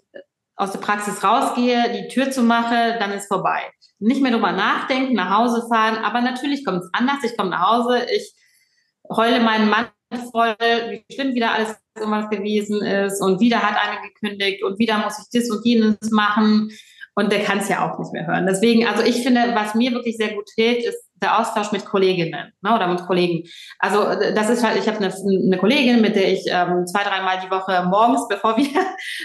aus 0.55 0.71
der 0.71 0.79
Praxis 0.79 1.23
rausgehe, 1.23 1.91
die 1.91 2.13
Tür 2.13 2.29
zu 2.29 2.43
mache, 2.43 2.97
dann 2.99 3.11
ist 3.11 3.27
vorbei. 3.27 3.61
Nicht 3.97 4.21
mehr 4.21 4.31
drüber 4.31 4.51
nachdenken, 4.51 5.15
nach 5.15 5.35
Hause 5.35 5.65
fahren, 5.67 6.03
aber 6.03 6.21
natürlich 6.21 6.63
kommt 6.63 6.83
es 6.83 6.89
anders. 6.93 7.23
Ich 7.23 7.35
komme 7.35 7.49
nach 7.49 7.67
Hause, 7.71 8.05
ich 8.13 8.35
heule 9.09 9.39
meinen 9.39 9.69
Mann 9.69 9.87
voll, 10.31 10.55
wie 10.59 11.03
schlimm 11.13 11.33
wieder 11.33 11.53
alles 11.53 11.75
irgendwas 11.97 12.29
gewesen 12.29 12.83
ist 12.83 13.21
und 13.21 13.39
wieder 13.39 13.61
hat 13.61 13.75
einer 13.75 14.01
gekündigt 14.01 14.63
und 14.63 14.79
wieder 14.79 14.97
muss 14.97 15.19
ich 15.19 15.41
das 15.41 15.49
und 15.49 15.65
jenes 15.65 15.97
machen 16.11 16.71
und 17.15 17.31
der 17.31 17.43
kann 17.43 17.59
es 17.59 17.69
ja 17.69 17.87
auch 17.87 17.99
nicht 17.99 18.13
mehr 18.13 18.25
hören. 18.25 18.47
Deswegen, 18.47 18.87
also 18.87 19.03
ich 19.03 19.23
finde, 19.23 19.53
was 19.53 19.75
mir 19.75 19.91
wirklich 19.91 20.17
sehr 20.17 20.33
gut 20.33 20.49
hilft, 20.55 20.87
ist 20.87 21.09
der 21.21 21.39
Austausch 21.39 21.71
mit 21.71 21.85
Kolleginnen 21.85 22.51
ne, 22.61 22.75
oder 22.75 22.87
mit 22.87 23.05
Kollegen. 23.05 23.47
Also 23.79 24.03
das 24.33 24.49
ist 24.49 24.63
halt, 24.63 24.77
ich 24.77 24.87
habe 24.87 24.97
eine, 24.97 25.13
eine 25.13 25.57
Kollegin, 25.57 26.01
mit 26.01 26.15
der 26.15 26.31
ich 26.31 26.43
ähm, 26.47 26.85
zwei, 26.85 27.03
dreimal 27.03 27.39
die 27.43 27.51
Woche 27.51 27.85
morgens, 27.87 28.27
bevor 28.29 28.57
wir 28.57 28.67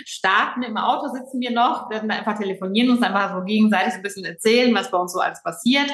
starten, 0.05 0.63
im 0.63 0.77
Auto 0.77 1.09
sitzen 1.09 1.41
wir 1.41 1.51
noch, 1.51 1.91
werden 1.91 2.11
einfach 2.11 2.39
telefonieren, 2.39 2.91
uns 2.91 3.03
einfach 3.03 3.35
so 3.35 3.45
gegenseitig 3.45 3.95
ein 3.95 4.03
bisschen 4.03 4.25
erzählen, 4.25 4.75
was 4.75 4.91
bei 4.91 4.99
uns 4.99 5.13
so 5.13 5.21
alles 5.21 5.43
passiert. 5.43 5.91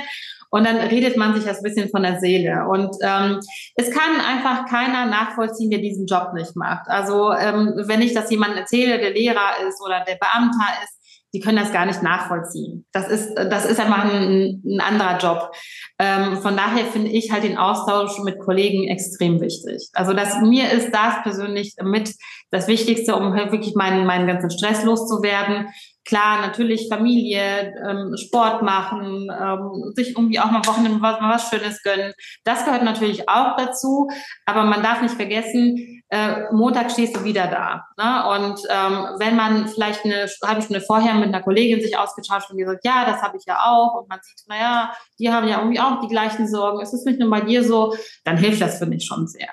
Und 0.54 0.64
dann 0.64 0.76
redet 0.76 1.16
man 1.16 1.34
sich 1.34 1.42
das 1.42 1.56
ein 1.56 1.62
bisschen 1.64 1.90
von 1.90 2.04
der 2.04 2.20
Seele. 2.20 2.68
Und 2.68 2.94
ähm, 3.02 3.40
es 3.74 3.90
kann 3.90 4.20
einfach 4.24 4.66
keiner 4.66 5.04
nachvollziehen, 5.04 5.68
der 5.68 5.80
diesen 5.80 6.06
Job 6.06 6.32
nicht 6.32 6.54
macht. 6.54 6.86
Also 6.86 7.32
ähm, 7.32 7.72
wenn 7.76 8.00
ich 8.00 8.14
das 8.14 8.30
jemandem 8.30 8.58
erzähle, 8.58 9.00
der 9.00 9.10
Lehrer 9.10 9.66
ist 9.66 9.84
oder 9.84 10.04
der 10.06 10.14
Beamter 10.14 10.68
ist, 10.84 10.94
die 11.34 11.40
können 11.40 11.58
das 11.58 11.72
gar 11.72 11.86
nicht 11.86 12.04
nachvollziehen. 12.04 12.86
Das 12.92 13.08
ist, 13.08 13.34
das 13.34 13.66
ist 13.66 13.80
einfach 13.80 14.04
ein, 14.04 14.62
ein 14.64 14.80
anderer 14.80 15.18
Job. 15.18 15.50
Ähm, 15.98 16.36
von 16.36 16.56
daher 16.56 16.84
finde 16.84 17.10
ich 17.10 17.32
halt 17.32 17.42
den 17.42 17.58
Austausch 17.58 18.20
mit 18.20 18.38
Kollegen 18.38 18.86
extrem 18.86 19.40
wichtig. 19.40 19.88
Also 19.94 20.12
das, 20.12 20.40
mir 20.40 20.70
ist 20.70 20.92
das 20.94 21.20
persönlich 21.24 21.74
mit 21.82 22.14
das 22.52 22.68
Wichtigste, 22.68 23.16
um 23.16 23.34
halt 23.34 23.50
wirklich 23.50 23.74
meinen, 23.74 24.06
meinen 24.06 24.28
ganzen 24.28 24.50
Stress 24.50 24.84
loszuwerden 24.84 25.66
klar, 26.04 26.40
natürlich 26.40 26.88
Familie, 26.88 27.74
ähm, 27.88 28.16
Sport 28.16 28.62
machen, 28.62 29.30
ähm, 29.30 29.92
sich 29.94 30.10
irgendwie 30.10 30.38
auch 30.38 30.50
mal 30.50 30.64
Wochenende 30.66 31.00
was, 31.00 31.20
mal 31.20 31.34
was 31.34 31.48
Schönes 31.48 31.82
gönnen. 31.82 32.12
Das 32.44 32.64
gehört 32.64 32.82
natürlich 32.82 33.28
auch 33.28 33.56
dazu. 33.56 34.08
Aber 34.46 34.64
man 34.64 34.82
darf 34.82 35.02
nicht 35.02 35.14
vergessen, 35.14 36.02
äh, 36.10 36.52
Montag 36.52 36.90
stehst 36.90 37.16
du 37.16 37.24
wieder 37.24 37.46
da. 37.46 37.86
Ne? 37.96 38.28
Und 38.28 38.60
ähm, 38.68 39.18
wenn 39.18 39.36
man 39.36 39.68
vielleicht 39.68 40.04
eine 40.04 40.28
halbe 40.44 40.62
Stunde 40.62 40.80
vorher 40.80 41.14
mit 41.14 41.28
einer 41.28 41.42
Kollegin 41.42 41.80
sich 41.80 41.96
ausgetauscht 41.98 42.50
und 42.50 42.58
gesagt, 42.58 42.84
ja, 42.84 43.04
das 43.06 43.22
habe 43.22 43.36
ich 43.36 43.44
ja 43.46 43.64
auch. 43.64 43.94
Und 44.00 44.08
man 44.08 44.20
sieht, 44.22 44.46
naja, 44.46 44.92
die 45.18 45.32
haben 45.32 45.48
ja 45.48 45.58
irgendwie 45.58 45.80
auch 45.80 46.00
die 46.00 46.08
gleichen 46.08 46.46
Sorgen. 46.48 46.80
Es 46.80 46.92
ist 46.92 47.06
nicht 47.06 47.18
nur 47.18 47.30
bei 47.30 47.40
dir 47.40 47.64
so, 47.64 47.96
dann 48.24 48.36
hilft 48.36 48.60
das, 48.60 48.78
finde 48.78 48.96
ich, 48.96 49.06
schon 49.06 49.26
sehr 49.26 49.48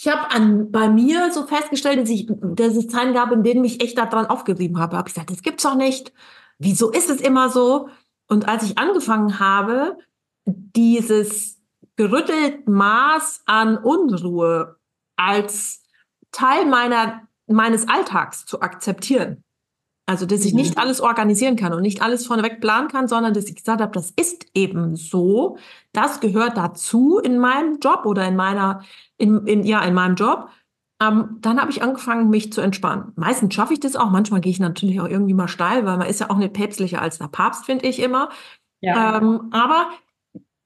ich 0.00 0.06
habe 0.06 0.30
an 0.30 0.70
bei 0.70 0.88
mir 0.88 1.32
so 1.32 1.44
festgestellt, 1.44 1.98
dass, 2.00 2.08
ich, 2.08 2.28
dass 2.30 2.76
es 2.76 2.86
Zeiten 2.86 3.14
gab, 3.14 3.32
in 3.32 3.42
denen 3.42 3.62
mich 3.62 3.82
echt 3.82 3.98
daran 3.98 4.26
aufgerieben 4.26 4.78
habe. 4.78 4.96
Habe 4.96 5.08
ich 5.08 5.14
gesagt, 5.14 5.32
das 5.32 5.42
gibt's 5.42 5.64
doch 5.64 5.74
nicht. 5.74 6.12
Wieso 6.56 6.92
ist 6.92 7.10
es 7.10 7.20
immer 7.20 7.50
so? 7.50 7.88
Und 8.28 8.48
als 8.48 8.62
ich 8.62 8.78
angefangen 8.78 9.40
habe, 9.40 9.98
dieses 10.46 11.60
gerüttelt 11.96 12.68
Maß 12.68 13.42
an 13.46 13.76
Unruhe 13.76 14.76
als 15.16 15.82
Teil 16.30 16.66
meiner, 16.66 17.22
meines 17.48 17.88
Alltags 17.88 18.46
zu 18.46 18.60
akzeptieren. 18.60 19.42
Also, 20.08 20.24
dass 20.24 20.46
ich 20.46 20.54
nicht 20.54 20.76
mhm. 20.76 20.80
alles 20.80 21.02
organisieren 21.02 21.56
kann 21.56 21.74
und 21.74 21.82
nicht 21.82 22.00
alles 22.00 22.26
vorneweg 22.26 22.62
planen 22.62 22.88
kann, 22.88 23.08
sondern 23.08 23.34
dass 23.34 23.44
ich 23.44 23.56
gesagt 23.56 23.82
habe, 23.82 23.92
das 23.92 24.10
ist 24.16 24.46
eben 24.54 24.96
so. 24.96 25.58
Das 25.92 26.20
gehört 26.20 26.56
dazu 26.56 27.18
in 27.18 27.38
meinem 27.38 27.78
Job 27.78 28.06
oder 28.06 28.26
in 28.26 28.34
meiner 28.34 28.80
in, 29.18 29.46
in, 29.46 29.64
ja, 29.64 29.82
in 29.82 29.92
meinem 29.92 30.14
Job. 30.14 30.48
Ähm, 31.02 31.36
dann 31.42 31.60
habe 31.60 31.70
ich 31.70 31.82
angefangen, 31.82 32.30
mich 32.30 32.50
zu 32.54 32.62
entspannen. 32.62 33.12
Meistens 33.16 33.52
schaffe 33.52 33.74
ich 33.74 33.80
das 33.80 33.96
auch. 33.96 34.08
Manchmal 34.08 34.40
gehe 34.40 34.50
ich 34.50 34.60
natürlich 34.60 34.98
auch 34.98 35.08
irgendwie 35.08 35.34
mal 35.34 35.46
steil, 35.46 35.84
weil 35.84 35.98
man 35.98 36.08
ist 36.08 36.20
ja 36.20 36.30
auch 36.30 36.38
nicht 36.38 36.54
päpstlicher 36.54 37.02
als 37.02 37.18
der 37.18 37.28
Papst, 37.28 37.66
finde 37.66 37.86
ich 37.86 38.00
immer. 38.00 38.30
Ja. 38.80 39.18
Ähm, 39.18 39.48
aber 39.50 39.90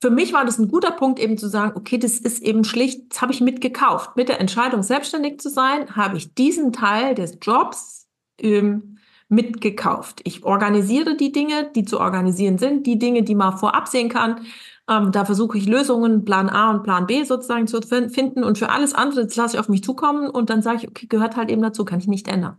für 0.01 0.11
mich 0.11 0.33
war 0.33 0.45
das 0.45 0.61
ein 0.61 0.69
guter 0.69 0.93
Punkt, 0.93 1.19
eben 1.19 1.37
zu 1.37 1.49
sagen, 1.49 1.73
okay, 1.75 1.99
das 1.99 2.19
ist 2.19 2.43
eben 2.43 2.63
schlicht, 2.63 3.13
das 3.13 3.23
habe 3.23 3.33
ich 3.33 3.41
mitgekauft. 3.41 4.17
Mit 4.17 4.29
der 4.29 4.39
Entscheidung, 4.39 4.85
selbstständig 4.85 5.41
zu 5.41 5.49
sein, 5.49 5.97
habe 5.97 6.17
ich 6.17 6.33
diesen 6.33 6.73
Teil 6.73 7.17
des 7.17 7.39
Jobs 7.43 8.09
ähm, 8.39 8.99
mitgekauft. 9.33 10.21
Ich 10.25 10.45
organisiere 10.45 11.17
die 11.17 11.33
Dinge, 11.33 11.71
die 11.75 11.85
zu 11.85 11.99
organisieren 11.99 12.59
sind, 12.59 12.87
die 12.87 12.99
Dinge, 12.99 13.23
die 13.23 13.35
man 13.35 13.57
vorab 13.57 13.89
sehen 13.89 14.09
kann. 14.09 14.43
Ähm, 14.89 15.11
da 15.11 15.25
versuche 15.25 15.59
ich 15.59 15.67
Lösungen, 15.67 16.25
Plan 16.25 16.49
A 16.49 16.71
und 16.71 16.83
Plan 16.83 17.07
B 17.07 17.25
sozusagen 17.25 17.67
zu 17.67 17.81
finden. 17.83 18.45
Und 18.45 18.59
für 18.59 18.69
alles 18.69 18.95
andere, 18.95 19.25
das 19.25 19.37
lasse 19.37 19.57
ich 19.57 19.61
auf 19.61 19.69
mich 19.69 19.83
zukommen 19.83 20.29
und 20.29 20.51
dann 20.51 20.63
sage 20.63 20.79
ich, 20.79 20.89
okay, 20.89 21.07
gehört 21.07 21.37
halt 21.37 21.51
eben 21.51 21.63
dazu, 21.63 21.85
kann 21.85 21.99
ich 21.99 22.07
nicht 22.07 22.29
ändern. 22.29 22.59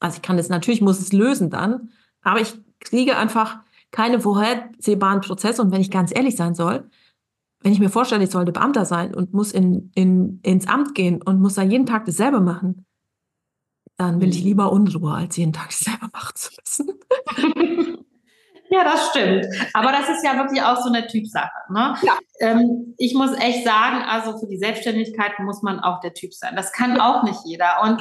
Also 0.00 0.16
ich 0.16 0.22
kann 0.22 0.38
es 0.38 0.48
natürlich, 0.48 0.80
muss 0.80 1.00
es 1.00 1.12
lösen 1.12 1.50
dann, 1.50 1.90
aber 2.22 2.40
ich 2.40 2.54
kriege 2.80 3.16
einfach 3.16 3.58
keine 3.90 4.20
vorhersehbaren 4.20 5.20
Prozesse. 5.20 5.60
Und 5.62 5.72
wenn 5.72 5.80
ich 5.80 5.90
ganz 5.90 6.14
ehrlich 6.14 6.36
sein 6.36 6.54
soll, 6.54 6.88
wenn 7.62 7.72
ich 7.72 7.78
mir 7.78 7.90
vorstelle, 7.90 8.24
ich 8.24 8.30
sollte 8.30 8.52
Beamter 8.52 8.84
sein 8.84 9.14
und 9.14 9.32
muss 9.32 9.52
in, 9.52 9.92
in, 9.94 10.40
ins 10.42 10.66
Amt 10.66 10.94
gehen 10.94 11.22
und 11.22 11.40
muss 11.40 11.54
da 11.54 11.62
jeden 11.62 11.86
Tag 11.86 12.04
dasselbe 12.06 12.40
machen, 12.40 12.84
dann 14.02 14.20
will 14.20 14.30
ich 14.30 14.40
mhm. 14.40 14.46
lieber 14.46 14.72
Unruhe, 14.72 15.14
als 15.14 15.36
jeden 15.36 15.52
Tag 15.52 15.68
dasselbe 15.68 16.08
machen 16.12 16.34
zu 16.34 16.50
müssen. 16.58 17.98
Ja, 18.72 18.84
das 18.84 19.10
stimmt. 19.10 19.44
Aber 19.74 19.92
das 19.92 20.08
ist 20.08 20.24
ja 20.24 20.34
wirklich 20.38 20.62
auch 20.62 20.80
so 20.80 20.88
eine 20.88 21.06
Typsache. 21.06 21.50
Ne? 21.68 21.94
Ja. 22.00 22.18
Ähm, 22.40 22.94
ich 22.96 23.12
muss 23.12 23.36
echt 23.38 23.66
sagen, 23.66 24.02
also 24.02 24.38
für 24.38 24.46
die 24.46 24.56
Selbstständigkeit 24.56 25.38
muss 25.40 25.60
man 25.60 25.80
auch 25.80 26.00
der 26.00 26.14
Typ 26.14 26.32
sein. 26.32 26.56
Das 26.56 26.72
kann 26.72 26.98
auch 26.98 27.22
nicht 27.22 27.40
jeder. 27.44 27.82
Und 27.82 28.00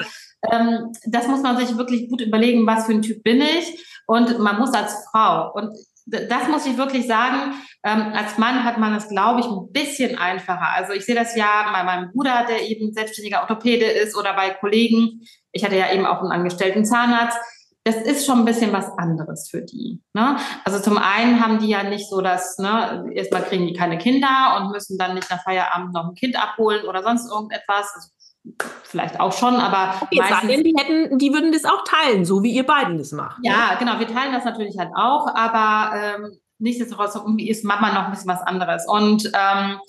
ähm, 0.50 0.94
das 1.08 1.28
muss 1.28 1.42
man 1.42 1.58
sich 1.58 1.76
wirklich 1.76 2.10
gut 2.10 2.22
überlegen, 2.22 2.66
was 2.66 2.86
für 2.86 2.94
ein 2.94 3.02
Typ 3.02 3.22
bin 3.22 3.42
ich. 3.42 3.86
Und 4.08 4.40
man 4.40 4.60
muss 4.60 4.74
als 4.74 4.96
Frau. 5.12 5.52
Und 5.54 5.76
das 6.06 6.48
muss 6.48 6.66
ich 6.66 6.78
wirklich 6.78 7.06
sagen. 7.06 7.54
Ähm, 7.84 8.14
als 8.14 8.38
Mann 8.38 8.64
hat 8.64 8.78
man 8.78 8.96
es, 8.96 9.10
glaube 9.10 9.42
ich, 9.42 9.48
ein 9.48 9.72
bisschen 9.72 10.18
einfacher. 10.18 10.70
Also 10.74 10.94
ich 10.94 11.06
sehe 11.06 11.16
das 11.16 11.36
ja 11.36 11.70
bei 11.74 11.84
meinem 11.84 12.12
Bruder, 12.12 12.46
der 12.48 12.70
eben 12.70 12.94
selbstständiger 12.94 13.42
Orthopäde 13.42 13.86
ist, 13.86 14.16
oder 14.16 14.34
bei 14.36 14.52
Kollegen. 14.52 15.22
Ich 15.52 15.64
hatte 15.64 15.78
ja 15.78 15.92
eben 15.92 16.06
auch 16.06 16.22
einen 16.22 16.32
angestellten 16.32 16.86
Zahnarzt 16.86 17.38
das 17.84 17.96
ist 17.96 18.26
schon 18.26 18.40
ein 18.40 18.46
bisschen 18.46 18.72
was 18.74 18.96
anderes 18.98 19.50
für 19.50 19.62
die. 19.62 20.02
Ne? 20.14 20.38
Also 20.64 20.80
zum 20.80 20.98
einen 20.98 21.44
haben 21.44 21.60
die 21.60 21.70
ja 21.70 21.84
nicht 21.84 22.10
so, 22.10 22.22
dass 22.22 22.58
ne, 22.60 23.06
erstmal 23.14 23.44
kriegen 23.44 23.66
die 23.66 23.74
keine 23.74 23.98
Kinder 23.98 24.58
und 24.58 24.72
müssen 24.72 24.98
dann 24.98 25.16
nicht 25.16 25.30
nach 25.32 25.42
Feierabend 25.44 25.94
noch 25.94 26.10
ein 26.10 26.16
Kind 26.16 26.42
abholen 26.42 26.86
oder 26.86 27.02
sonst 27.02 27.32
irgendetwas. 27.32 27.92
Also 27.96 28.10
vielleicht 28.84 29.20
auch 29.20 29.34
schon, 29.34 29.56
aber 29.56 29.96
okay, 30.02 30.20
meistens, 30.20 30.52
denn, 30.52 30.64
die 30.64 30.76
hätten, 30.78 31.18
die 31.18 31.34
würden 31.34 31.52
das 31.52 31.66
auch 31.66 31.84
teilen, 31.84 32.24
so 32.24 32.44
wie 32.44 32.52
ihr 32.52 32.66
beiden 32.66 32.98
das 32.98 33.12
macht. 33.12 33.40
Ja, 33.44 33.76
genau, 33.80 34.00
wir 34.00 34.08
teilen 34.08 34.34
das 34.34 34.46
natürlich 34.46 34.78
halt 34.78 34.92
auch, 34.96 35.28
aber 35.34 35.96
ähm, 35.96 36.40
nichtsdestotrotz 36.60 37.16
irgendwie 37.16 37.50
ist 37.50 37.64
Mama 37.64 37.94
noch 37.94 38.06
ein 38.06 38.12
bisschen 38.12 38.30
was 38.30 38.42
anderes 38.42 38.88
und 38.88 39.32
ähm, 39.34 39.80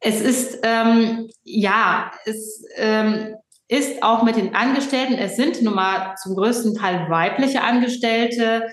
es 0.00 0.20
ist 0.20 0.58
ähm, 0.64 1.30
ja, 1.44 2.10
es 2.24 2.64
ähm, 2.76 3.36
ist 3.72 4.02
auch 4.02 4.22
mit 4.22 4.36
den 4.36 4.54
Angestellten, 4.54 5.14
es 5.14 5.36
sind 5.36 5.62
nun 5.62 5.74
mal 5.74 6.14
zum 6.16 6.36
größten 6.36 6.74
Teil 6.74 7.08
weibliche 7.08 7.62
Angestellte, 7.62 8.68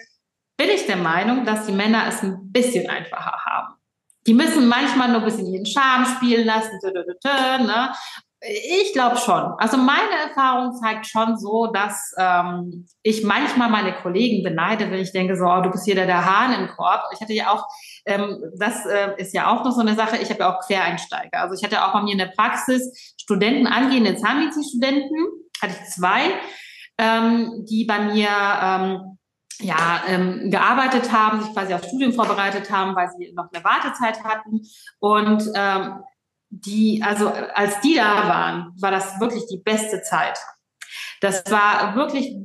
bin 0.58 0.68
ich 0.70 0.88
der 0.88 0.98
Meinung, 0.98 1.46
dass 1.46 1.66
die 1.66 1.72
Männer 1.72 2.04
es 2.10 2.22
ein 2.22 2.52
bisschen 2.52 2.90
einfacher 2.90 3.40
haben. 3.46 3.76
Die 4.28 4.34
müssen 4.34 4.68
manchmal 4.68 5.08
nur 5.08 5.20
ein 5.20 5.26
bisschen 5.26 5.48
ihren 5.48 5.66
Charme 5.66 6.06
spielen 6.06 6.46
lassen, 6.46 6.78
ne? 6.84 7.94
Ich 8.42 8.94
glaube 8.94 9.18
schon. 9.18 9.54
Also 9.58 9.76
meine 9.76 10.16
Erfahrung 10.28 10.74
zeigt 10.74 11.08
schon 11.08 11.38
so, 11.38 11.68
dass 11.68 12.14
ähm, 12.18 12.88
ich 13.04 13.22
manchmal 13.24 13.70
meine 13.70 13.94
Kollegen 13.94 14.44
beneide, 14.44 14.90
wenn 14.90 15.00
ich 15.00 15.12
denke, 15.12 15.36
so, 15.36 15.44
oh, 15.44 15.62
du 15.62 15.70
bist 15.70 15.84
hier 15.84 15.96
der, 15.96 16.06
der 16.06 16.26
Hahn 16.26 16.54
im 16.54 16.70
Korb. 16.70 17.02
Ich 17.14 17.20
hatte 17.20 17.34
ja 17.34 17.52
auch, 17.52 17.66
ähm, 18.06 18.42
das 18.58 18.86
äh, 18.86 19.10
ist 19.18 19.34
ja 19.34 19.52
auch 19.52 19.66
noch 19.66 19.74
so 19.74 19.82
eine 19.82 19.94
Sache, 19.94 20.18
ich 20.18 20.30
habe 20.30 20.40
ja 20.40 20.56
auch 20.56 20.66
Quereinsteiger. 20.66 21.42
Also 21.42 21.56
ich 21.56 21.64
hatte 21.66 21.84
auch 21.84 21.92
bei 21.92 22.02
mir 22.02 22.14
in 22.14 22.18
der 22.18 22.32
Praxis 22.38 23.14
Studenten, 23.30 23.68
angehende 23.68 24.16
Zahnmedizinstudenten, 24.16 25.28
hatte 25.62 25.76
ich 25.80 25.90
zwei, 25.92 26.34
ähm, 26.98 27.64
die 27.70 27.86
bei 27.86 28.00
mir 28.00 28.28
ähm, 28.28 29.18
ja, 29.60 30.02
ähm, 30.08 30.50
gearbeitet 30.50 31.12
haben, 31.12 31.44
sich 31.44 31.54
quasi 31.54 31.76
auf 31.76 31.84
Studium 31.84 32.12
vorbereitet 32.14 32.72
haben, 32.72 32.96
weil 32.96 33.08
sie 33.16 33.32
noch 33.34 33.52
eine 33.54 33.64
Wartezeit 33.64 34.24
hatten. 34.24 34.62
Und 34.98 35.44
ähm, 35.54 36.00
die, 36.50 37.04
also 37.06 37.30
als 37.30 37.80
die 37.82 37.94
da 37.94 38.28
waren, 38.28 38.74
war 38.82 38.90
das 38.90 39.20
wirklich 39.20 39.46
die 39.46 39.62
beste 39.64 40.02
Zeit. 40.02 40.40
Das 41.22 41.44
war 41.52 41.94
wirklich 41.96 42.36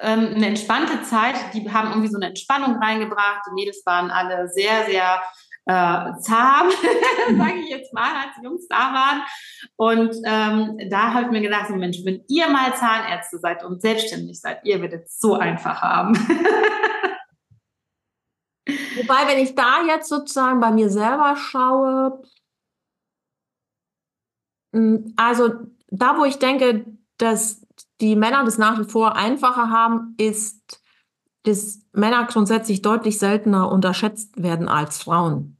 ähm, 0.00 0.32
eine 0.34 0.46
entspannte 0.46 1.02
Zeit. 1.02 1.36
Die 1.54 1.70
haben 1.70 1.90
irgendwie 1.90 2.10
so 2.10 2.16
eine 2.16 2.26
Entspannung 2.26 2.82
reingebracht. 2.82 3.42
Die 3.46 3.54
Mädels 3.54 3.82
waren 3.86 4.10
alle 4.10 4.48
sehr, 4.48 4.86
sehr 4.86 5.22
äh, 5.66 6.12
zahm, 6.20 6.70
sage 7.38 7.60
ich 7.60 7.68
jetzt 7.70 7.94
mal, 7.94 8.12
als 8.14 8.34
die 8.38 8.44
Jungs 8.44 8.66
da 8.68 8.92
waren. 8.92 9.22
Und 9.76 10.14
ähm, 10.24 10.90
da 10.90 11.14
habe 11.14 11.26
ich 11.26 11.30
mir 11.30 11.40
gedacht, 11.40 11.68
so, 11.68 11.76
Mensch, 11.76 11.98
wenn 12.04 12.24
ihr 12.28 12.48
mal 12.48 12.74
Zahnärzte 12.74 13.38
seid 13.38 13.64
und 13.64 13.80
selbstständig 13.80 14.40
seid, 14.40 14.64
ihr 14.64 14.80
werdet 14.80 15.06
es 15.06 15.18
so 15.18 15.34
einfach 15.34 15.80
haben. 15.82 16.14
Wobei, 18.96 19.26
wenn 19.26 19.38
ich 19.38 19.54
da 19.54 19.82
jetzt 19.86 20.08
sozusagen 20.08 20.60
bei 20.60 20.70
mir 20.70 20.90
selber 20.90 21.36
schaue, 21.36 22.22
hm, 24.72 25.14
also 25.16 25.50
da, 25.88 26.18
wo 26.18 26.24
ich 26.24 26.38
denke, 26.38 26.86
dass 27.18 27.66
die 28.00 28.16
Männer 28.16 28.44
das 28.44 28.58
nach 28.58 28.78
wie 28.78 28.90
vor 28.90 29.16
einfacher 29.16 29.70
haben, 29.70 30.14
ist, 30.18 30.81
dass 31.44 31.80
Männer 31.92 32.26
grundsätzlich 32.26 32.82
deutlich 32.82 33.18
seltener 33.18 33.70
unterschätzt 33.70 34.42
werden 34.42 34.68
als 34.68 35.02
Frauen. 35.02 35.56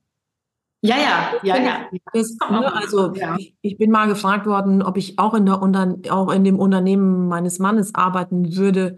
Ja, 0.84 0.96
ja, 0.96 1.32
ja, 1.44 1.62
ja. 1.62 1.90
Das, 2.12 2.36
ne, 2.50 2.74
also 2.74 3.14
ja. 3.14 3.36
Ich, 3.38 3.54
ich, 3.62 3.78
bin 3.78 3.92
mal 3.92 4.08
gefragt 4.08 4.46
worden, 4.46 4.82
ob 4.82 4.96
ich 4.96 5.16
auch 5.16 5.32
in 5.34 5.46
der 5.46 5.62
Unter 5.62 5.96
auch 6.10 6.32
in 6.32 6.42
dem 6.42 6.58
Unternehmen 6.58 7.28
meines 7.28 7.60
Mannes 7.60 7.94
arbeiten 7.94 8.56
würde. 8.56 8.96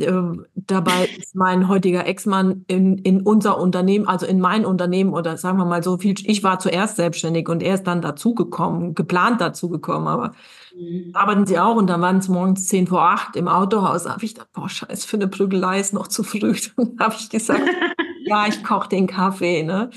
Äh, 0.00 0.12
dabei 0.54 1.08
ist 1.18 1.36
mein 1.36 1.68
heutiger 1.68 2.06
Ex-Mann 2.06 2.64
in, 2.66 2.98
in 2.98 3.22
unser 3.22 3.58
Unternehmen, 3.58 4.08
also 4.08 4.26
in 4.26 4.40
mein 4.40 4.64
Unternehmen 4.64 5.12
oder 5.12 5.36
sagen 5.36 5.58
wir 5.58 5.64
mal 5.64 5.82
so 5.82 5.98
viel, 5.98 6.14
ich 6.24 6.42
war 6.42 6.58
zuerst 6.58 6.96
selbstständig 6.96 7.48
und 7.48 7.62
er 7.62 7.74
ist 7.74 7.84
dann 7.84 8.02
dazugekommen, 8.02 8.94
geplant 8.94 9.40
dazugekommen, 9.40 10.08
aber 10.08 10.32
mhm. 10.76 11.10
arbeiten 11.12 11.46
sie 11.46 11.58
auch 11.58 11.76
und 11.76 11.88
dann 11.88 12.00
waren 12.00 12.18
es 12.18 12.28
morgens 12.28 12.66
zehn 12.66 12.86
vor 12.86 13.02
acht 13.02 13.36
im 13.36 13.46
Autohaus, 13.46 14.04
da 14.04 14.14
habe 14.14 14.24
ich 14.24 14.34
gedacht, 14.34 14.52
boah, 14.52 14.68
scheiße, 14.68 15.06
für 15.06 15.16
eine 15.16 15.28
Prügelei 15.28 15.78
ist 15.78 15.94
noch 15.94 16.08
zu 16.08 16.24
früh. 16.24 16.54
Dann 16.76 16.96
habe 16.98 17.14
ich 17.18 17.30
gesagt, 17.30 17.62
ja, 18.24 18.46
ich 18.48 18.64
koche 18.64 18.88
den 18.88 19.06
Kaffee, 19.06 19.62
ne? 19.62 19.90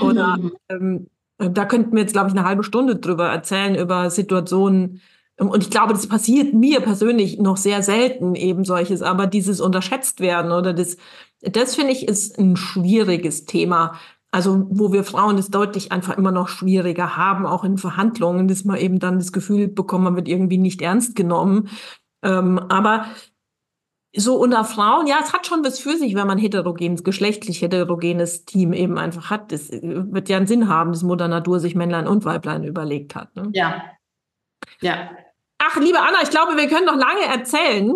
Oder 0.00 0.36
mhm. 0.36 0.52
ähm, 0.68 1.06
da 1.38 1.64
könnten 1.64 1.92
wir 1.92 2.02
jetzt, 2.02 2.12
glaube 2.12 2.28
ich, 2.28 2.36
eine 2.36 2.46
halbe 2.46 2.64
Stunde 2.64 2.96
drüber 2.96 3.28
erzählen, 3.28 3.74
über 3.74 4.10
Situationen, 4.10 5.00
und 5.48 5.62
ich 5.62 5.70
glaube, 5.70 5.92
das 5.94 6.06
passiert 6.06 6.52
mir 6.52 6.80
persönlich 6.80 7.38
noch 7.38 7.56
sehr 7.56 7.82
selten 7.82 8.34
eben 8.34 8.64
solches, 8.64 9.00
aber 9.00 9.26
dieses 9.26 9.60
unterschätzt 9.60 10.20
werden 10.20 10.52
oder 10.52 10.74
das, 10.74 10.96
das 11.40 11.74
finde 11.74 11.92
ich 11.92 12.06
ist 12.06 12.38
ein 12.38 12.56
schwieriges 12.56 13.46
Thema. 13.46 13.94
Also, 14.32 14.66
wo 14.70 14.92
wir 14.92 15.02
Frauen 15.02 15.38
es 15.38 15.48
deutlich 15.48 15.90
einfach 15.90 16.16
immer 16.16 16.30
noch 16.30 16.48
schwieriger 16.48 17.16
haben, 17.16 17.46
auch 17.46 17.64
in 17.64 17.78
Verhandlungen, 17.78 18.46
dass 18.46 18.64
man 18.64 18.76
eben 18.76 19.00
dann 19.00 19.18
das 19.18 19.32
Gefühl 19.32 19.66
bekommt, 19.66 20.04
man 20.04 20.14
wird 20.14 20.28
irgendwie 20.28 20.58
nicht 20.58 20.82
ernst 20.82 21.16
genommen. 21.16 21.68
Ähm, 22.22 22.58
aber 22.58 23.06
so 24.14 24.36
unter 24.36 24.64
Frauen, 24.64 25.06
ja, 25.06 25.18
es 25.22 25.32
hat 25.32 25.46
schon 25.46 25.64
was 25.64 25.78
für 25.78 25.96
sich, 25.96 26.14
wenn 26.14 26.26
man 26.26 26.38
heterogenes, 26.38 27.02
geschlechtlich 27.02 27.62
heterogenes 27.62 28.44
Team 28.44 28.72
eben 28.72 28.98
einfach 28.98 29.30
hat. 29.30 29.52
Das 29.52 29.70
wird 29.70 30.28
ja 30.28 30.36
einen 30.36 30.46
Sinn 30.46 30.68
haben, 30.68 30.92
dass 30.92 31.02
Mutter 31.02 31.28
Natur 31.28 31.60
sich 31.60 31.74
Männlein 31.74 32.06
und 32.06 32.24
Weiblein 32.24 32.64
überlegt 32.64 33.14
hat. 33.14 33.34
Ne? 33.36 33.50
Ja. 33.52 33.82
Ja. 34.80 35.10
Ach, 35.62 35.76
liebe 35.76 36.00
Anna, 36.00 36.22
ich 36.22 36.30
glaube, 36.30 36.56
wir 36.56 36.68
können 36.68 36.86
noch 36.86 36.96
lange 36.96 37.22
erzählen. 37.22 37.92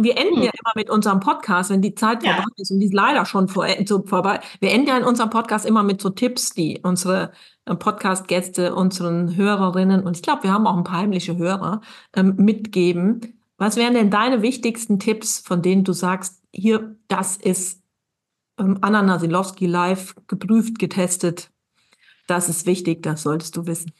Wir 0.00 0.16
enden 0.16 0.36
hm. 0.36 0.42
ja 0.44 0.50
immer 0.50 0.72
mit 0.74 0.88
unserem 0.88 1.20
Podcast, 1.20 1.68
wenn 1.68 1.82
die 1.82 1.94
Zeit 1.94 2.22
ja. 2.22 2.32
vorbei 2.32 2.48
ist 2.56 2.70
und 2.70 2.80
die 2.80 2.86
ist 2.86 2.94
leider 2.94 3.26
schon 3.26 3.48
vor, 3.48 3.66
so 3.84 4.02
vorbei. 4.02 4.40
Wir 4.60 4.70
enden 4.70 4.88
ja 4.88 4.96
in 4.96 5.04
unserem 5.04 5.28
Podcast 5.28 5.66
immer 5.66 5.82
mit 5.82 6.00
so 6.00 6.08
Tipps, 6.08 6.54
die 6.54 6.80
unsere 6.82 7.32
äh, 7.66 7.74
Podcast-Gäste 7.74 8.74
unseren 8.74 9.36
Hörerinnen 9.36 10.06
und 10.06 10.16
ich 10.16 10.22
glaube, 10.22 10.44
wir 10.44 10.54
haben 10.54 10.66
auch 10.66 10.78
ein 10.78 10.84
paar 10.84 11.00
heimliche 11.00 11.36
Hörer 11.36 11.82
ähm, 12.16 12.36
mitgeben. 12.38 13.38
Was 13.58 13.76
wären 13.76 13.92
denn 13.92 14.10
deine 14.10 14.40
wichtigsten 14.40 14.98
Tipps, 14.98 15.38
von 15.38 15.60
denen 15.60 15.84
du 15.84 15.92
sagst, 15.92 16.42
hier, 16.50 16.96
das 17.08 17.36
ist 17.36 17.82
ähm, 18.58 18.78
Anna 18.80 19.02
Nasilowski 19.02 19.66
live 19.66 20.14
geprüft, 20.28 20.78
getestet. 20.78 21.50
Das 22.26 22.48
ist 22.48 22.64
wichtig, 22.64 23.02
das 23.02 23.22
solltest 23.22 23.54
du 23.54 23.66
wissen. 23.66 23.92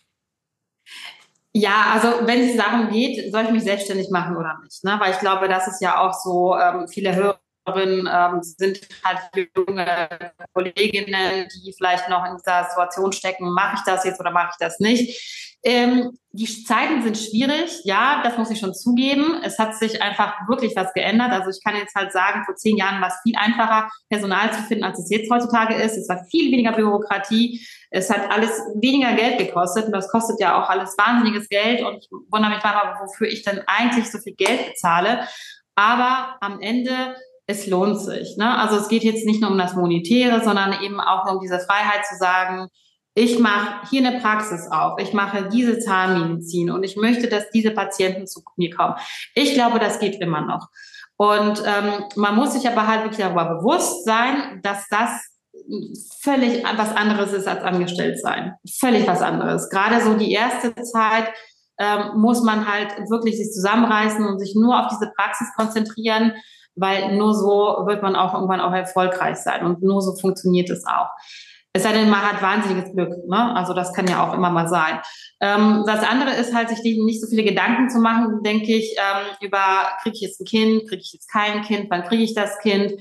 Ja, 1.54 1.92
also 1.92 2.26
wenn 2.26 2.48
es 2.48 2.56
darum 2.56 2.88
geht, 2.90 3.30
soll 3.30 3.44
ich 3.44 3.50
mich 3.50 3.64
selbstständig 3.64 4.08
machen 4.10 4.36
oder 4.36 4.58
nicht? 4.62 4.82
Ne? 4.84 4.96
Weil 4.98 5.12
ich 5.12 5.18
glaube, 5.18 5.48
das 5.48 5.68
ist 5.68 5.82
ja 5.82 6.00
auch 6.00 6.14
so, 6.14 6.56
ähm, 6.56 6.88
viele 6.88 7.14
Hörerinnen 7.14 8.08
ähm, 8.10 8.42
sind 8.42 8.80
halt 9.04 9.20
junge 9.54 10.08
Kolleginnen, 10.54 11.48
die 11.64 11.74
vielleicht 11.76 12.08
noch 12.08 12.24
in 12.24 12.36
dieser 12.38 12.64
Situation 12.70 13.12
stecken, 13.12 13.52
mache 13.52 13.76
ich 13.76 13.82
das 13.84 14.04
jetzt 14.04 14.18
oder 14.18 14.30
mache 14.30 14.50
ich 14.52 14.56
das 14.58 14.80
nicht? 14.80 15.52
Ähm, 15.64 16.10
die 16.32 16.64
Zeiten 16.64 17.02
sind 17.02 17.16
schwierig, 17.16 17.82
ja, 17.84 18.22
das 18.24 18.36
muss 18.36 18.50
ich 18.50 18.58
schon 18.58 18.74
zugeben. 18.74 19.40
Es 19.44 19.58
hat 19.58 19.76
sich 19.76 20.02
einfach 20.02 20.48
wirklich 20.48 20.74
was 20.74 20.92
geändert. 20.92 21.30
Also 21.30 21.50
ich 21.50 21.62
kann 21.62 21.76
jetzt 21.76 21.94
halt 21.94 22.12
sagen, 22.12 22.44
vor 22.44 22.56
zehn 22.56 22.76
Jahren 22.76 23.00
war 23.00 23.08
es 23.08 23.20
viel 23.22 23.36
einfacher, 23.36 23.88
Personal 24.08 24.52
zu 24.52 24.62
finden, 24.62 24.82
als 24.84 24.98
es 24.98 25.10
jetzt 25.10 25.30
heutzutage 25.30 25.74
ist. 25.74 25.96
Es 25.96 26.08
war 26.08 26.24
viel 26.30 26.50
weniger 26.50 26.72
Bürokratie. 26.72 27.64
Es 27.92 28.10
hat 28.10 28.30
alles 28.30 28.50
weniger 28.74 29.12
Geld 29.12 29.38
gekostet 29.38 29.86
und 29.86 29.92
das 29.92 30.08
kostet 30.08 30.40
ja 30.40 30.60
auch 30.60 30.68
alles 30.68 30.96
wahnsinniges 30.96 31.48
Geld. 31.48 31.82
Und 31.82 31.98
ich 31.98 32.08
wundere 32.10 32.54
mich 32.54 32.62
manchmal, 32.62 32.96
wofür 33.02 33.28
ich 33.28 33.42
denn 33.42 33.60
eigentlich 33.66 34.10
so 34.10 34.18
viel 34.18 34.34
Geld 34.34 34.68
bezahle. 34.68 35.28
Aber 35.74 36.36
am 36.40 36.60
Ende 36.60 37.14
es 37.46 37.66
lohnt 37.66 38.00
sich. 38.00 38.36
Ne? 38.36 38.58
Also 38.58 38.76
es 38.76 38.88
geht 38.88 39.02
jetzt 39.02 39.26
nicht 39.26 39.40
nur 39.40 39.50
um 39.50 39.58
das 39.58 39.74
Monetäre, 39.74 40.42
sondern 40.42 40.82
eben 40.82 41.00
auch 41.00 41.30
um 41.30 41.40
diese 41.40 41.58
Freiheit 41.60 42.06
zu 42.06 42.16
sagen, 42.16 42.68
ich 43.14 43.38
mache 43.38 43.86
hier 43.90 44.06
eine 44.06 44.20
Praxis 44.20 44.70
auf, 44.70 44.98
ich 44.98 45.12
mache 45.12 45.48
diese 45.52 45.78
Zahnmedizin 45.78 46.70
und 46.70 46.82
ich 46.82 46.96
möchte, 46.96 47.28
dass 47.28 47.50
diese 47.50 47.72
Patienten 47.72 48.26
zu 48.26 48.42
mir 48.56 48.74
kommen. 48.74 48.94
Ich 49.34 49.52
glaube, 49.52 49.78
das 49.78 49.98
geht 49.98 50.20
immer 50.20 50.40
noch. 50.40 50.68
Und 51.18 51.62
ähm, 51.66 52.04
man 52.16 52.36
muss 52.36 52.54
sich 52.54 52.66
aber 52.66 52.86
halt 52.86 53.02
wirklich 53.02 53.20
darüber 53.20 53.56
bewusst 53.56 54.06
sein, 54.06 54.60
dass 54.62 54.88
das 54.88 55.10
völlig 56.22 56.64
was 56.64 56.94
anderes 56.96 57.32
ist 57.32 57.48
als 57.48 57.62
angestellt 57.62 58.20
sein. 58.20 58.54
Völlig 58.80 59.06
was 59.06 59.22
anderes. 59.22 59.68
Gerade 59.70 60.00
so 60.00 60.14
die 60.14 60.32
erste 60.32 60.74
Zeit 60.74 61.28
ähm, 61.78 62.20
muss 62.20 62.42
man 62.42 62.70
halt 62.70 63.10
wirklich 63.10 63.36
sich 63.36 63.50
zusammenreißen 63.52 64.24
und 64.24 64.38
sich 64.38 64.54
nur 64.54 64.78
auf 64.78 64.88
diese 64.88 65.10
Praxis 65.16 65.48
konzentrieren, 65.56 66.32
weil 66.74 67.16
nur 67.16 67.34
so 67.34 67.84
wird 67.86 68.02
man 68.02 68.16
auch 68.16 68.34
irgendwann 68.34 68.60
auch 68.60 68.72
erfolgreich 68.72 69.36
sein 69.36 69.64
und 69.64 69.82
nur 69.82 70.00
so 70.00 70.14
funktioniert 70.16 70.70
es 70.70 70.86
auch. 70.86 71.08
Es 71.74 71.84
sei 71.84 71.92
denn, 71.92 72.10
man 72.10 72.20
hat 72.20 72.42
wahnsinniges 72.42 72.92
Glück. 72.92 73.26
Ne? 73.26 73.56
Also 73.56 73.72
das 73.72 73.94
kann 73.94 74.06
ja 74.06 74.26
auch 74.26 74.34
immer 74.34 74.50
mal 74.50 74.68
sein. 74.68 75.00
Ähm, 75.40 75.84
das 75.86 76.06
andere 76.06 76.32
ist 76.34 76.54
halt, 76.54 76.68
sich 76.68 76.82
nicht 76.82 77.22
so 77.22 77.26
viele 77.26 77.44
Gedanken 77.44 77.88
zu 77.88 77.98
machen, 77.98 78.42
denke 78.42 78.76
ich, 78.76 78.94
ähm, 78.98 79.26
über, 79.40 79.96
kriege 80.02 80.14
ich 80.16 80.20
jetzt 80.20 80.40
ein 80.40 80.44
Kind, 80.44 80.88
kriege 80.88 81.00
ich 81.00 81.14
jetzt 81.14 81.30
kein 81.30 81.62
Kind, 81.62 81.86
wann 81.88 82.04
kriege 82.04 82.22
ich 82.22 82.34
das 82.34 82.58
Kind? 82.58 82.92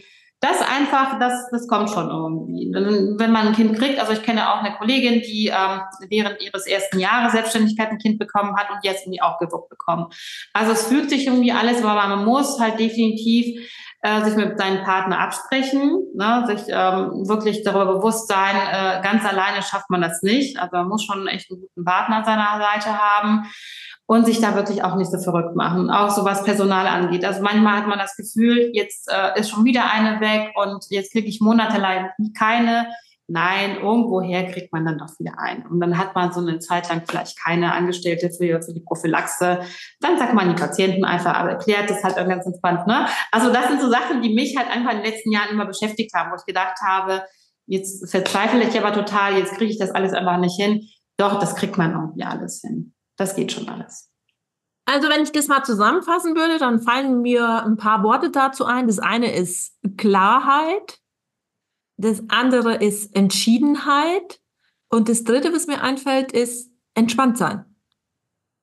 Das 0.42 0.60
einfach, 0.60 1.20
das, 1.20 1.50
das 1.52 1.68
kommt 1.68 1.92
schon 1.92 2.10
irgendwie. 2.10 2.72
Wenn 2.74 3.32
man 3.32 3.50
ein 3.50 3.54
Kind 3.54 3.78
kriegt, 3.78 4.00
also 4.00 4.12
ich 4.12 4.24
kenne 4.24 4.52
auch 4.52 4.64
eine 4.64 4.76
Kollegin, 4.76 5.22
die 5.22 5.48
ähm, 5.48 5.82
während 6.10 6.42
ihres 6.42 6.66
ersten 6.66 6.98
Jahres 6.98 7.34
Selbstständigkeit 7.34 7.92
ein 7.92 8.00
Kind 8.00 8.18
bekommen 8.18 8.58
hat 8.58 8.72
und 8.72 8.80
jetzt 8.84 9.06
irgendwie 9.06 9.22
auch 9.22 9.38
gewuppt 9.38 9.70
bekommen. 9.70 10.08
Also 10.52 10.72
es 10.72 10.88
fügt 10.88 11.12
sich 11.12 11.28
irgendwie 11.28 11.52
alles, 11.52 11.84
aber 11.84 12.08
man 12.08 12.26
muss 12.26 12.60
halt 12.60 12.80
definitiv 12.80 13.70
äh, 14.02 14.24
sich 14.24 14.36
mit 14.36 14.58
seinem 14.58 14.84
Partner 14.84 15.20
absprechen, 15.20 16.08
ne, 16.16 16.44
sich 16.48 16.64
ähm, 16.70 17.28
wirklich 17.28 17.64
darüber 17.64 17.98
bewusst 17.98 18.28
sein, 18.28 18.56
äh, 18.56 19.00
ganz 19.04 19.24
alleine 19.24 19.62
schafft 19.62 19.92
man 19.92 20.02
das 20.02 20.24
nicht. 20.24 20.58
Also 20.58 20.76
man 20.76 20.88
muss 20.88 21.04
schon 21.04 21.28
echt 21.28 21.52
einen 21.52 21.62
guten 21.62 21.86
Partner 21.86 22.18
an 22.18 22.26
seiner 22.26 22.60
Seite 22.60 22.98
haben 22.98 23.46
und 24.12 24.26
sich 24.26 24.42
da 24.42 24.56
wirklich 24.56 24.84
auch 24.84 24.96
nicht 24.96 25.10
so 25.10 25.18
verrückt 25.20 25.56
machen, 25.56 25.90
auch 25.90 26.10
so 26.10 26.26
was 26.26 26.44
Personal 26.44 26.86
angeht. 26.86 27.24
Also 27.24 27.42
manchmal 27.42 27.78
hat 27.78 27.88
man 27.88 27.98
das 27.98 28.18
Gefühl, 28.18 28.70
jetzt 28.74 29.10
äh, 29.10 29.40
ist 29.40 29.50
schon 29.50 29.64
wieder 29.64 29.90
eine 29.90 30.20
weg 30.20 30.52
und 30.62 30.84
jetzt 30.90 31.14
kriege 31.14 31.30
ich 31.30 31.40
monatelang 31.40 32.10
keine. 32.38 32.88
Nein, 33.30 33.78
irgendwoher 33.78 34.52
kriegt 34.52 34.74
man 34.74 34.84
dann 34.84 34.98
doch 34.98 35.18
wieder 35.18 35.40
ein. 35.40 35.66
Und 35.66 35.80
dann 35.80 35.98
hat 35.98 36.14
man 36.14 36.34
so 36.34 36.42
eine 36.42 36.60
Zeit 36.60 36.90
lang 36.90 37.04
vielleicht 37.08 37.42
keine 37.42 37.72
Angestellte 37.72 38.32
für, 38.32 38.62
für 38.62 38.74
die 38.74 38.82
Prophylaxe. 38.82 39.62
Dann 40.02 40.20
sagt 40.20 40.34
man 40.34 40.50
die 40.50 40.62
Patienten 40.62 41.06
einfach, 41.06 41.34
aber 41.34 41.52
erklärt 41.52 41.90
das 41.90 42.04
halt 42.04 42.18
ganz 42.18 42.46
entspannt. 42.46 42.88
Ne? 42.88 43.06
Also 43.32 43.54
das 43.54 43.70
sind 43.70 43.80
so 43.80 43.90
Sachen, 43.90 44.22
die 44.22 44.34
mich 44.34 44.58
halt 44.58 44.70
einfach 44.70 44.92
in 44.92 44.98
den 44.98 45.06
letzten 45.06 45.32
Jahren 45.32 45.52
immer 45.52 45.68
beschäftigt 45.68 46.14
haben, 46.14 46.32
wo 46.32 46.36
ich 46.36 46.46
gedacht 46.46 46.80
habe, 46.86 47.24
jetzt 47.66 48.12
verzweifle 48.12 48.62
ich 48.62 48.78
aber 48.78 48.92
total, 48.92 49.38
jetzt 49.38 49.54
kriege 49.54 49.72
ich 49.72 49.80
das 49.80 49.92
alles 49.92 50.12
einfach 50.12 50.38
nicht 50.38 50.62
hin. 50.62 50.82
Doch, 51.16 51.40
das 51.40 51.56
kriegt 51.56 51.78
man 51.78 51.94
irgendwie 51.94 52.26
alles 52.26 52.60
hin. 52.60 52.94
Das 53.22 53.36
geht 53.36 53.52
schon 53.52 53.70
alles. 53.70 54.10
Also 54.86 55.08
wenn 55.08 55.22
ich 55.22 55.32
das 55.32 55.48
mal 55.48 55.64
zusammenfassen 55.64 56.36
würde, 56.36 56.58
dann 56.58 56.82
fallen 56.82 57.22
mir 57.22 57.64
ein 57.64 57.78
paar 57.78 58.02
Worte 58.02 58.32
dazu 58.32 58.66
ein. 58.66 58.88
Das 58.88 58.98
eine 58.98 59.32
ist 59.32 59.78
Klarheit. 59.96 60.98
Das 61.98 62.24
andere 62.30 62.78
ist 62.78 63.16
Entschiedenheit. 63.16 64.40
Und 64.90 65.08
das 65.08 65.24
dritte, 65.24 65.54
was 65.54 65.68
mir 65.68 65.84
einfällt, 65.84 66.32
ist 66.32 66.72
entspannt 66.96 67.38
sein. 67.38 67.64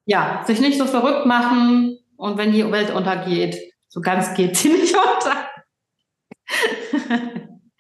Ja, 0.06 0.42
sich 0.44 0.60
nicht 0.60 0.76
so 0.76 0.86
verrückt 0.86 1.24
machen 1.24 1.96
und 2.16 2.36
wenn 2.36 2.50
die 2.50 2.68
Welt 2.72 2.92
untergeht, 2.92 3.56
so 3.86 4.00
ganz 4.00 4.34
geht 4.34 4.56
sie 4.56 4.70
nicht 4.72 4.92
unter. 4.96 5.36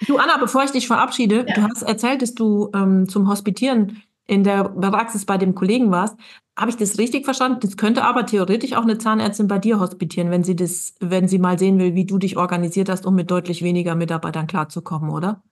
du 0.06 0.16
Anna, 0.16 0.36
bevor 0.36 0.62
ich 0.62 0.70
dich 0.70 0.86
verabschiede, 0.86 1.44
ja. 1.44 1.54
du 1.54 1.62
hast 1.62 1.82
erzählt, 1.82 2.22
dass 2.22 2.36
du 2.36 2.70
ähm, 2.72 3.08
zum 3.08 3.28
Hospitieren 3.28 4.04
in 4.28 4.44
der 4.44 4.64
Praxis 4.64 5.24
bei 5.24 5.38
dem 5.38 5.56
Kollegen 5.56 5.90
warst. 5.90 6.16
Habe 6.56 6.70
ich 6.70 6.76
das 6.76 6.98
richtig 6.98 7.24
verstanden? 7.24 7.60
Das 7.60 7.76
könnte 7.76 8.04
aber 8.04 8.26
theoretisch 8.26 8.74
auch 8.74 8.82
eine 8.82 8.98
Zahnärztin 8.98 9.48
bei 9.48 9.58
dir 9.58 9.80
hospitieren, 9.80 10.30
wenn 10.30 10.44
sie 10.44 10.54
das, 10.54 10.94
wenn 11.00 11.26
sie 11.26 11.38
mal 11.38 11.58
sehen 11.58 11.78
will, 11.78 11.94
wie 11.94 12.04
du 12.04 12.18
dich 12.18 12.36
organisiert 12.36 12.88
hast, 12.88 13.06
um 13.06 13.14
mit 13.14 13.30
deutlich 13.30 13.62
weniger 13.62 13.94
Mitarbeitern 13.94 14.46
klarzukommen, 14.46 15.10
oder? 15.10 15.42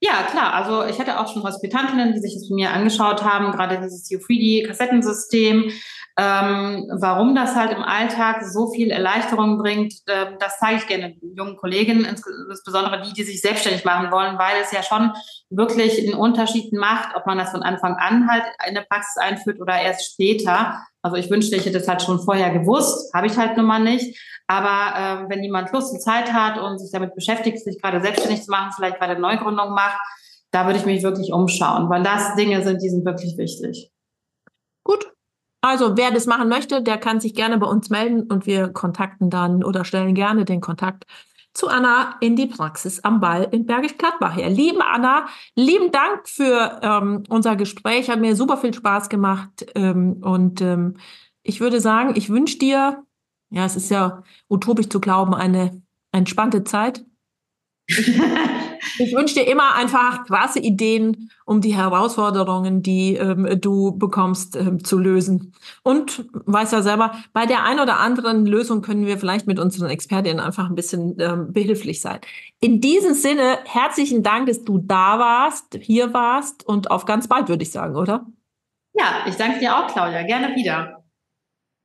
Ja, 0.00 0.22
klar. 0.22 0.52
Also 0.54 0.84
ich 0.84 0.98
hatte 0.98 1.18
auch 1.18 1.32
schon 1.32 1.42
Hospitantinnen, 1.42 2.12
die 2.12 2.20
sich 2.20 2.34
das 2.34 2.48
bei 2.48 2.54
mir 2.56 2.70
angeschaut 2.70 3.24
haben, 3.24 3.52
gerade 3.52 3.80
dieses 3.80 4.10
U3D-Kassettensystem. 4.10 5.70
Ähm, 6.16 6.88
warum 7.00 7.34
das 7.34 7.56
halt 7.56 7.72
im 7.72 7.82
Alltag 7.82 8.44
so 8.44 8.70
viel 8.70 8.92
Erleichterung 8.92 9.58
bringt, 9.58 9.94
äh, 10.06 10.26
das 10.38 10.58
zeige 10.60 10.76
ich 10.76 10.86
gerne 10.86 11.16
jungen 11.20 11.56
Kolleginnen, 11.56 12.04
insbesondere 12.04 13.02
die, 13.02 13.12
die 13.12 13.24
sich 13.24 13.40
selbstständig 13.40 13.84
machen 13.84 14.12
wollen, 14.12 14.38
weil 14.38 14.62
es 14.62 14.70
ja 14.70 14.84
schon 14.84 15.10
wirklich 15.50 15.98
einen 15.98 16.14
Unterschied 16.14 16.72
macht, 16.72 17.16
ob 17.16 17.26
man 17.26 17.38
das 17.38 17.50
von 17.50 17.64
Anfang 17.64 17.96
an 17.96 18.30
halt 18.30 18.44
in 18.68 18.74
der 18.74 18.86
Praxis 18.88 19.16
einführt 19.16 19.60
oder 19.60 19.80
erst 19.80 20.12
später. 20.12 20.78
Also 21.02 21.16
ich 21.16 21.28
wünschte, 21.30 21.56
ich 21.56 21.66
hätte 21.66 21.78
das 21.78 21.88
halt 21.88 22.02
schon 22.02 22.20
vorher 22.20 22.50
gewusst, 22.50 23.12
habe 23.12 23.26
ich 23.26 23.36
halt 23.36 23.56
nun 23.56 23.66
mal 23.66 23.80
nicht. 23.80 24.16
Aber 24.46 25.24
äh, 25.26 25.30
wenn 25.30 25.42
jemand 25.42 25.72
Lust 25.72 25.92
und 25.92 26.00
Zeit 26.00 26.32
hat 26.32 26.58
und 26.58 26.78
sich 26.78 26.92
damit 26.92 27.16
beschäftigt, 27.16 27.58
sich 27.58 27.82
gerade 27.82 28.00
selbstständig 28.00 28.44
zu 28.44 28.52
machen, 28.52 28.72
vielleicht 28.76 29.00
gerade 29.00 29.20
Neugründung 29.20 29.70
macht, 29.70 29.98
da 30.52 30.66
würde 30.66 30.78
ich 30.78 30.86
mich 30.86 31.02
wirklich 31.02 31.32
umschauen, 31.32 31.90
weil 31.90 32.04
das 32.04 32.36
Dinge 32.36 32.62
sind, 32.62 32.80
die 32.80 32.88
sind 32.88 33.04
wirklich 33.04 33.36
wichtig. 33.36 33.90
Gut. 34.84 35.13
Also 35.64 35.96
wer 35.96 36.10
das 36.10 36.26
machen 36.26 36.48
möchte, 36.48 36.82
der 36.82 36.98
kann 36.98 37.20
sich 37.20 37.34
gerne 37.34 37.56
bei 37.56 37.66
uns 37.66 37.88
melden 37.88 38.24
und 38.24 38.46
wir 38.46 38.68
kontakten 38.68 39.30
dann 39.30 39.64
oder 39.64 39.86
stellen 39.86 40.14
gerne 40.14 40.44
den 40.44 40.60
Kontakt 40.60 41.04
zu 41.54 41.68
Anna 41.68 42.16
in 42.20 42.36
die 42.36 42.46
Praxis 42.46 43.00
am 43.00 43.20
Ball 43.20 43.48
in 43.50 43.64
Bergisch 43.64 43.96
Gladbach 43.96 44.36
her. 44.36 44.50
Liebe 44.50 44.84
Anna, 44.84 45.26
lieben 45.56 45.90
Dank 45.90 46.28
für 46.28 46.80
ähm, 46.82 47.22
unser 47.30 47.56
Gespräch. 47.56 48.10
Hat 48.10 48.20
mir 48.20 48.36
super 48.36 48.58
viel 48.58 48.74
Spaß 48.74 49.08
gemacht. 49.08 49.64
Ähm, 49.74 50.18
und 50.20 50.60
ähm, 50.60 50.98
ich 51.42 51.60
würde 51.60 51.80
sagen, 51.80 52.12
ich 52.14 52.28
wünsche 52.28 52.58
dir 52.58 53.04
ja, 53.54 53.64
es 53.64 53.76
ist 53.76 53.88
ja 53.88 54.24
utopisch 54.50 54.88
zu 54.88 55.00
glauben, 55.00 55.32
eine 55.32 55.80
entspannte 56.12 56.64
Zeit. 56.64 57.04
ich 58.98 59.14
wünsche 59.14 59.34
dir 59.34 59.46
immer 59.46 59.74
einfach 59.74 60.24
krasse 60.24 60.60
Ideen, 60.60 61.30
um 61.44 61.60
die 61.60 61.74
Herausforderungen, 61.74 62.82
die 62.82 63.16
ähm, 63.16 63.60
du 63.60 63.96
bekommst, 63.96 64.56
ähm, 64.56 64.82
zu 64.84 64.98
lösen. 64.98 65.52
Und 65.82 66.24
weiß 66.32 66.72
ja 66.72 66.82
selber, 66.82 67.12
bei 67.32 67.46
der 67.46 67.64
einen 67.64 67.80
oder 67.80 68.00
anderen 68.00 68.46
Lösung 68.46 68.82
können 68.82 69.06
wir 69.06 69.18
vielleicht 69.18 69.46
mit 69.46 69.58
unseren 69.58 69.90
Expertinnen 69.90 70.40
einfach 70.40 70.68
ein 70.68 70.74
bisschen 70.74 71.16
ähm, 71.18 71.52
behilflich 71.52 72.00
sein. 72.00 72.20
In 72.60 72.80
diesem 72.80 73.14
Sinne, 73.14 73.58
herzlichen 73.64 74.22
Dank, 74.22 74.46
dass 74.46 74.64
du 74.64 74.78
da 74.78 75.18
warst, 75.18 75.78
hier 75.80 76.14
warst 76.14 76.66
und 76.66 76.90
auf 76.90 77.04
ganz 77.04 77.28
bald, 77.28 77.48
würde 77.48 77.62
ich 77.62 77.70
sagen, 77.70 77.96
oder? 77.96 78.26
Ja, 78.94 79.24
ich 79.26 79.34
danke 79.36 79.58
dir 79.58 79.76
auch, 79.76 79.88
Claudia. 79.88 80.22
Gerne 80.22 80.54
wieder. 80.54 81.03